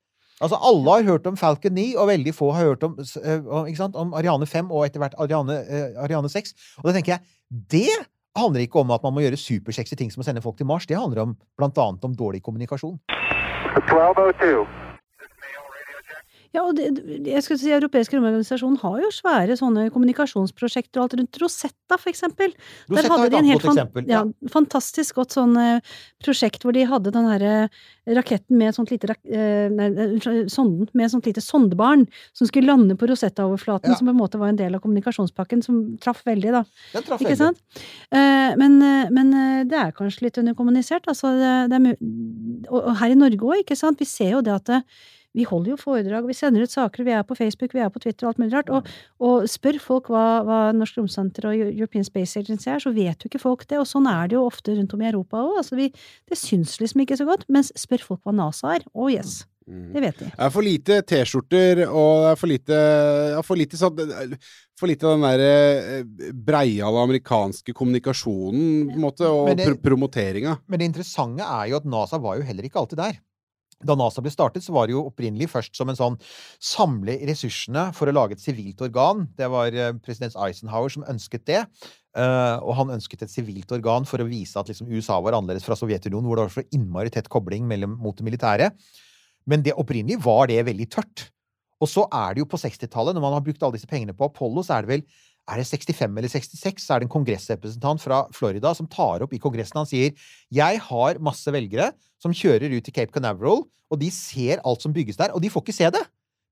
Altså, 0.44 0.58
alle 0.60 0.96
har 0.96 1.06
hørt 1.08 1.26
om 1.26 1.36
Falcon 1.40 1.72
9, 1.72 1.94
og 1.96 2.08
veldig 2.08 2.34
få 2.36 2.50
har 2.52 2.66
hørt 2.68 2.82
om, 2.84 2.98
eh, 3.00 3.74
sant, 3.78 3.96
om 3.96 4.12
Ariane 4.14 4.46
5 4.46 4.70
og 4.70 4.84
etter 4.84 5.00
hvert 5.00 5.16
Ariane, 5.18 5.56
eh, 5.64 6.02
Ariane 6.04 6.28
6. 6.28 6.52
Og 6.82 6.90
da 6.90 6.92
tenker 6.92 7.16
jeg, 7.16 7.20
det 7.72 7.94
handler 8.36 8.60
ikke 8.60 8.82
om 8.82 8.90
at 8.90 9.02
man 9.02 9.14
må 9.14 9.24
gjøre 9.24 9.40
supersexy 9.40 9.96
ting 9.96 10.12
som 10.12 10.20
å 10.20 10.24
sende 10.26 10.42
folk 10.42 10.58
til 10.58 10.66
Mars. 10.66 10.86
Det 10.86 10.98
handler 10.98 11.22
om, 11.22 11.36
annet 11.58 12.04
om 12.04 12.14
dårlig 12.14 12.42
kommunikasjon. 12.42 12.98
1202. 13.08 14.83
Ja, 16.54 16.62
og 16.62 16.76
det, 16.78 16.84
jeg 17.26 17.42
skulle 17.42 17.58
si 17.58 17.72
Europeisk 17.74 18.12
romorganisasjon 18.14 18.76
har 18.78 19.00
jo 19.02 19.08
svære 19.10 19.56
sånne 19.58 19.88
kommunikasjonsprosjekter 19.90 21.00
og 21.00 21.08
alt 21.08 21.16
rundt 21.18 21.38
Rosetta, 21.42 21.96
for 21.98 22.10
eksempel. 22.12 22.52
Der 22.54 22.94
Rosetta 22.94 23.10
hadde 23.10 23.24
er 23.24 23.26
et 23.26 23.32
de 23.32 23.38
en 23.40 23.48
helt 23.50 23.64
fan- 23.64 24.06
Ja, 24.06 24.20
ja. 24.22 24.50
fantastisk 24.54 25.16
godt 25.18 25.34
sånn 25.34 25.56
eh, 25.58 25.80
prosjekt 26.22 26.62
hvor 26.62 26.72
de 26.76 26.84
hadde 26.86 27.10
den 27.10 27.26
herre 27.26 27.54
raketten 28.06 28.56
med 28.60 28.74
sånt 28.76 28.92
lite 28.92 29.08
eh, 29.26 29.66
nei, 29.72 29.88
sonden 30.52 30.86
med 30.94 31.10
sånt 31.10 31.26
lite 31.26 31.42
sondebarn 31.42 32.06
som 32.36 32.46
skulle 32.46 32.70
lande 32.70 32.94
på 33.00 33.08
Rosetta-overflaten, 33.10 33.90
Ja. 33.90 33.96
som 33.98 34.06
på 34.06 34.14
en 34.14 34.20
måte 34.22 34.38
var 34.38 34.48
en 34.52 34.56
del 34.60 34.74
av 34.76 34.80
kommunikasjonspakken, 34.84 35.62
som 35.64 35.96
traff 35.98 36.22
veldig, 36.24 36.52
da. 36.52 36.62
Den 36.92 37.02
traff 37.02 37.20
Ikke 37.20 37.34
veldig. 37.34 37.38
sant? 37.38 37.58
Eh, 38.12 38.54
men, 38.60 38.78
eh, 38.82 39.10
men 39.10 39.34
eh, 39.34 39.64
det 39.64 39.74
er 39.80 39.90
kanskje 39.92 40.22
litt 40.28 40.38
underkommunisert. 40.38 41.08
Altså, 41.10 41.34
det, 41.34 41.70
det 41.74 41.82
er, 41.82 41.98
og 42.70 42.94
her 43.02 43.10
i 43.10 43.18
Norge 43.18 43.42
òg, 43.42 43.64
ikke 43.64 43.76
sant. 43.76 43.98
Vi 43.98 44.04
ser 44.06 44.30
jo 44.38 44.40
det 44.44 44.54
at 44.54 44.64
det, 44.70 44.82
vi 45.34 45.44
holder 45.50 45.72
jo 45.72 45.76
foredrag, 45.80 46.26
vi 46.30 46.34
sender 46.38 46.62
ut 46.62 46.70
saker, 46.70 47.02
vi 47.04 47.10
er 47.10 47.24
på 47.26 47.34
Facebook, 47.34 47.72
vi 47.74 47.80
er 47.82 47.88
på 47.90 47.98
Twitter 48.04 48.26
og 48.26 48.32
alt 48.34 48.38
mulig 48.38 48.52
rart. 48.54 48.68
Og, 48.70 48.86
og 49.18 49.48
spør 49.50 49.80
folk 49.82 50.10
hva, 50.14 50.26
hva 50.46 50.58
Norsk 50.76 51.00
Romsenter 51.00 51.48
og 51.50 51.56
European 51.72 52.04
Space 52.06 52.38
Agency 52.38 52.68
er, 52.70 52.78
så 52.78 52.92
vet 52.94 53.18
jo 53.24 53.30
ikke 53.32 53.42
folk 53.42 53.66
det. 53.66 53.80
Og 53.82 53.88
sånn 53.90 54.06
er 54.06 54.28
det 54.30 54.38
jo 54.38 54.44
ofte 54.46 54.76
rundt 54.78 54.94
om 54.94 55.02
i 55.02 55.08
Europa 55.10 55.42
òg. 55.42 55.56
Altså, 55.64 55.74
vi- 55.80 55.90
det 56.30 56.38
syns 56.38 56.78
liksom 56.78 57.02
ikke 57.02 57.18
så 57.18 57.26
godt. 57.26 57.44
Mens 57.50 57.72
spør 57.74 58.06
folk 58.12 58.22
hva 58.22 58.32
NASA 58.38 58.76
er, 58.76 58.86
oh 58.94 59.10
yes. 59.10 59.42
Det 59.66 59.96
vet 60.04 60.18
de. 60.20 60.26
Det 60.28 60.44
er 60.44 60.50
for 60.52 60.60
lite 60.62 60.96
T-skjorter, 61.08 61.78
og 61.88 62.10
det 62.20 62.30
er 62.34 62.36
for 62.36 62.50
lite, 62.50 62.80
ja, 63.32 63.40
for 63.40 63.56
lite, 63.56 63.78
sånn, 63.80 64.34
for 64.76 64.90
lite 64.90 65.06
av 65.08 65.14
den 65.16 65.24
der 65.24 65.44
eh, 65.48 66.30
breiale 66.36 67.00
amerikanske 67.08 67.72
kommunikasjonen, 67.72 68.90
på 68.90 68.98
en 68.98 69.00
måte, 69.06 69.24
og 69.24 69.56
det- 69.56 69.66
pr 69.66 69.78
promoteringa. 69.88 70.58
Men 70.68 70.78
det 70.78 70.90
interessante 70.92 71.40
er 71.42 71.70
jo 71.70 71.76
at 71.80 71.86
NASA 71.88 72.18
var 72.20 72.36
jo 72.36 72.42
heller 72.44 72.62
ikke 72.68 72.76
alltid 72.82 72.98
der. 73.00 73.18
Da 73.84 73.96
NASA 73.98 74.22
ble 74.24 74.32
startet, 74.32 74.64
så 74.64 74.74
var 74.74 74.88
det 74.88 74.94
jo 74.96 75.04
opprinnelig 75.08 75.50
først 75.52 75.76
som 75.76 75.90
en 75.92 75.98
sånn 75.98 76.16
samle 76.62 77.18
ressursene 77.28 77.90
for 77.96 78.10
å 78.10 78.14
lage 78.16 78.38
et 78.38 78.44
sivilt 78.44 78.80
organ. 78.84 79.26
Det 79.36 79.50
var 79.52 79.76
eh, 79.76 79.92
president 80.04 80.36
Eisenhower 80.46 80.92
som 80.92 81.06
ønsket 81.10 81.46
det. 81.50 81.62
eh, 82.16 82.56
og 82.62 82.74
han 82.80 82.94
ønsket 82.96 83.26
et 83.26 83.32
sivilt 83.32 83.72
organ 83.76 84.08
for 84.08 84.22
å 84.22 84.28
vise 84.28 84.58
at 84.60 84.70
liksom 84.70 84.88
USA 84.92 85.20
var 85.20 85.36
annerledes 85.36 85.66
fra 85.66 85.76
Sovjetunionen, 85.78 86.26
hvor 86.28 86.40
det 86.40 86.48
var 86.48 86.56
så 86.56 86.66
innmari 86.72 87.12
tett 87.12 87.28
kobling 87.28 87.68
mellom, 87.68 87.98
mot 88.00 88.16
det 88.16 88.26
militære. 88.26 88.70
Men 89.46 89.62
det 89.62 89.76
opprinnelig 89.76 90.22
var 90.24 90.48
det 90.48 90.62
veldig 90.64 90.88
tørt. 90.92 91.28
Og 91.82 91.90
så 91.90 92.06
er 92.08 92.34
det 92.34 92.44
jo 92.44 92.48
på 92.48 92.60
60-tallet, 92.60 93.16
når 93.16 93.24
man 93.24 93.34
har 93.36 93.44
brukt 93.44 93.62
alle 93.62 93.76
disse 93.76 93.90
pengene 93.90 94.14
på 94.16 94.28
Apollo, 94.30 94.62
så 94.64 94.78
er 94.78 94.86
det 94.86 94.92
vel 94.94 95.02
er 95.50 95.60
det 95.60 95.66
65 95.68 96.18
eller 96.18 96.30
66, 96.32 96.84
så 96.84 96.94
er 96.94 97.02
det 97.02 97.08
en 97.08 97.12
kongressrepresentant 97.12 98.00
fra 98.00 98.22
Florida 98.32 98.72
som 98.76 98.88
tar 98.90 99.24
opp 99.24 99.34
i 99.36 99.40
kongressen. 99.42 99.76
Han 99.76 99.88
sier 99.88 100.14
jeg 100.54 100.82
har 100.86 101.20
masse 101.24 101.52
velgere 101.52 101.90
som 102.22 102.32
kjører 102.32 102.72
ut 102.72 102.84
til 102.86 102.96
Cape 102.96 103.12
Canaveral, 103.12 103.66
og 103.92 104.00
de 104.00 104.08
ser 104.14 104.62
alt 104.64 104.84
som 104.84 104.94
bygges 104.94 105.20
der, 105.20 105.34
og 105.36 105.42
de 105.44 105.50
får 105.52 105.66
ikke 105.66 105.76
se 105.76 105.90
det. 105.92 106.04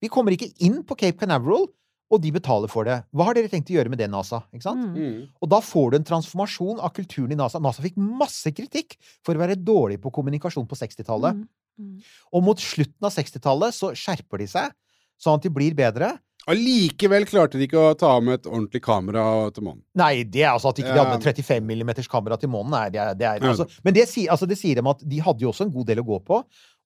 Vi 0.02 0.10
kommer 0.12 0.34
ikke 0.34 0.50
inn 0.64 0.82
på 0.84 0.98
Cape 0.98 1.16
Canaveral, 1.22 1.68
og 2.12 2.20
de 2.20 2.32
betaler 2.34 2.68
for 2.68 2.84
det. 2.84 2.98
Hva 3.16 3.30
har 3.30 3.38
dere 3.38 3.48
tenkt 3.48 3.70
å 3.72 3.76
gjøre 3.78 3.88
med 3.92 4.02
det, 4.02 4.10
NASA? 4.12 4.42
Ikke 4.52 4.66
sant? 4.66 4.84
Mm. 4.92 5.30
Og 5.40 5.48
da 5.48 5.62
får 5.64 5.92
du 5.92 5.96
en 5.96 6.08
transformasjon 6.10 6.82
av 6.84 6.92
kulturen 6.96 7.32
i 7.32 7.38
NASA. 7.38 7.60
NASA 7.62 7.84
fikk 7.84 7.96
masse 7.96 8.52
kritikk 8.52 8.98
for 9.24 9.32
å 9.32 9.40
være 9.40 9.56
dårlig 9.56 9.96
på 10.02 10.12
kommunikasjon 10.12 10.68
på 10.68 10.76
60-tallet. 10.76 11.40
Mm. 11.80 11.94
Og 12.36 12.44
mot 12.44 12.60
slutten 12.60 13.08
av 13.08 13.14
60-tallet 13.14 13.78
så 13.78 13.94
skjerper 13.96 14.44
de 14.44 14.50
seg, 14.52 14.76
sånn 15.22 15.40
at 15.40 15.46
de 15.46 15.54
blir 15.54 15.78
bedre. 15.78 16.12
Allikevel 16.50 17.24
klarte 17.30 17.58
de 17.58 17.68
ikke 17.68 17.78
å 17.78 17.92
ta 17.98 18.16
med 18.24 18.40
et 18.40 18.48
ordentlig 18.50 18.80
kamera 18.82 19.24
til 19.54 19.66
månen. 19.68 19.82
Nei, 19.98 20.24
det 20.26 20.42
er 20.42 20.50
altså 20.50 20.72
at 20.72 20.80
ikke 20.80 20.88
de 20.88 20.96
ikke 20.96 21.04
hadde 21.04 21.20
med 21.20 21.28
35 21.28 21.68
mm 21.70 21.92
kamera 22.10 22.38
til 22.40 22.50
månen. 22.50 22.74
Nei, 22.74 22.88
det 22.90 22.98
er, 23.02 23.12
det 23.18 23.28
er, 23.28 23.46
altså, 23.52 23.68
men 23.86 23.94
det, 23.94 24.08
altså, 24.26 24.48
det 24.50 24.58
sier 24.58 24.80
dem 24.80 24.90
at 24.90 25.04
de 25.06 25.22
hadde 25.22 25.44
jo 25.44 25.52
også 25.52 25.68
en 25.68 25.74
god 25.74 25.92
del 25.92 26.02
å 26.02 26.06
gå 26.08 26.18
på. 26.26 26.40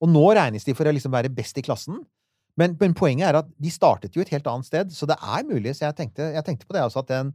Og 0.04 0.12
nå 0.12 0.26
regnes 0.36 0.66
de 0.66 0.76
for 0.76 0.88
å 0.88 0.92
liksom 0.92 1.14
være 1.14 1.32
best 1.32 1.56
i 1.56 1.64
klassen. 1.64 2.02
Men, 2.60 2.76
men 2.80 2.96
poenget 2.96 3.30
er 3.30 3.40
at 3.40 3.48
de 3.48 3.72
startet 3.72 4.16
jo 4.16 4.24
et 4.24 4.32
helt 4.32 4.46
annet 4.50 4.68
sted, 4.68 4.92
så 4.92 5.08
det 5.08 5.16
er 5.16 5.48
mulig. 5.48 5.72
Så 5.76 5.86
jeg 5.86 5.96
tenkte, 5.96 6.28
jeg 6.36 6.44
tenkte 6.44 6.68
på 6.68 6.76
det 6.76 6.84
også, 6.84 7.04
at 7.04 7.12
den 7.12 7.34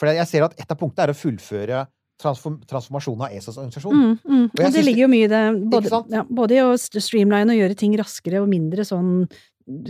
For 0.00 0.10
jeg 0.10 0.26
ser 0.26 0.42
at 0.42 0.56
et 0.58 0.68
av 0.68 0.76
punktene 0.76 1.06
er 1.06 1.14
å 1.14 1.16
fullføre 1.16 1.84
transform, 2.20 2.60
transformasjonen 2.68 3.26
av 3.26 3.34
ESAs 3.34 3.58
organisasjon. 3.60 3.94
Mm, 3.94 4.14
mm. 4.20 4.44
Og 4.50 4.62
Og 4.66 4.74
det 4.74 4.84
ligger 4.84 5.04
jo 5.04 5.10
mye 5.12 5.28
i 5.28 5.30
det, 5.30 5.42
både, 5.70 6.00
ja, 6.12 6.24
både 6.28 6.56
i 6.56 6.62
å 6.64 6.72
streamline 6.78 7.52
og 7.52 7.60
gjøre 7.60 7.78
ting 7.78 7.94
raskere 7.98 8.42
og 8.42 8.50
mindre 8.50 8.86
sånn 8.86 9.26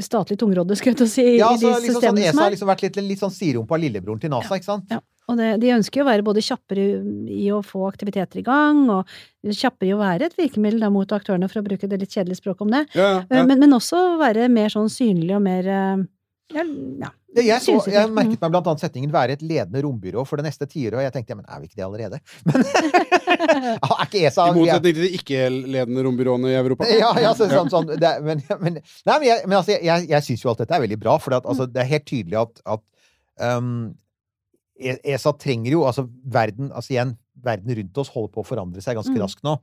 statlig 0.05 0.37
tungrådde, 0.39 0.77
skulle 0.79 0.93
jeg 0.95 1.01
til 1.03 1.07
å 1.07 1.11
si, 1.11 1.25
Ja, 1.39 1.49
i 1.51 1.55
altså, 1.57 1.67
de 1.67 1.73
liksom 1.73 1.95
sånn, 1.97 2.03
systemene 2.03 2.23
ESA 2.29 2.33
som 2.33 2.43
har 2.43 2.47
er. 2.47 2.55
liksom 2.55 2.69
vært 2.71 2.83
litt, 2.87 2.97
litt 3.11 3.23
sånn 3.25 3.35
sirumpa 3.35 3.79
lillebroren 3.81 4.21
til 4.23 4.31
NASA, 4.31 4.55
ikke 4.61 4.69
sant? 4.71 4.87
Ja. 4.95 5.01
Og 5.27 5.39
det, 5.41 5.49
de 5.63 5.71
ønsker 5.73 6.03
jo 6.03 6.05
å 6.05 6.09
være 6.11 6.23
både 6.27 6.43
kjappere 6.45 6.83
i 7.33 7.47
å 7.51 7.63
få 7.65 7.87
aktiviteter 7.89 8.43
i 8.43 8.45
gang, 8.45 8.83
og 8.93 9.09
kjappere 9.57 9.89
i 9.89 9.95
å 9.97 10.01
være 10.03 10.29
et 10.29 10.37
virkemiddel 10.37 10.85
da, 10.85 10.91
mot 10.93 11.09
aktørene, 11.17 11.49
for 11.49 11.63
å 11.63 11.65
bruke 11.65 11.89
det 11.89 11.99
litt 12.03 12.13
kjedelige 12.13 12.43
språket 12.43 12.67
om 12.67 12.75
det. 12.77 12.83
Ja, 12.95 13.25
Eh, 13.25 13.39
ja. 13.39 13.45
Men, 13.49 13.59
men 13.65 13.73
også 13.79 14.19
være 14.21 14.51
mer 14.53 14.69
sånn 14.69 14.91
synlig 14.93 15.33
og 15.39 15.43
mer 15.47 15.65
eh, 15.67 16.05
ja, 16.55 16.63
ja. 16.63 17.09
Ja, 17.09 17.11
Jeg, 17.35 17.61
så, 17.64 17.73
jeg 17.90 18.07
Mm. 18.09 18.14
merket 18.14 18.40
meg 18.44 18.51
blant 18.53 18.66
annet 18.70 18.81
setningen 18.85 19.11
'være 19.11 19.31
et 19.35 19.42
ledende 19.42 19.83
rombyrå 19.83 20.23
for 20.27 20.37
det 20.38 20.44
neste 20.47 20.66
tiåret', 20.70 20.94
og 20.94 21.03
jeg 21.03 21.12
tenkte 21.12 21.31
ja, 21.31 21.35
men 21.35 21.44
er 21.49 21.59
vi 21.61 21.66
ikke 21.66 21.79
det 21.81 21.85
allerede? 21.85 22.20
Men 22.47 22.62
er 23.83 24.05
ikke 24.07 24.27
ESA 24.27 24.47
I 24.51 24.55
motsetning 24.55 24.94
til 24.94 25.03
de 25.03 25.11
ikke-ledende 25.18 26.05
rombyråene 26.07 26.53
i 26.53 26.55
Europa. 26.59 26.87
Ja, 26.87 27.11
ja 27.20 27.33
så, 27.35 27.49
sånn, 27.51 27.70
sånn, 27.73 27.87
det, 27.99 28.12
men, 28.23 28.42
men, 28.61 28.75
nei, 29.07 29.18
men, 29.18 29.27
jeg, 29.29 29.42
men 29.49 29.59
altså, 29.59 29.75
jeg, 29.83 30.09
jeg 30.09 30.23
syns 30.23 30.44
jo 30.44 30.51
alt 30.53 30.59
dette 30.62 30.75
er 30.79 30.85
veldig 30.87 31.01
bra, 31.01 31.16
for 31.18 31.31
Mm. 31.35 31.40
altså, 31.51 31.66
det 31.73 31.83
er 31.83 31.90
helt 31.90 32.07
tydelig 32.07 32.38
at, 32.40 32.61
at 32.66 32.81
um, 33.57 33.94
E- 34.81 34.99
ESA 35.05 35.31
trenger 35.38 35.70
jo 35.70 35.85
altså 35.87 36.03
verden, 36.27 36.73
altså 36.75 36.90
igjen, 36.97 37.12
verden 37.44 37.77
rundt 37.79 37.99
oss 37.99 38.09
holder 38.11 38.33
på 38.35 38.42
å 38.42 38.47
forandre 38.47 38.83
seg 38.83 38.97
ganske 38.97 39.14
Mm. 39.14 39.23
raskt 39.23 39.42
nå. 39.47 39.59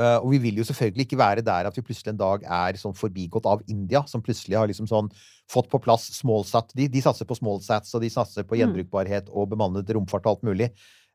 Uh, 0.00 0.16
og 0.22 0.30
vi 0.32 0.38
vil 0.46 0.60
jo 0.62 0.64
selvfølgelig 0.64 1.04
ikke 1.04 1.18
være 1.20 1.42
der 1.44 1.66
at 1.68 1.76
vi 1.76 1.84
plutselig 1.84 2.14
en 2.14 2.20
dag 2.20 2.44
er 2.48 2.78
sånn 2.80 2.96
forbigått 2.96 3.44
av 3.50 3.60
India, 3.68 4.00
som 4.08 4.22
plutselig 4.24 4.56
har 4.56 4.70
liksom 4.70 4.88
sånn 4.88 5.10
fått 5.50 5.68
på 5.68 5.80
plass 5.84 6.06
smallsat. 6.16 6.72
De, 6.78 6.86
de 6.88 7.02
satser 7.04 7.28
på 7.28 7.36
smallsats, 7.36 7.92
og 7.92 8.00
de 8.04 8.08
satser 8.12 8.46
på 8.48 8.56
Mm. 8.56 8.62
gjenbrukbarhet 8.62 9.28
og 9.28 9.50
bemannet 9.52 9.92
romfart 9.92 10.24
og 10.24 10.38
alt 10.38 10.48
mulig. 10.48 10.70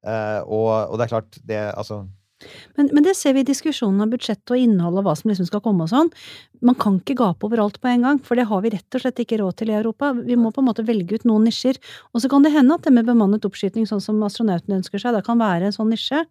Uh, 0.05 0.45
og, 0.45 0.69
og 0.91 0.99
det 0.99 1.07
er 1.07 1.13
klart, 1.15 1.39
det 1.49 1.59
altså 1.73 2.03
Men, 2.75 2.89
men 2.91 3.05
det 3.05 3.13
ser 3.15 3.33
vi 3.35 3.43
i 3.45 3.47
diskusjonen 3.47 4.03
om 4.03 4.11
budsjett 4.11 4.51
og 4.51 4.59
innhold 4.59 4.99
og 4.99 5.05
hva 5.07 5.13
som 5.15 5.31
liksom 5.31 5.47
skal 5.47 5.61
komme 5.63 5.85
og 5.85 5.91
sånn. 5.91 6.11
Man 6.65 6.77
kan 6.79 6.97
ikke 6.99 7.15
gape 7.21 7.47
over 7.47 7.61
alt 7.63 7.79
på 7.81 7.89
en 7.91 8.05
gang, 8.05 8.19
for 8.23 8.39
det 8.39 8.47
har 8.49 8.63
vi 8.65 8.73
rett 8.73 8.97
og 8.97 9.03
slett 9.03 9.21
ikke 9.23 9.39
råd 9.41 9.59
til 9.61 9.71
i 9.71 9.77
Europa. 9.77 10.11
Vi 10.17 10.37
må 10.39 10.51
på 10.53 10.63
en 10.63 10.69
måte 10.69 10.85
velge 10.87 11.19
ut 11.19 11.27
noen 11.29 11.47
nisjer. 11.47 11.79
Og 12.11 12.23
så 12.23 12.31
kan 12.31 12.45
det 12.45 12.53
hende 12.55 12.75
at 12.75 12.87
det 12.87 12.93
med 12.95 13.07
bemannet 13.07 13.47
oppskyting, 13.47 13.87
sånn 13.89 14.03
som 14.03 14.23
astronautene 14.27 14.81
ønsker 14.81 15.01
seg, 15.01 15.15
det 15.15 15.23
kan 15.27 15.39
være 15.41 15.69
en 15.69 15.77
sånn 15.77 15.93
nisje. 15.93 16.25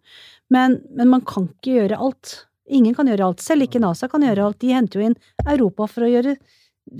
Men, 0.53 0.79
men 0.93 1.09
man 1.15 1.25
kan 1.25 1.49
ikke 1.49 1.79
gjøre 1.79 2.01
alt. 2.07 2.35
Ingen 2.69 2.97
kan 2.97 3.09
gjøre 3.09 3.31
alt. 3.31 3.41
Selv 3.45 3.65
ikke 3.65 3.81
NASA 3.81 4.09
kan 4.11 4.25
gjøre 4.25 4.45
alt. 4.45 4.61
De 4.61 4.73
henter 4.73 5.01
jo 5.01 5.09
inn 5.09 5.19
Europa 5.45 5.89
for 5.89 6.05
å 6.05 6.11
gjøre 6.11 6.37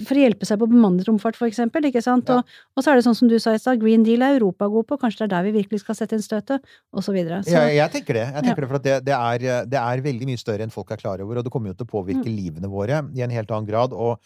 for 0.07 0.17
å 0.17 0.21
hjelpe 0.23 0.47
seg 0.49 0.57
på 0.59 0.67
bemannet 0.71 1.05
romfart, 1.07 1.35
for 1.37 1.45
eksempel, 1.47 1.85
ikke 1.85 2.01
sant? 2.01 2.29
Og, 2.33 2.41
og 2.75 2.83
så 2.83 2.91
er 2.91 2.95
det 2.97 3.03
sånn 3.05 3.15
som 3.19 3.27
du 3.29 3.35
sa 3.39 3.53
i 3.53 3.59
stad, 3.61 3.77
Green 3.79 4.01
Deal 4.03 4.23
er 4.25 4.39
Europa 4.39 4.65
god 4.73 4.87
på, 4.89 4.97
kanskje 5.01 5.21
det 5.21 5.25
er 5.27 5.33
der 5.35 5.43
vi 5.45 5.51
virkelig 5.59 5.83
skal 5.83 5.95
sette 5.99 6.17
inn 6.17 6.23
støtet, 6.25 6.65
og 6.91 7.03
så 7.05 7.13
videre. 7.13 7.43
Så, 7.45 7.53
Jeg, 7.53 7.75
jeg 7.77 7.91
tenker 7.93 8.13
det. 8.17 8.25
Jeg 8.33 8.43
tenker 8.47 8.49
Ja. 8.49 8.65
det, 8.65 8.71
for 8.71 8.79
at 8.81 8.83
det, 8.89 8.95
det, 9.05 9.13
er, 9.13 9.65
det 9.69 9.79
er 9.83 10.01
veldig 10.07 10.25
mye 10.31 10.41
større 10.41 10.65
enn 10.65 10.73
folk 10.73 10.89
er 10.91 10.97
klar 11.03 11.21
over, 11.21 11.37
og 11.37 11.45
det 11.45 11.53
kommer 11.53 11.69
jo 11.69 11.77
til 11.77 11.85
å 11.85 11.93
påvirke 11.93 12.25
Mm. 12.25 12.35
livene 12.41 12.67
våre 12.71 13.03
i 13.13 13.21
en 13.21 13.29
helt 13.37 13.51
annen 13.53 13.69
grad. 13.69 13.93
Og, 13.93 14.17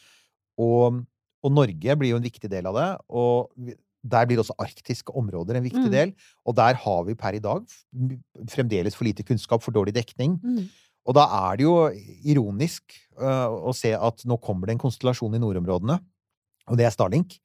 og, 0.57 1.03
og 1.43 1.51
Norge 1.55 1.95
blir 1.99 2.13
jo 2.15 2.17
en 2.19 2.23
viktig 2.29 2.49
del 2.49 2.65
av 2.71 2.75
det. 2.79 2.89
Og 3.11 3.51
der 4.09 4.25
blir 4.29 4.39
også 4.39 4.55
arktiske 4.63 5.11
områder 5.11 5.57
en 5.59 5.63
viktig 5.67 5.89
Mm. 5.89 5.91
del. 5.91 6.13
Og 6.47 6.55
der 6.55 6.73
har 6.73 7.03
vi 7.03 7.15
per 7.19 7.35
i 7.35 7.39
dag 7.43 7.65
fremdeles 8.47 8.95
for 8.95 9.03
lite 9.03 9.23
kunnskap, 9.27 9.61
for 9.63 9.75
dårlig 9.75 9.93
dekning. 9.97 10.39
Mm. 10.43 10.69
Og 11.09 11.17
da 11.17 11.25
er 11.49 11.59
det 11.59 11.65
jo 11.65 11.75
ironisk 12.29 12.93
uh, 13.17 13.49
å 13.49 13.73
se 13.73 13.95
at 13.97 14.25
nå 14.29 14.37
kommer 14.43 14.69
det 14.69 14.77
en 14.77 14.83
konstellasjon 14.85 15.33
i 15.35 15.41
nordområdene, 15.41 15.97
og 16.69 16.77
det 16.77 16.85
er 16.85 16.93
Starlink. 16.93 17.39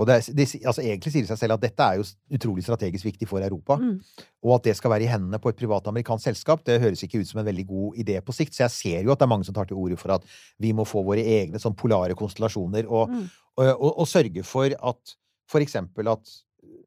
Og 0.00 0.06
det, 0.08 0.22
det, 0.32 0.46
altså 0.64 0.80
egentlig 0.80 1.12
sier 1.12 1.26
det 1.26 1.30
seg 1.34 1.40
selv 1.42 1.58
at 1.58 1.64
dette 1.66 1.84
er 1.84 1.98
jo 2.00 2.06
utrolig 2.32 2.62
strategisk 2.64 3.04
viktig 3.10 3.26
for 3.28 3.44
Europa. 3.44 3.76
Mm. 3.76 3.98
Og 4.40 4.54
at 4.56 4.64
det 4.64 4.74
skal 4.78 4.94
være 4.94 5.04
i 5.04 5.10
hendene 5.10 5.40
på 5.42 5.52
et 5.52 5.58
privat 5.58 5.90
amerikansk 5.90 6.30
selskap, 6.30 6.62
det 6.64 6.78
høres 6.80 7.02
ikke 7.04 7.20
ut 7.20 7.28
som 7.28 7.42
en 7.42 7.48
veldig 7.50 7.66
god 7.68 8.00
idé 8.00 8.16
på 8.24 8.32
sikt. 8.34 8.56
Så 8.56 8.64
jeg 8.64 8.74
ser 8.78 9.04
jo 9.04 9.12
at 9.12 9.20
det 9.20 9.26
er 9.28 9.32
mange 9.34 9.46
som 9.46 9.56
tar 9.56 9.68
til 9.68 9.76
orde 9.76 10.00
for 10.00 10.14
at 10.16 10.24
vi 10.62 10.72
må 10.72 10.88
få 10.88 11.04
våre 11.04 11.20
egne 11.20 11.60
sånn 11.60 11.76
polare 11.76 12.16
konstellasjoner, 12.18 12.88
og, 12.88 13.12
Mm. 13.12 13.28
og, 13.58 13.66
og, 13.68 13.90
og 14.00 14.08
sørge 14.08 14.46
for 14.48 14.72
at 14.72 15.14
for 15.52 15.60
eksempel 15.60 16.08
at 16.08 16.34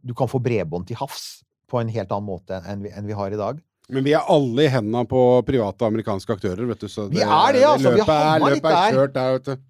du 0.01 0.15
kan 0.17 0.29
få 0.31 0.41
bredbånd 0.41 0.87
til 0.89 0.97
havs 0.97 1.45
på 1.69 1.77
en 1.77 1.91
helt 1.93 2.09
annen 2.09 2.25
måte 2.25 2.57
enn 2.65 2.81
vi, 2.85 2.89
enn 2.89 3.05
vi 3.05 3.17
har 3.17 3.33
i 3.33 3.37
dag. 3.37 3.61
Men 3.93 4.05
vi 4.07 4.15
er 4.17 4.29
alle 4.33 4.65
i 4.65 4.71
hendene 4.71 5.03
på 5.09 5.21
private 5.45 5.85
amerikanske 5.85 6.33
aktører, 6.33 6.65
vet 6.71 6.81
du. 6.81 6.87
Så 6.89 7.05
Vi 7.11 7.21
er 7.21 7.53
det, 7.53 7.63
altså. 7.69 7.91
Vi 7.93 8.01
Løpet 8.01 8.15
er, 8.15 8.45
løpet 8.55 8.71
er 8.71 8.95
kjørt 8.97 9.15
der, 9.17 9.35
vet 9.37 9.49
du. 9.49 9.65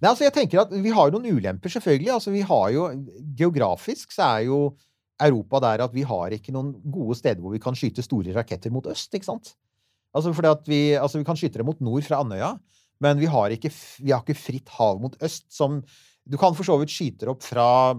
Nei, 0.00 0.08
altså 0.08 0.24
jeg 0.24 0.34
tenker 0.36 0.62
at 0.62 0.70
Vi 0.72 0.92
har 0.96 1.08
jo 1.08 1.18
noen 1.18 1.40
ulemper, 1.40 1.72
selvfølgelig. 1.72 2.12
Altså 2.14 2.32
vi 2.34 2.44
har 2.46 2.68
jo, 2.76 2.86
Geografisk 3.36 4.14
så 4.14 4.28
er 4.36 4.46
jo 4.48 4.60
Europa 5.20 5.60
der 5.60 5.84
at 5.84 5.92
vi 5.92 6.04
har 6.08 6.32
ikke 6.32 6.54
noen 6.54 6.72
gode 6.88 7.18
steder 7.18 7.42
hvor 7.42 7.52
vi 7.52 7.60
kan 7.62 7.76
skyte 7.76 8.04
store 8.04 8.32
raketter 8.36 8.72
mot 8.72 8.86
øst. 8.88 9.12
ikke 9.12 9.28
sant? 9.28 9.54
Altså 10.16 10.32
fordi 10.34 10.50
at 10.50 10.70
vi, 10.70 10.80
altså 10.98 11.20
vi 11.20 11.26
kan 11.28 11.38
skyte 11.38 11.60
dem 11.60 11.68
mot 11.68 11.82
nord 11.84 12.06
fra 12.06 12.22
Andøya, 12.24 12.54
men 13.04 13.20
vi 13.20 13.28
har 13.30 13.52
ikke, 13.54 13.70
vi 14.00 14.14
har 14.14 14.24
ikke 14.24 14.38
fritt 14.38 14.72
hav 14.78 15.00
mot 15.02 15.16
øst 15.22 15.46
som 15.52 15.82
Du 16.30 16.36
kan 16.38 16.54
for 16.54 16.62
så 16.62 16.76
vidt 16.78 16.92
skyte 16.92 17.26
opp 17.32 17.42
fra 17.42 17.96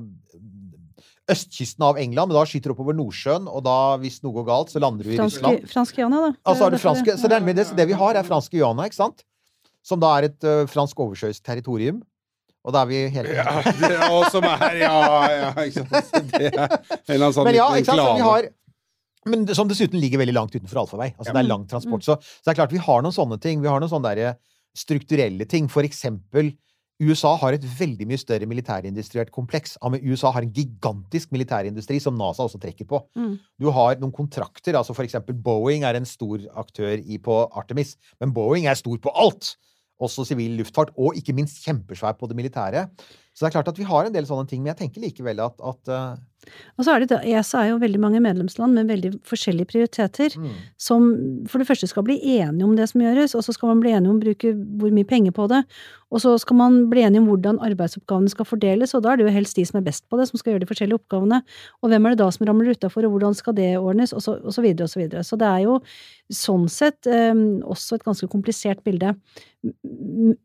østkysten 1.29 1.83
av 1.85 1.97
England, 2.01 2.31
men 2.31 2.35
da 2.39 2.43
skyter 2.49 2.71
du 2.71 2.73
oppover 2.73 2.95
Nordsjøen, 2.97 3.45
og 3.47 3.61
da, 3.63 3.75
hvis 4.01 4.21
noe 4.23 4.33
går 4.39 4.45
galt, 4.47 4.71
så 4.73 4.81
lander 4.81 5.05
du 5.05 5.11
i 5.13 5.17
Russland. 5.19 5.67
Fransk, 5.69 5.95
Guyana, 5.95 6.21
da. 6.25 6.31
Altså 6.49 6.69
Det 6.71 6.79
er 6.79 6.83
franske, 6.83 7.05
det- 7.11 7.19
så 7.21 7.29
det, 7.29 7.37
er 7.37 7.53
det, 7.53 7.67
det 7.77 7.87
vi 7.87 7.93
har, 7.93 8.15
er 8.15 8.23
fransk 8.27 8.51
Guyana, 8.51 8.87
ikke 8.89 8.97
sant? 8.97 9.23
Som 9.83 9.99
da 9.99 10.15
er 10.17 10.23
et 10.29 10.43
uh, 10.43 10.65
fransk 10.69 10.97
oversjøisk 10.99 11.43
territorium. 11.43 12.01
Og 12.63 12.73
da 12.73 12.81
er 12.83 12.89
vi 12.91 12.97
helt 13.09 13.29
Ja, 13.33 13.61
det 13.65 13.95
også 14.05 14.31
som 14.37 14.43
er 14.45 14.75
Ja, 14.77 14.97
ja, 15.33 15.47
ikke 15.65 15.81
sant. 15.81 16.29
Det 16.29 16.51
er 16.51 16.67
en 16.69 17.15
eller 17.15 17.25
annen 17.25 17.33
sånn 17.33 17.47
Men 17.47 17.55
ja, 17.57 17.69
ikke 17.73 17.89
sant? 17.89 18.01
Så 18.05 18.17
vi 18.19 18.25
har 18.27 18.49
men 19.25 19.45
som 19.53 19.67
dessuten 19.69 19.99
ligger 20.01 20.17
veldig 20.17 20.33
langt 20.33 20.53
utenfor 20.55 20.79
allfarvei. 20.81 21.11
Altså, 21.13 21.29
Ja. 21.29 21.33
Det 21.37 21.41
er 21.43 21.47
lang 21.49 21.65
transport. 21.69 22.01
Så, 22.01 22.15
så 22.21 22.41
det 22.45 22.51
er 22.53 22.57
klart 22.57 22.71
vi 22.73 22.79
har 22.81 23.01
noen 23.05 23.13
sånne 23.13 23.37
ting. 23.41 23.61
Vi 23.61 23.67
har 23.69 23.79
noen 23.79 23.89
sånne 23.91 24.13
der 24.17 24.31
strukturelle 24.73 25.45
ting. 25.45 25.67
For 25.69 25.85
eksempel 25.85 26.53
USA 27.01 27.31
har 27.41 27.55
et 27.55 27.65
veldig 27.65 28.05
mye 28.09 28.19
større 28.21 28.47
militærindustriert 28.49 29.31
kompleks. 29.33 29.73
USA 29.81 30.31
har 30.35 30.45
en 30.45 30.53
gigantisk 30.53 31.31
militærindustri 31.33 31.97
som 32.03 32.17
NASA 32.19 32.45
også 32.45 32.61
trekker 32.61 32.85
på. 32.89 33.01
Mm. 33.17 33.39
Du 33.61 33.71
har 33.73 33.97
noen 34.01 34.13
kontrakter. 34.13 34.77
altså 34.77 34.93
For 34.93 35.07
eksempel 35.07 35.35
Boeing 35.35 35.83
er 35.87 35.97
en 35.97 36.05
stor 36.05 36.45
aktør 36.61 36.93
i, 37.01 37.17
på 37.17 37.41
Artemis. 37.57 37.95
Men 38.21 38.33
Boeing 38.33 38.67
er 38.69 38.77
stor 38.79 38.97
på 39.01 39.13
alt! 39.15 39.55
Også 40.01 40.25
sivil 40.25 40.55
luftfart, 40.57 40.89
og 40.97 41.13
ikke 41.13 41.33
minst 41.37 41.59
kjempesvær 41.61 42.15
på 42.17 42.25
det 42.25 42.33
militære. 42.39 42.87
Så 43.41 43.47
det 43.47 43.55
er 43.55 43.55
klart 43.55 43.71
at 43.71 43.79
vi 43.79 43.87
har 43.89 44.05
en 44.05 44.13
del 44.13 44.27
sånne 44.29 44.45
ting, 44.45 44.59
men 44.61 44.69
jeg 44.75 44.83
tenker 44.83 45.01
likevel 45.01 45.39
at, 45.41 45.55
at 45.65 45.89
uh, 45.89 46.51
Og 46.77 46.85
så 46.85 46.93
er 46.93 47.01
det, 47.01 47.07
da- 47.09 47.21
ESA 47.25 47.63
er 47.63 47.71
jo 47.71 47.79
veldig 47.81 48.01
mange 48.03 48.21
medlemsland 48.21 48.77
med 48.77 48.91
veldig 48.91 49.11
forskjellige 49.25 49.69
prioriteter, 49.71 50.35
mm. 50.37 50.51
som 50.77 51.07
for 51.49 51.57
det 51.57 51.65
første 51.65 51.89
skal 51.89 52.05
bli 52.05 52.19
enige 52.35 52.67
om 52.67 52.75
det 52.77 52.85
som 52.91 53.01
gjøres, 53.01 53.33
og 53.33 53.41
så 53.45 53.55
skal 53.57 53.71
man 53.71 53.81
bli 53.81 53.95
enige 53.97 54.13
om 54.13 54.19
å 54.19 54.25
bruke 54.27 54.53
hvor 54.77 54.93
mye 54.93 55.09
penger 55.09 55.33
på 55.33 55.47
det, 55.49 55.63
og 56.11 56.21
så 56.21 56.35
skal 56.43 56.59
man 56.59 56.77
bli 56.91 57.05
enige 57.07 57.23
om 57.23 57.29
hvordan 57.31 57.61
arbeidsoppgavene 57.65 58.29
skal 58.29 58.45
fordeles, 58.45 58.93
og 58.93 59.05
da 59.05 59.13
er 59.13 59.21
det 59.21 59.25
jo 59.25 59.33
helst 59.33 59.57
de 59.57 59.65
som 59.65 59.79
er 59.79 59.85
best 59.89 60.05
på 60.05 60.19
det, 60.19 60.27
som 60.29 60.37
skal 60.37 60.53
gjøre 60.53 60.65
de 60.65 60.69
forskjellige 60.69 61.01
oppgavene, 61.01 61.41
og 61.81 61.93
hvem 61.93 62.05
er 62.05 62.13
det 62.13 62.21
da 62.21 62.29
som 62.35 62.45
ramler 62.49 62.75
utafor, 62.75 63.07
og 63.07 63.15
hvordan 63.15 63.37
skal 63.37 63.57
det 63.57 63.71
ordnes, 63.79 64.13
og 64.13 64.21
så, 64.21 64.37
og 64.37 64.53
så 64.53 64.65
videre 64.65 64.85
og 64.85 64.93
så 64.93 65.01
videre. 65.01 65.23
Så 65.25 65.39
det 65.39 65.49
er 65.49 65.63
jo 65.65 65.79
sånn 66.29 66.69
sett 66.69 67.09
eh, 67.09 67.33
også 67.65 67.97
et 67.97 68.05
ganske 68.05 68.29
komplisert 68.29 68.85
bilde 68.85 69.15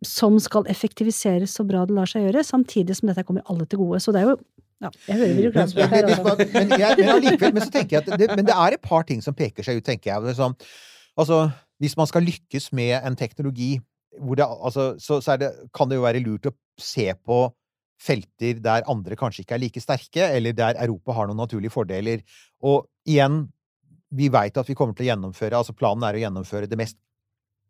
som 0.07 0.37
skal 0.43 0.69
effektiviseres 0.71 1.55
så 1.57 1.65
bra 1.67 1.83
det 1.89 1.97
lar 1.97 2.07
seg 2.11 2.29
gjøre, 2.29 2.47
samtidig 2.47 2.86
som 2.95 3.11
dette 3.11 3.24
kommer 3.26 3.43
alle 3.51 3.66
til 3.66 3.80
gode. 3.82 3.99
Så 4.05 4.14
det 4.14 4.22
er 4.22 4.30
jo 4.30 4.37
ja, 4.84 4.91
jeg 5.09 5.16
hører 5.16 5.32
vi 5.32 5.43
Men, 5.43 5.47
reklame 5.49 5.72
men, 5.74 5.89
her, 5.89 6.07
men, 6.07 6.51
men, 6.53 6.72
jeg, 6.80 6.97
men 7.01 7.11
allikevel, 7.14 7.53
men 7.57 7.64
så 7.64 7.72
tenker 7.72 7.97
jeg 7.97 8.03
at 8.05 8.18
det, 8.20 8.26
men 8.37 8.45
det 8.45 8.55
er 8.55 8.76
et 8.76 8.82
par 8.84 9.07
ting 9.09 9.22
som 9.24 9.34
peker 9.34 9.64
seg 9.64 9.80
ut, 9.80 9.87
tenker 9.87 10.12
jeg. 10.12 10.34
Sånn, 10.37 10.57
altså, 11.16 11.47
hvis 11.80 11.97
man 11.97 12.09
skal 12.11 12.26
lykkes 12.28 12.68
med 12.76 12.99
en 13.01 13.16
teknologi, 13.16 13.78
hvor 14.20 14.37
det, 14.37 14.45
altså, 14.45 14.91
så, 15.01 15.22
så 15.24 15.39
det, 15.41 15.49
kan 15.76 15.89
det 15.89 15.97
jo 15.97 16.05
være 16.05 16.20
lurt 16.24 16.51
å 16.51 16.55
se 16.80 17.09
på 17.16 17.47
felter 17.97 18.61
der 18.61 18.84
andre 18.93 19.16
kanskje 19.16 19.47
ikke 19.47 19.57
er 19.57 19.62
like 19.64 19.80
sterke, 19.80 20.28
eller 20.28 20.53
der 20.57 20.76
Europa 20.84 21.16
har 21.16 21.28
noen 21.28 21.41
naturlige 21.41 21.72
fordeler. 21.72 22.20
Og 22.61 22.84
igjen, 23.09 23.47
vi 24.16 24.28
veit 24.32 24.61
at 24.61 24.68
vi 24.68 24.76
kommer 24.76 24.97
til 24.97 25.07
å 25.07 25.11
gjennomføre 25.14 25.59
altså 25.59 25.74
Planen 25.76 26.05
er 26.07 26.18
å 26.18 26.20
gjennomføre 26.20 26.68
det 26.70 26.78
mest 26.78 26.99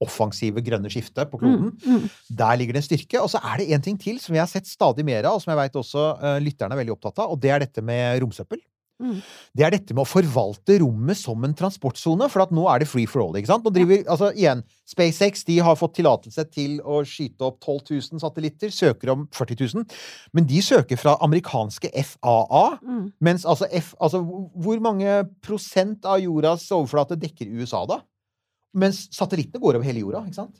offensive 0.02 0.62
grønne 0.64 0.90
skiftet 0.92 1.30
på 1.30 1.40
kloden. 1.40 1.72
Mm, 1.72 1.98
mm. 2.00 2.08
Der 2.38 2.60
ligger 2.60 2.76
det 2.76 2.82
en 2.82 2.88
styrke. 2.88 3.20
Og 3.22 3.30
så 3.32 3.40
er 3.40 3.62
det 3.62 3.68
en 3.74 3.84
ting 3.84 3.98
til 4.00 4.20
som 4.22 4.36
jeg 4.36 4.44
har 4.44 4.50
sett 4.50 4.68
stadig 4.68 5.06
mer 5.06 5.24
av, 5.24 5.38
og 5.38 5.44
som 5.44 5.54
jeg 5.54 5.62
vet 5.62 5.82
også 5.82 6.06
uh, 6.20 6.32
lytterne 6.42 6.76
er 6.76 6.82
veldig 6.82 6.96
opptatt 6.96 7.22
av, 7.24 7.34
og 7.34 7.40
det 7.42 7.52
er 7.54 7.64
dette 7.64 7.84
med 7.84 8.20
romsøppel. 8.24 8.60
Mm. 8.96 9.18
Det 9.52 9.64
er 9.66 9.74
dette 9.74 9.92
med 9.92 10.06
å 10.06 10.08
forvalte 10.08 10.78
rommet 10.80 11.18
som 11.20 11.42
en 11.44 11.54
transportsone, 11.56 12.28
for 12.32 12.44
at 12.46 12.52
nå 12.54 12.64
er 12.72 12.80
det 12.80 12.88
free 12.88 13.08
for 13.10 13.26
all. 13.26 13.36
ikke 13.36 13.50
sant? 13.50 13.66
Nå 13.66 13.72
driver, 13.74 14.02
altså 14.12 14.30
igjen, 14.32 14.62
SpaceX 14.88 15.44
de 15.48 15.58
har 15.64 15.76
fått 15.76 15.98
tillatelse 15.98 16.46
til 16.48 16.78
å 16.80 17.02
skyte 17.08 17.44
opp 17.48 17.60
12 17.60 17.92
000 18.16 18.24
satellitter, 18.24 18.72
søker 18.72 19.12
om 19.12 19.26
40 19.36 19.60
000, 19.76 19.86
men 20.36 20.48
de 20.48 20.62
søker 20.64 21.00
fra 21.00 21.16
amerikanske 21.26 21.92
FAA. 21.92 22.66
Mm. 22.80 23.06
Mens 23.28 23.44
altså, 23.44 23.68
F, 23.68 23.92
altså 24.00 24.22
hvor 24.24 24.80
mange 24.84 25.22
prosent 25.44 26.08
av 26.08 26.22
jordas 26.24 26.68
overflate 26.72 27.20
dekker 27.20 27.52
USA, 27.60 27.84
da? 27.88 28.00
Mens 28.76 29.06
satellittene 29.16 29.62
går 29.62 29.78
over 29.78 29.86
hele 29.88 30.04
jorda, 30.04 30.24
ikke 30.28 30.42
sant? 30.42 30.56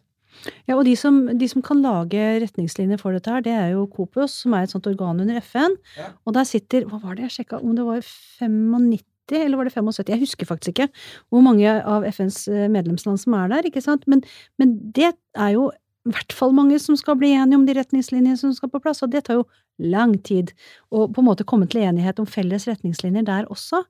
Ja, 0.69 0.77
og 0.77 0.85
de 0.87 0.95
som, 0.99 1.23
de 1.39 1.49
som 1.51 1.65
kan 1.65 1.81
lage 1.85 2.23
retningslinjer 2.43 3.01
for 3.01 3.17
dette 3.17 3.33
her, 3.33 3.45
det 3.45 3.55
er 3.55 3.73
jo 3.75 3.87
Kopus, 3.91 4.43
som 4.43 4.55
er 4.57 4.67
et 4.67 4.75
sånt 4.75 4.89
organ 4.91 5.23
under 5.23 5.41
FN. 5.43 5.77
Ja. 5.99 6.11
Og 6.27 6.37
der 6.37 6.49
sitter 6.49 6.87
Hva 6.89 7.01
var 7.03 7.17
det 7.17 7.29
jeg 7.29 7.39
sjekka? 7.39 7.63
Om 7.63 7.77
det 7.79 7.87
var 7.87 8.05
95, 8.05 9.41
eller 9.41 9.59
var 9.59 9.69
det 9.69 9.75
75? 9.75 10.13
Jeg 10.13 10.23
husker 10.23 10.49
faktisk 10.49 10.77
ikke 10.77 10.91
hvor 11.33 11.43
mange 11.43 11.73
av 11.81 12.07
FNs 12.07 12.47
eh, 12.53 12.69
medlemsland 12.71 13.19
som 13.23 13.35
er 13.39 13.51
der, 13.55 13.67
ikke 13.67 13.83
sant? 13.85 14.07
Men, 14.07 14.23
men 14.61 14.77
det 14.95 15.15
er 15.35 15.57
jo 15.57 15.71
i 16.07 16.13
hvert 16.15 16.35
fall 16.39 16.53
mange 16.55 16.77
som 16.79 16.95
skal 16.95 17.17
bli 17.19 17.33
enige 17.35 17.59
om 17.59 17.65
de 17.67 17.75
retningslinjene 17.75 18.39
som 18.39 18.53
skal 18.55 18.71
på 18.71 18.79
plass, 18.85 19.03
og 19.03 19.11
det 19.11 19.25
tar 19.27 19.41
jo 19.41 19.47
lang 19.83 20.15
tid 20.25 20.53
å 20.95 21.09
på 21.11 21.19
en 21.19 21.27
måte 21.27 21.45
komme 21.49 21.67
til 21.67 21.83
enighet 21.83 22.21
om 22.23 22.29
felles 22.31 22.69
retningslinjer 22.71 23.27
der 23.27 23.49
også. 23.51 23.83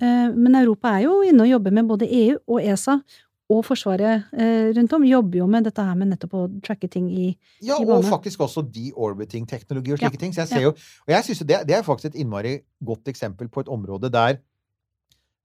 Mm. 0.00 0.32
Men 0.34 0.56
Europa 0.62 0.94
er 0.96 1.04
jo 1.04 1.18
inne 1.28 1.44
og 1.44 1.52
jobber 1.52 1.76
med 1.76 1.90
både 1.90 2.08
EU 2.08 2.38
og 2.48 2.64
ESA 2.64 2.96
og 3.48 3.62
Forsvaret 3.64 4.28
eh, 4.36 4.68
rundt 4.76 4.92
om 4.92 5.04
jobber 5.08 5.38
jo 5.40 5.46
med 5.48 5.64
dette 5.64 5.84
her 5.84 5.96
med 5.96 6.10
nettopp 6.12 6.34
å 6.36 6.42
tracke 6.64 6.90
ting 6.92 7.08
i, 7.08 7.30
Ja, 7.64 7.78
i 7.80 7.86
og 7.88 8.04
faktisk 8.04 8.44
også 8.44 8.62
deorbiting-teknologi 8.74 9.94
og 9.94 10.02
Ja, 10.02 10.08
slike 10.08 10.20
ting. 10.20 10.34
Så 10.36 10.44
jeg 10.44 10.52
ser 10.52 10.62
ja. 10.62 10.68
jo, 10.68 10.74
og 11.06 11.14
jeg 11.14 11.24
synes 11.24 11.40
det, 11.48 11.62
det 11.68 11.78
er 11.78 11.86
faktisk 11.86 12.12
et 12.12 12.20
innmari 12.20 12.58
godt 12.84 13.08
eksempel 13.08 13.48
på 13.48 13.64
et 13.64 13.72
område 13.72 14.12
der 14.12 14.42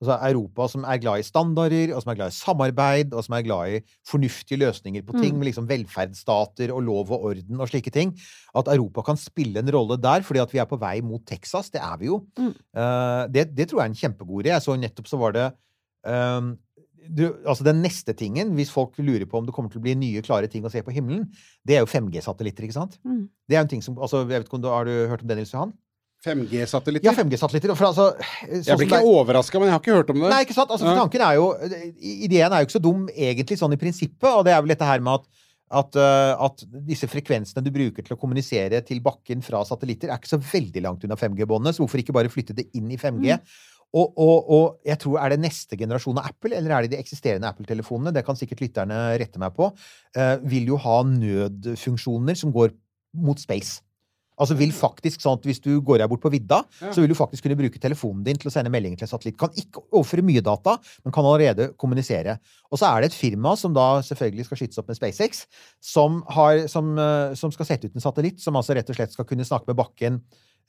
altså 0.03 0.17
Europa 0.27 0.67
som 0.67 0.83
er 0.83 0.99
glad 0.99 1.21
i 1.21 1.23
standarder, 1.23 1.93
og 1.95 2.01
som 2.03 2.11
er 2.11 2.17
glad 2.19 2.33
i 2.33 2.35
samarbeid, 2.35 3.13
og 3.15 3.23
som 3.23 3.37
er 3.37 3.45
glad 3.45 3.75
i 3.77 3.79
fornuftige 4.09 4.59
løsninger 4.59 5.05
på 5.07 5.15
ting, 5.21 5.31
Mm. 5.33 5.39
med 5.39 5.47
liksom 5.47 5.69
velferdsstater 5.69 6.73
og 6.73 6.83
lov 6.83 7.11
og 7.11 7.23
orden 7.29 7.61
og 7.61 7.69
slike 7.69 7.89
ting. 7.89 8.11
At 8.55 8.67
Europa 8.67 9.01
kan 9.01 9.15
spille 9.15 9.59
en 9.59 9.71
rolle 9.71 9.95
der, 9.95 10.21
fordi 10.21 10.39
at 10.43 10.51
vi 10.51 10.59
er 10.59 10.65
på 10.65 10.79
vei 10.79 10.99
mot 11.01 11.23
Texas. 11.25 11.69
Det 11.69 11.79
er 11.79 11.97
vi 11.97 12.05
jo. 12.11 12.25
Mm. 12.37 12.53
Uh, 12.75 13.31
det, 13.31 13.55
det 13.55 13.69
tror 13.69 13.79
jeg 13.79 13.85
er 13.85 13.93
en 13.93 14.01
kjempegod 14.03 14.43
idé. 14.43 14.51
Jeg 14.51 14.61
så 14.61 14.75
nettopp 14.75 15.07
så 15.07 15.17
var 15.17 15.31
det 15.31 15.53
ehm, 16.05 16.57
du, 17.09 17.23
altså 17.45 17.65
Den 17.67 17.81
neste 17.83 18.13
tingen, 18.17 18.53
hvis 18.57 18.71
folk 18.73 18.97
lurer 18.99 19.25
på 19.29 19.39
om 19.39 19.47
det 19.47 19.53
kommer 19.55 19.71
til 19.73 19.81
å 19.81 19.85
bli 19.85 19.95
nye, 19.99 20.23
klare 20.25 20.49
ting 20.51 20.65
å 20.65 20.71
se 20.71 20.83
på 20.85 20.93
himmelen, 20.95 21.25
det 21.67 21.77
er 21.77 21.83
jo 21.83 21.89
5G-satellitter, 21.91 22.67
ikke 22.67 22.77
sant? 22.77 22.99
Mm. 23.03 23.25
Det 23.47 23.57
er 23.57 23.61
jo 23.61 23.67
en 23.67 23.73
ting 23.75 23.85
som 23.85 23.97
altså, 23.99 24.23
jeg 24.23 24.31
vet 24.31 24.47
ikke 24.47 24.59
om 24.59 24.63
du, 24.63 24.69
Har 24.71 24.87
du 24.87 24.93
hørt 25.11 25.25
om 25.25 25.31
det, 25.31 25.37
Nils 25.41 25.53
Johan? 25.53 25.73
5G-satellitter? 26.23 27.09
Ja, 27.09 27.13
5G-satellitter. 27.17 27.75
For 27.75 27.89
altså 27.89 28.09
Jeg 28.47 28.63
sånn 28.67 28.79
blir 28.79 28.87
ikke 28.87 29.03
overraska, 29.03 29.59
men 29.59 29.69
jeg 29.69 29.75
har 29.75 29.83
ikke 29.83 29.97
hørt 29.97 30.13
om 30.13 30.21
det. 30.21 30.29
Nei, 30.31 30.43
ikke 30.45 30.55
sant? 30.55 30.71
Altså, 30.71 30.87
Ja. 30.87 30.95
tanken 31.01 31.21
er 31.25 31.35
jo 31.35 31.49
Ideen 31.99 32.53
er 32.53 32.63
jo 32.63 32.69
ikke 32.69 32.79
så 32.79 32.83
dum 32.83 33.07
egentlig 33.11 33.59
sånn 33.59 33.75
i 33.75 33.81
prinsippet, 33.81 34.29
og 34.31 34.45
det 34.47 34.53
er 34.55 34.61
vel 34.61 34.71
dette 34.71 34.87
her 34.87 35.03
med 35.03 35.19
at 35.19 35.27
at, 35.73 35.95
eh, 35.97 36.43
at 36.45 36.63
disse 36.85 37.07
frekvensene 37.09 37.63
du 37.65 37.71
bruker 37.73 38.05
til 38.05 38.15
å 38.15 38.19
kommunisere 38.19 38.81
til 38.85 39.01
bakken 39.01 39.43
fra 39.45 39.63
satellitter, 39.65 40.11
er 40.11 40.21
ikke 40.21 40.33
så 40.35 40.37
veldig 40.37 40.83
langt 40.85 41.05
unna 41.07 41.17
5G-båndet, 41.19 41.73
så 41.73 41.83
hvorfor 41.83 42.01
ikke 42.03 42.15
bare 42.15 42.31
flytte 42.31 42.55
det 42.57 42.67
inn 42.77 42.91
i 42.93 42.99
5G? 42.99 43.39
Og, 43.93 44.13
og, 44.17 44.47
og 44.49 44.79
jeg 44.87 44.97
tror 45.03 45.19
Er 45.21 45.29
det 45.35 45.39
neste 45.43 45.77
generasjon 45.77 46.17
av 46.17 46.31
Apple, 46.31 46.55
eller 46.57 46.71
er 46.73 46.81
det 46.87 46.95
de 46.95 47.01
eksisterende 47.03 47.45
Apple-telefonene? 47.45 48.13
Det 48.15 48.23
kan 48.25 48.35
sikkert 48.39 48.63
lytterne 48.65 48.99
rette 49.21 49.37
meg 49.41 49.53
på. 49.53 49.69
eh, 50.17 50.37
vil 50.49 50.65
jo 50.73 50.77
ha 50.81 51.03
nødfunksjoner 51.05 52.37
som 52.37 52.53
går 52.53 52.73
mot 53.13 53.37
space. 53.39 53.81
Altså 54.41 54.55
vil 54.57 54.71
faktisk 54.73 55.21
sånn 55.21 55.37
at 55.37 55.43
Hvis 55.45 55.59
du 55.61 55.75
går 55.85 56.01
her 56.01 56.07
bort 56.09 56.23
på 56.23 56.31
vidda, 56.33 56.63
Ja. 56.81 56.89
så 56.91 57.01
vil 57.03 57.09
du 57.09 57.13
faktisk 57.13 57.43
kunne 57.45 57.55
bruke 57.59 57.77
telefonen 57.79 58.23
din 58.25 58.35
til 58.35 58.49
å 58.49 58.51
sende 58.51 58.71
meldinger 58.73 58.97
til 58.97 59.05
en 59.05 59.11
satellitt. 59.13 59.37
Kan 59.37 59.53
ikke 59.53 59.83
overføre 59.93 60.25
mye 60.25 60.41
data, 60.41 60.79
men 61.05 61.13
kan 61.13 61.23
allerede 61.23 61.77
kommunisere. 61.77 62.39
Og 62.71 62.79
så 62.79 62.89
er 62.89 63.01
det 63.01 63.11
et 63.11 63.19
firma 63.21 63.55
som 63.55 63.73
da 63.75 64.01
selvfølgelig 64.01 64.45
skal 64.45 64.57
skytes 64.57 64.79
opp 64.81 64.87
med 64.89 64.97
SpaceX, 64.97 65.45
som, 65.79 66.23
har, 66.33 66.65
som, 66.67 66.97
eh, 66.97 67.35
som 67.35 67.51
skal 67.51 67.65
sette 67.69 67.85
ut 67.85 67.95
en 67.95 68.01
satellitt 68.01 68.41
som 68.41 68.55
altså 68.55 68.73
rett 68.73 68.89
og 68.89 68.95
slett 68.97 69.13
skal 69.13 69.25
kunne 69.25 69.45
snakke 69.45 69.67
med 69.69 69.77
bakken 69.77 70.21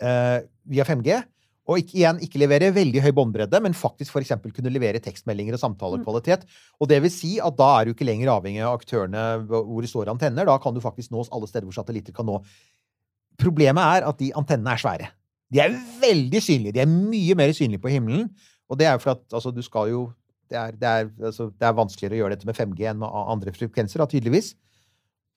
eh, 0.02 0.42
via 0.68 0.84
5G. 0.84 1.24
Og 1.64 1.78
ikke, 1.80 1.94
igjen 1.96 2.18
ikke 2.20 2.40
levere 2.42 2.68
veldig 2.76 3.00
høy 3.00 3.10
båndbredde, 3.16 3.56
men 3.64 3.72
faktisk 3.72 4.12
for 4.12 4.20
eksempel 4.20 4.52
kunne 4.52 4.68
levere 4.72 5.00
tekstmeldinger 5.00 5.56
og 5.56 5.62
samtalekvalitet. 5.62 6.42
Og 6.76 6.90
det 6.90 6.98
vil 7.00 7.12
si 7.14 7.38
at 7.40 7.56
da 7.56 7.70
er 7.78 7.88
du 7.88 7.94
ikke 7.94 8.04
lenger 8.04 8.28
avhengig 8.34 8.60
av 8.60 8.76
aktørene 8.76 9.22
hvor 9.48 9.80
det 9.80 9.88
står 9.88 10.10
antenner. 10.12 10.44
Da 10.44 10.58
kan 10.60 10.76
du 10.76 10.82
faktisk 10.84 11.10
nås 11.14 11.30
alle 11.32 11.48
steder 11.48 11.64
hvor 11.64 11.78
satellitter 11.78 12.12
kan 12.12 12.28
nå. 12.28 12.36
Problemet 13.40 13.82
er 13.96 14.06
at 14.10 14.18
de 14.20 14.28
antennene 14.36 14.74
er 14.76 14.82
svære. 14.82 15.08
De 15.54 15.62
er 15.64 15.72
veldig 16.02 16.42
synlige. 16.42 16.74
De 16.76 16.82
er 16.84 16.90
mye 16.90 17.34
mer 17.38 17.52
synlige 17.56 17.82
på 17.82 17.90
himmelen. 17.92 18.28
Og 18.68 18.78
det 18.80 18.86
er 18.88 18.98
jo 18.98 19.02
for 19.04 19.16
at 19.16 19.24
altså, 19.32 19.50
du 19.54 19.62
skal 19.64 19.90
jo 19.92 20.04
Det 20.52 20.58
er, 20.60 20.74
det 20.76 20.84
er, 20.84 21.06
altså, 21.24 21.46
det 21.48 21.64
er 21.66 21.72
vanskeligere 21.72 22.14
å 22.14 22.18
gjøre 22.18 22.34
dette 22.36 22.46
med 22.46 22.54
5G 22.54 22.84
enn 22.90 22.98
med 23.00 23.08
andre 23.32 23.50
frekvenser, 23.56 23.98
da, 23.98 24.06
tydeligvis. 24.06 24.50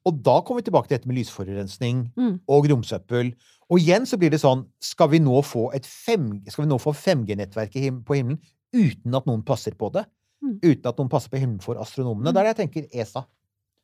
Og 0.06 0.18
da 0.22 0.42
kommer 0.44 0.60
vi 0.60 0.66
tilbake 0.68 0.90
til 0.92 0.98
dette 0.98 1.08
med 1.08 1.16
lysforurensning 1.18 2.02
Mm. 2.20 2.34
og 2.48 2.68
romsøppel. 2.70 3.32
Og 3.70 3.82
igjen 3.82 4.06
så 4.08 4.16
blir 4.20 4.32
det 4.32 4.40
sånn 4.40 4.62
Skal 4.80 5.10
vi 5.12 5.20
nå 5.20 5.42
få, 5.44 5.68
et 5.76 5.86
5, 5.86 6.30
skal 6.48 6.64
vi 6.66 6.70
nå 6.72 6.78
få 6.80 6.94
5G-nettverk 6.96 7.74
på 8.08 8.16
himmelen 8.16 8.40
uten 8.76 9.16
at 9.16 9.26
noen 9.28 9.44
passer 9.48 9.76
på 9.76 9.90
det? 9.96 10.06
Mm. 10.44 10.60
Uten 10.64 10.86
at 10.92 10.98
noen 11.02 11.10
passer 11.12 11.32
på 11.34 11.40
himmelen 11.42 11.64
for 11.64 11.80
astronomene? 11.82 12.30
Er 12.32 12.48
det 12.48 12.54
jeg 12.54 12.62
tenker 12.62 12.88
ESA. 13.02 13.26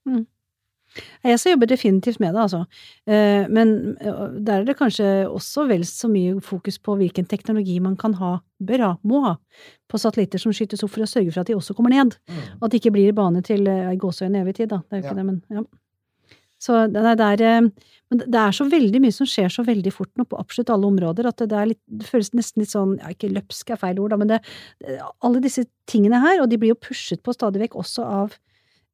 Mm. 0.07 0.25
ESA 1.25 1.49
jobber 1.49 1.65
definitivt 1.71 2.19
med 2.21 2.35
det, 2.35 2.41
altså. 2.43 2.59
Eh, 3.09 3.47
Men 3.49 3.97
eh, 3.97 4.25
der 4.45 4.59
er 4.61 4.65
det 4.67 4.75
kanskje 4.77 5.27
også 5.27 5.65
vel 5.67 5.85
så 5.89 6.07
mye 6.11 6.35
fokus 6.41 6.77
på 6.79 6.95
hvilken 6.99 7.25
teknologi 7.25 7.79
man 7.81 7.95
kan 7.97 8.13
ha, 8.19 8.35
bør 8.61 8.83
ha, 8.85 8.91
må 9.03 9.23
ha, 9.25 9.35
på 9.89 9.97
satellitter 9.97 10.37
som 10.39 10.53
skytes 10.53 10.83
opp 10.85 10.93
for 10.93 11.03
å 11.05 11.09
sørge 11.09 11.31
for 11.33 11.41
at 11.41 11.49
de 11.49 11.55
også 11.57 11.73
kommer 11.73 11.95
ned. 11.95 12.13
Og 12.59 12.67
at 12.67 12.71
det 12.75 12.83
ikke 12.83 12.93
blir 12.93 13.15
bane 13.17 13.41
til 13.41 13.65
eh, 13.67 13.89
ei 13.89 13.97
gåsehøyne 13.97 14.43
evig 14.43 14.55
tid, 14.59 14.69
da. 14.75 14.83
Det 14.87 14.99
er 14.99 15.01
jo 15.01 15.07
ikke 15.07 15.15
Ja. 15.15 15.21
det, 15.23 15.25
men 15.25 15.41
ja. 15.49 15.63
Så 16.63 16.77
det 16.91 17.03
er, 17.11 17.43
eh, 17.43 17.91
men 18.13 18.21
det 18.23 18.39
er 18.39 18.55
så 18.55 18.67
veldig 18.69 19.01
mye 19.03 19.15
som 19.15 19.27
skjer 19.27 19.51
så 19.51 19.65
veldig 19.67 19.91
fort 19.91 20.11
nå 20.19 20.25
på 20.29 20.39
absolutt 20.39 20.71
alle 20.71 20.89
områder, 20.91 21.27
at 21.27 21.43
det, 21.43 21.59
er 21.59 21.69
litt, 21.73 21.81
det 21.91 22.07
føles 22.07 22.31
nesten 22.37 22.63
litt 22.63 22.71
sånn, 22.71 22.95
ja, 23.01 23.11
ikke 23.11 23.31
løpsk 23.33 23.73
er 23.73 23.81
feil 23.81 23.99
ord, 24.03 24.13
da, 24.13 24.19
men 24.21 24.31
det, 24.31 24.39
alle 25.25 25.43
disse 25.43 25.65
tingene 25.89 26.21
her, 26.23 26.43
og 26.43 26.49
de 26.51 26.59
blir 26.61 26.73
jo 26.73 26.79
pushet 26.79 27.23
på 27.25 27.35
stadig 27.35 27.65
vekk 27.65 27.79
også 27.83 28.07
av 28.07 28.37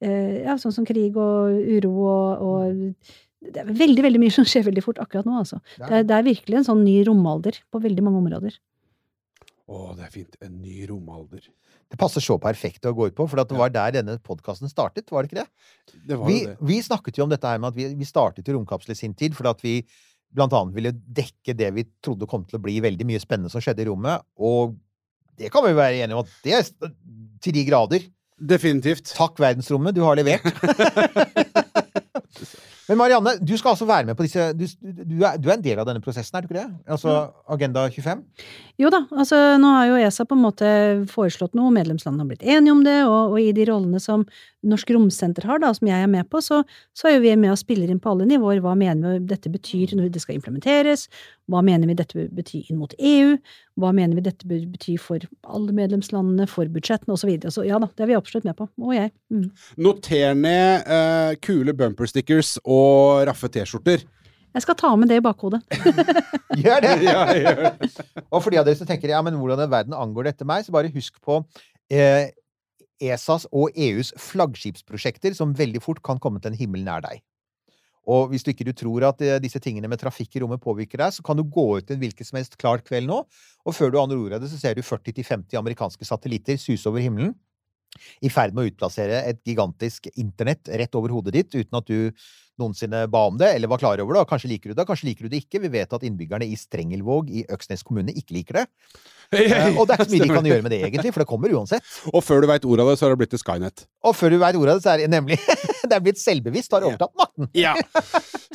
eh, 0.01 0.45
ja, 0.47 0.57
sånn 0.61 0.75
som 0.79 0.87
krig 0.87 1.19
og 1.19 1.59
uro 1.77 1.93
og, 2.07 2.47
og 2.49 3.19
det 3.39 3.61
er 3.61 3.69
veldig, 3.71 4.03
veldig 4.03 4.19
mye 4.19 4.33
som 4.35 4.47
skjer 4.47 4.65
veldig 4.67 4.83
fort 4.83 4.97
akkurat 4.99 5.27
nå, 5.27 5.37
altså. 5.43 5.61
Det 5.77 5.93
er, 6.01 6.03
det 6.07 6.15
er 6.15 6.25
virkelig 6.27 6.59
en 6.59 6.67
sånn 6.67 6.81
ny 6.83 6.97
romalder 7.07 7.61
på 7.71 7.79
veldig 7.85 8.03
mange 8.03 8.19
områder. 8.19 8.57
Å, 9.69 9.93
det 9.95 10.03
er 10.07 10.11
fint. 10.11 10.35
En 10.43 10.57
ny 10.59 10.81
romalder. 10.89 11.45
Det 11.89 11.97
passer 11.97 12.21
så 12.21 12.37
perfekt 12.41 12.85
å 12.85 12.93
gå 12.93 13.07
ut 13.09 13.15
på, 13.17 13.25
for 13.31 13.41
at 13.41 13.49
det 13.49 13.57
var 13.57 13.71
der 13.73 13.95
denne 13.95 14.19
podkasten 14.21 14.69
startet, 14.69 15.09
var 15.09 15.25
det 15.25 15.31
ikke 15.31 15.41
det? 15.41 15.47
Det 16.11 16.19
Vi, 16.21 16.35
det. 16.45 16.57
vi 16.61 16.77
snakket 16.85 17.17
jo 17.17 17.25
om 17.25 17.31
dette 17.31 17.49
her 17.49 17.61
med 17.61 17.71
at 17.71 17.79
vi, 17.79 17.87
vi 17.97 18.05
startet 18.05 18.45
i 18.45 18.53
Romkapsel 18.53 18.93
i 18.93 18.99
sin 18.99 19.15
tid, 19.17 19.33
fordi 19.37 19.49
at 19.49 19.65
vi 19.65 19.73
blant 20.37 20.53
annet 20.53 20.75
ville 20.75 20.93
dekke 20.93 21.55
det 21.57 21.71
vi 21.73 21.87
trodde 22.05 22.29
kom 22.29 22.45
til 22.45 22.59
å 22.59 22.61
bli 22.61 22.77
veldig 22.85 23.07
mye 23.09 23.21
spennende 23.23 23.49
som 23.49 23.63
skjedde 23.63 23.81
i 23.81 23.89
rommet, 23.89 24.21
og 24.37 24.77
det 25.39 25.49
kan 25.53 25.65
vi 25.65 25.73
være 25.73 26.03
enige 26.03 26.19
om 26.19 26.25
at 26.25 26.33
det 26.45 26.57
er 26.59 26.93
til 27.41 27.55
de 27.55 27.65
grader. 27.65 28.05
Definitivt. 28.39 29.09
Takk, 29.15 29.39
verdensrommet, 29.41 29.95
du 29.95 30.03
har 30.05 30.19
levert. 30.19 30.45
Men 32.89 32.97
Marianne, 32.97 33.35
du 33.45 33.53
skal 33.57 33.75
altså 33.75 33.85
være 33.85 34.09
med 34.09 34.17
på 34.17 34.25
disse 34.25 34.49
Du, 34.57 34.65
du, 34.81 35.17
er, 35.21 35.37
du 35.37 35.49
er 35.49 35.55
en 35.55 35.65
del 35.65 35.79
av 35.81 35.85
denne 35.89 36.01
prosessen, 36.01 36.35
er 36.35 36.41
du 36.41 36.49
ikke 36.49 36.57
det? 36.57 36.67
Altså 36.89 37.15
Agenda 37.49 37.85
25? 37.93 38.23
Jo 38.81 38.89
da, 38.93 39.03
altså 39.13 39.41
nå 39.61 39.73
har 39.75 39.89
jo 39.91 39.99
ESA 40.01 40.25
på 40.25 40.37
en 40.37 40.45
måte 40.45 40.69
foreslått 41.11 41.57
noe, 41.57 41.73
medlemslandene 41.75 42.25
har 42.25 42.31
blitt 42.31 42.47
enige 42.47 42.73
om 42.73 42.81
det, 42.85 42.97
og, 43.05 43.35
og 43.35 43.41
i 43.43 43.51
de 43.53 43.67
rollene 43.69 44.01
som 44.01 44.25
Norsk 44.67 44.91
Romsenter 44.91 45.45
har, 45.47 45.61
da, 45.63 45.69
som 45.75 45.87
jeg 45.87 46.03
er 46.03 46.09
med 46.11 46.27
på, 46.31 46.41
så, 46.43 46.61
så 46.97 47.07
er 47.07 47.15
jo 47.15 47.23
vi 47.23 47.31
med 47.39 47.53
og 47.53 47.59
spiller 47.61 47.91
inn 47.91 48.01
på 48.03 48.11
alle 48.11 48.27
nivåer. 48.27 48.59
Hva 48.63 48.73
mener 48.79 49.15
vi 49.15 49.29
dette 49.29 49.51
betyr 49.51 49.95
når 49.95 50.11
det 50.11 50.23
skal 50.23 50.35
implementeres? 50.35 51.07
Hva 51.49 51.63
mener 51.65 51.87
vi 51.87 51.95
dette 51.99 52.27
betyr 52.35 52.67
inn 52.67 52.81
mot 52.81 52.93
EU? 52.97 53.37
Hva 53.79 53.93
mener 53.95 54.19
vi 54.19 54.25
dette 54.27 54.47
betyr 54.49 54.99
for 54.99 55.23
alle 55.47 55.75
medlemslandene, 55.75 56.49
for 56.51 56.67
budsjettene 56.71 57.15
osv.? 57.15 57.23
Så, 57.23 57.31
videre. 57.31 57.53
så 57.55 57.65
ja 57.67 57.79
da, 57.79 57.87
det 57.95 58.03
er 58.03 58.11
vi 58.11 58.19
absolutt 58.19 58.47
med 58.49 58.57
på. 58.59 58.67
Og 58.83 58.95
jeg. 58.97 59.13
Mm. 59.31 59.49
Noter 59.85 60.35
ned 60.35 60.91
eh, 60.91 61.33
kule 61.45 61.75
bumper 61.77 62.09
stickers 62.11 62.57
og 62.65 63.27
raffe 63.29 63.51
T-skjorter. 63.53 64.03
Jeg 64.49 64.65
skal 64.65 64.77
ta 64.79 64.89
med 64.97 65.11
det 65.11 65.19
i 65.19 65.23
bakhodet. 65.23 65.61
Gjør 66.63 66.83
det! 66.83 66.95
Ja, 67.05 67.25
gjør 67.37 67.59
og 68.29 68.41
for 68.41 68.51
de 68.51 68.59
av 68.59 68.65
dere 68.65 68.77
som 68.77 68.87
tenker 68.89 69.11
ja, 69.11 69.21
men 69.25 69.37
hvordan 69.37 69.61
i 69.63 69.69
verden 69.69 69.95
angår 69.95 70.31
dette 70.31 70.47
meg, 70.47 70.65
så 70.65 70.73
bare 70.73 70.89
husk 70.93 71.19
på 71.25 71.37
eh, 71.93 72.31
ESAs 73.01 73.47
og 73.51 73.75
EUs 73.75 74.13
flaggskipsprosjekter, 74.19 75.35
som 75.37 75.55
veldig 75.55 75.81
fort 75.83 76.03
kan 76.05 76.21
komme 76.21 76.41
til 76.43 76.53
en 76.53 76.59
himmel 76.59 76.85
nær 76.85 77.03
deg. 77.05 77.23
Og 78.09 78.31
hvis 78.31 78.45
du 78.45 78.51
ikke 78.53 78.65
du 78.65 78.73
tror 78.73 79.05
at 79.11 79.21
eh, 79.21 79.37
disse 79.43 79.59
tingene 79.61 79.89
med 79.91 80.01
trafikk 80.01 80.35
i 80.35 80.41
rommet 80.43 80.61
påvirker 80.63 81.01
deg, 81.01 81.13
så 81.13 81.25
kan 81.25 81.37
du 81.37 81.43
gå 81.45 81.65
ut 81.77 81.91
en 81.91 81.99
hvilken 82.01 82.25
som 82.25 82.39
helst 82.39 82.57
klar 82.61 82.81
kveld 82.85 83.09
nå, 83.09 83.19
og 83.65 83.75
før 83.75 83.93
du 83.93 83.99
aner 84.01 84.17
ordet 84.17 84.39
av 84.39 84.45
det, 84.45 84.51
så 84.53 84.61
ser 84.61 84.77
du 84.77 84.85
40-50 84.85 85.59
amerikanske 85.59 86.07
satellitter 86.07 86.57
suse 86.61 86.89
over 86.89 87.03
himmelen. 87.03 87.35
I 88.23 88.29
ferd 88.31 88.53
med 88.55 88.63
å 88.65 88.69
utplassere 88.71 89.23
et 89.29 89.41
gigantisk 89.47 90.07
internett 90.15 90.69
rett 90.79 90.95
over 90.95 91.09
hodet 91.15 91.33
ditt, 91.35 91.55
uten 91.57 91.77
at 91.81 91.87
du 91.89 92.11
noensinne 92.59 93.05
ba 93.07 93.21
om 93.29 93.37
det, 93.39 93.53
eller 93.55 93.69
var 93.71 93.79
klar 93.79 94.01
over 94.03 94.13
det. 94.17 94.21
og 94.25 94.29
Kanskje 94.33 94.49
liker 94.51 94.71
du 94.73 94.75
det, 94.75 94.83
kanskje 94.87 95.07
liker 95.07 95.23
du 95.25 95.31
det 95.31 95.39
ikke. 95.45 95.61
Vi 95.63 95.69
vet 95.71 95.93
at 95.95 96.03
innbyggerne 96.03 96.43
i 96.43 96.57
Strengelvåg 96.59 97.29
i 97.31 97.45
Øksnes 97.55 97.85
kommune 97.87 98.11
ikke 98.11 98.35
liker 98.35 98.57
det. 98.59 98.65
Eh, 99.31 99.77
og 99.79 99.85
det 99.87 99.93
er 99.95 100.01
ikke 100.01 100.09
så 100.09 100.11
mye 100.17 100.25
de 100.25 100.33
kan 100.33 100.49
gjøre 100.49 100.65
med 100.65 100.73
det, 100.73 100.79
egentlig, 100.89 101.13
for 101.15 101.23
det 101.23 101.27
kommer 101.29 101.53
uansett. 101.55 101.85
Og 102.11 102.19
før 102.25 102.43
du 102.43 102.49
veit 102.51 102.65
ordet 102.67 102.83
av 102.83 102.91
det, 102.91 102.97
så 102.99 103.05
har 103.07 103.13
det 103.15 103.19
blitt 103.21 103.31
til 103.31 103.39
Skynet. 103.43 103.85
Og 104.03 104.15
før 104.17 104.35
du 104.35 104.37
veit 104.41 104.57
ordet 104.59 104.73
av 104.75 104.81
det, 104.81 104.83
så 104.83 104.91
er 104.95 105.03
det 105.05 105.09
nemlig 105.13 105.39
Det 105.89 105.95
er 105.95 106.03
blitt 106.05 106.19
selvbevisst, 106.21 106.75
har 106.75 106.83
overtatt 106.85 107.15
makten. 107.17 107.47
Ja. 107.57 107.71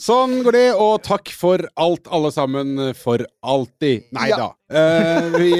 Sånn 0.04 0.36
går 0.44 0.54
det, 0.58 0.66
og 0.76 1.00
takk 1.06 1.32
for 1.34 1.64
alt, 1.80 2.04
alle 2.12 2.30
sammen, 2.34 2.76
for 3.00 3.24
alltid. 3.40 4.04
Nei 4.14 4.28
Ja. 4.34 4.42
da. 4.44 4.50
Eh, 4.68 5.30
vi, 5.40 5.52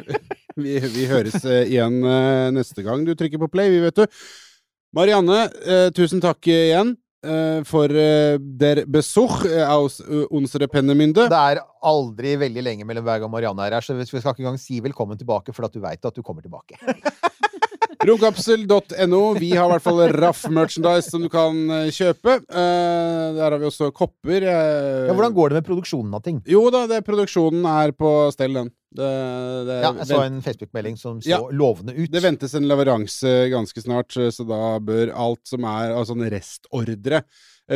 vi, 0.56 0.76
vi 0.80 1.06
høres 1.10 1.38
eh, 1.44 1.66
igjen 1.70 2.00
eh, 2.00 2.50
neste 2.54 2.84
gang 2.86 3.04
du 3.06 3.14
trykker 3.16 3.40
på 3.42 3.50
play, 3.52 3.70
vi 3.72 3.82
vet 3.84 4.02
du. 4.02 4.22
Marianne, 4.96 5.46
eh, 5.66 5.88
tusen 5.96 6.22
takk 6.24 6.40
igjen 6.52 6.96
for 7.66 7.90
der 7.90 8.84
Besuch 8.92 9.40
aus 9.66 9.96
unsere 10.36 10.68
Pennemynde. 10.70 11.24
Det 11.26 11.40
er 11.56 11.58
aldri 11.82 12.36
veldig 12.38 12.62
lenge 12.62 12.86
mellom 12.86 13.02
hver 13.08 13.24
gang 13.24 13.32
Marianne 13.32 13.64
er 13.66 13.74
her, 13.74 13.82
så 13.82 13.96
vi 13.98 14.04
skal 14.06 14.20
ikke 14.20 14.44
engang 14.44 14.60
si 14.62 14.78
velkommen 14.84 15.18
tilbake, 15.18 15.50
for 15.56 15.66
at 15.66 15.74
du 15.74 15.80
veit 15.82 16.06
at 16.06 16.14
du 16.14 16.22
kommer 16.22 16.44
tilbake. 16.44 16.78
Romkapsel.no. 18.04 19.20
Vi 19.38 19.50
har 19.56 19.66
i 19.68 19.72
hvert 19.74 19.84
fall 19.84 20.00
raff 20.16 20.44
merchandise 20.52 21.10
som 21.10 21.22
du 21.24 21.28
kan 21.32 21.56
eh, 21.70 21.88
kjøpe. 21.94 22.36
Eh, 22.46 23.26
der 23.36 23.44
har 23.46 23.58
vi 23.62 23.68
også 23.68 23.90
kopper. 23.96 24.42
eh, 24.42 25.06
Ja, 25.08 25.14
hvordan 25.16 25.34
går 25.36 25.48
det 25.54 25.60
med 25.60 25.68
produksjonen 25.68 26.14
av 26.18 26.22
ting? 26.26 26.42
Jo 26.50 26.66
da, 26.74 26.84
det, 26.90 27.02
produksjonen 27.06 27.64
er 27.70 27.94
på 27.96 28.12
stell, 28.34 28.54
den. 28.58 28.70
Det, 28.96 29.08
det, 29.68 29.80
Ja, 29.84 29.90
jeg 30.00 30.08
så 30.08 30.20
en 30.24 30.38
Facebook-melding 30.44 30.96
som 31.00 31.18
så 31.20 31.28
Ja. 31.28 31.40
lovende 31.52 31.92
ut. 31.96 32.10
det 32.10 32.22
ventes 32.22 32.54
en 32.54 32.68
leveranse 32.68 33.50
ganske 33.52 33.82
snart, 33.82 34.12
så 34.32 34.46
da 34.48 34.78
bør 34.80 35.12
alt 35.14 35.42
som 35.44 35.64
er 35.64 35.92
av 35.92 36.06
sånne 36.08 36.30
restordre 36.32 37.22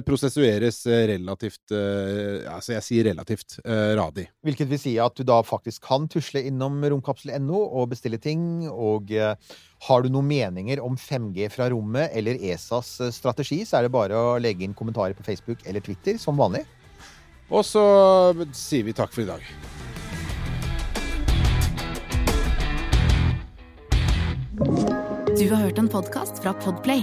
prosessueres 0.07 0.85
eh, 0.87 1.07
relativt 1.11 1.73
eh, 1.75 2.47
Altså, 2.51 2.75
jeg 2.77 2.87
sier 2.87 3.09
relativt 3.11 3.59
eh, 3.65 3.93
radig. 3.99 4.29
Hvilket 4.47 4.71
vil 4.71 4.81
si 4.81 4.95
at 5.03 5.17
du 5.19 5.25
da 5.27 5.41
faktisk 5.47 5.83
kan 5.89 6.07
tusle 6.11 6.45
innom 6.47 6.79
romkapsel.no 6.85 7.59
og 7.59 7.91
bestille 7.95 8.21
ting. 8.23 8.69
Og 8.71 9.11
eh, 9.11 9.35
har 9.89 10.05
du 10.05 10.11
noen 10.13 10.31
meninger 10.31 10.83
om 10.85 10.99
5G 10.99 11.51
fra 11.51 11.71
rommet 11.75 12.15
eller 12.17 12.39
ESAs 12.39 12.93
eh, 13.03 13.15
strategi, 13.15 13.65
så 13.67 13.81
er 13.81 13.89
det 13.89 13.95
bare 13.97 14.15
å 14.15 14.39
legge 14.43 14.67
inn 14.67 14.77
kommentarer 14.79 15.17
på 15.19 15.27
Facebook 15.27 15.67
eller 15.67 15.83
Twitter, 15.85 16.21
som 16.23 16.39
vanlig. 16.39 16.63
Og 17.51 17.67
så 17.67 17.83
sier 18.55 18.87
vi 18.87 18.95
takk 18.95 19.11
for 19.11 19.27
i 19.27 19.31
dag. 19.31 19.43
Du 25.35 25.49
har 25.51 25.63
hørt 25.65 25.79
en 25.83 25.91
podkast 25.91 26.43
fra 26.45 26.55
Podplay. 26.63 27.03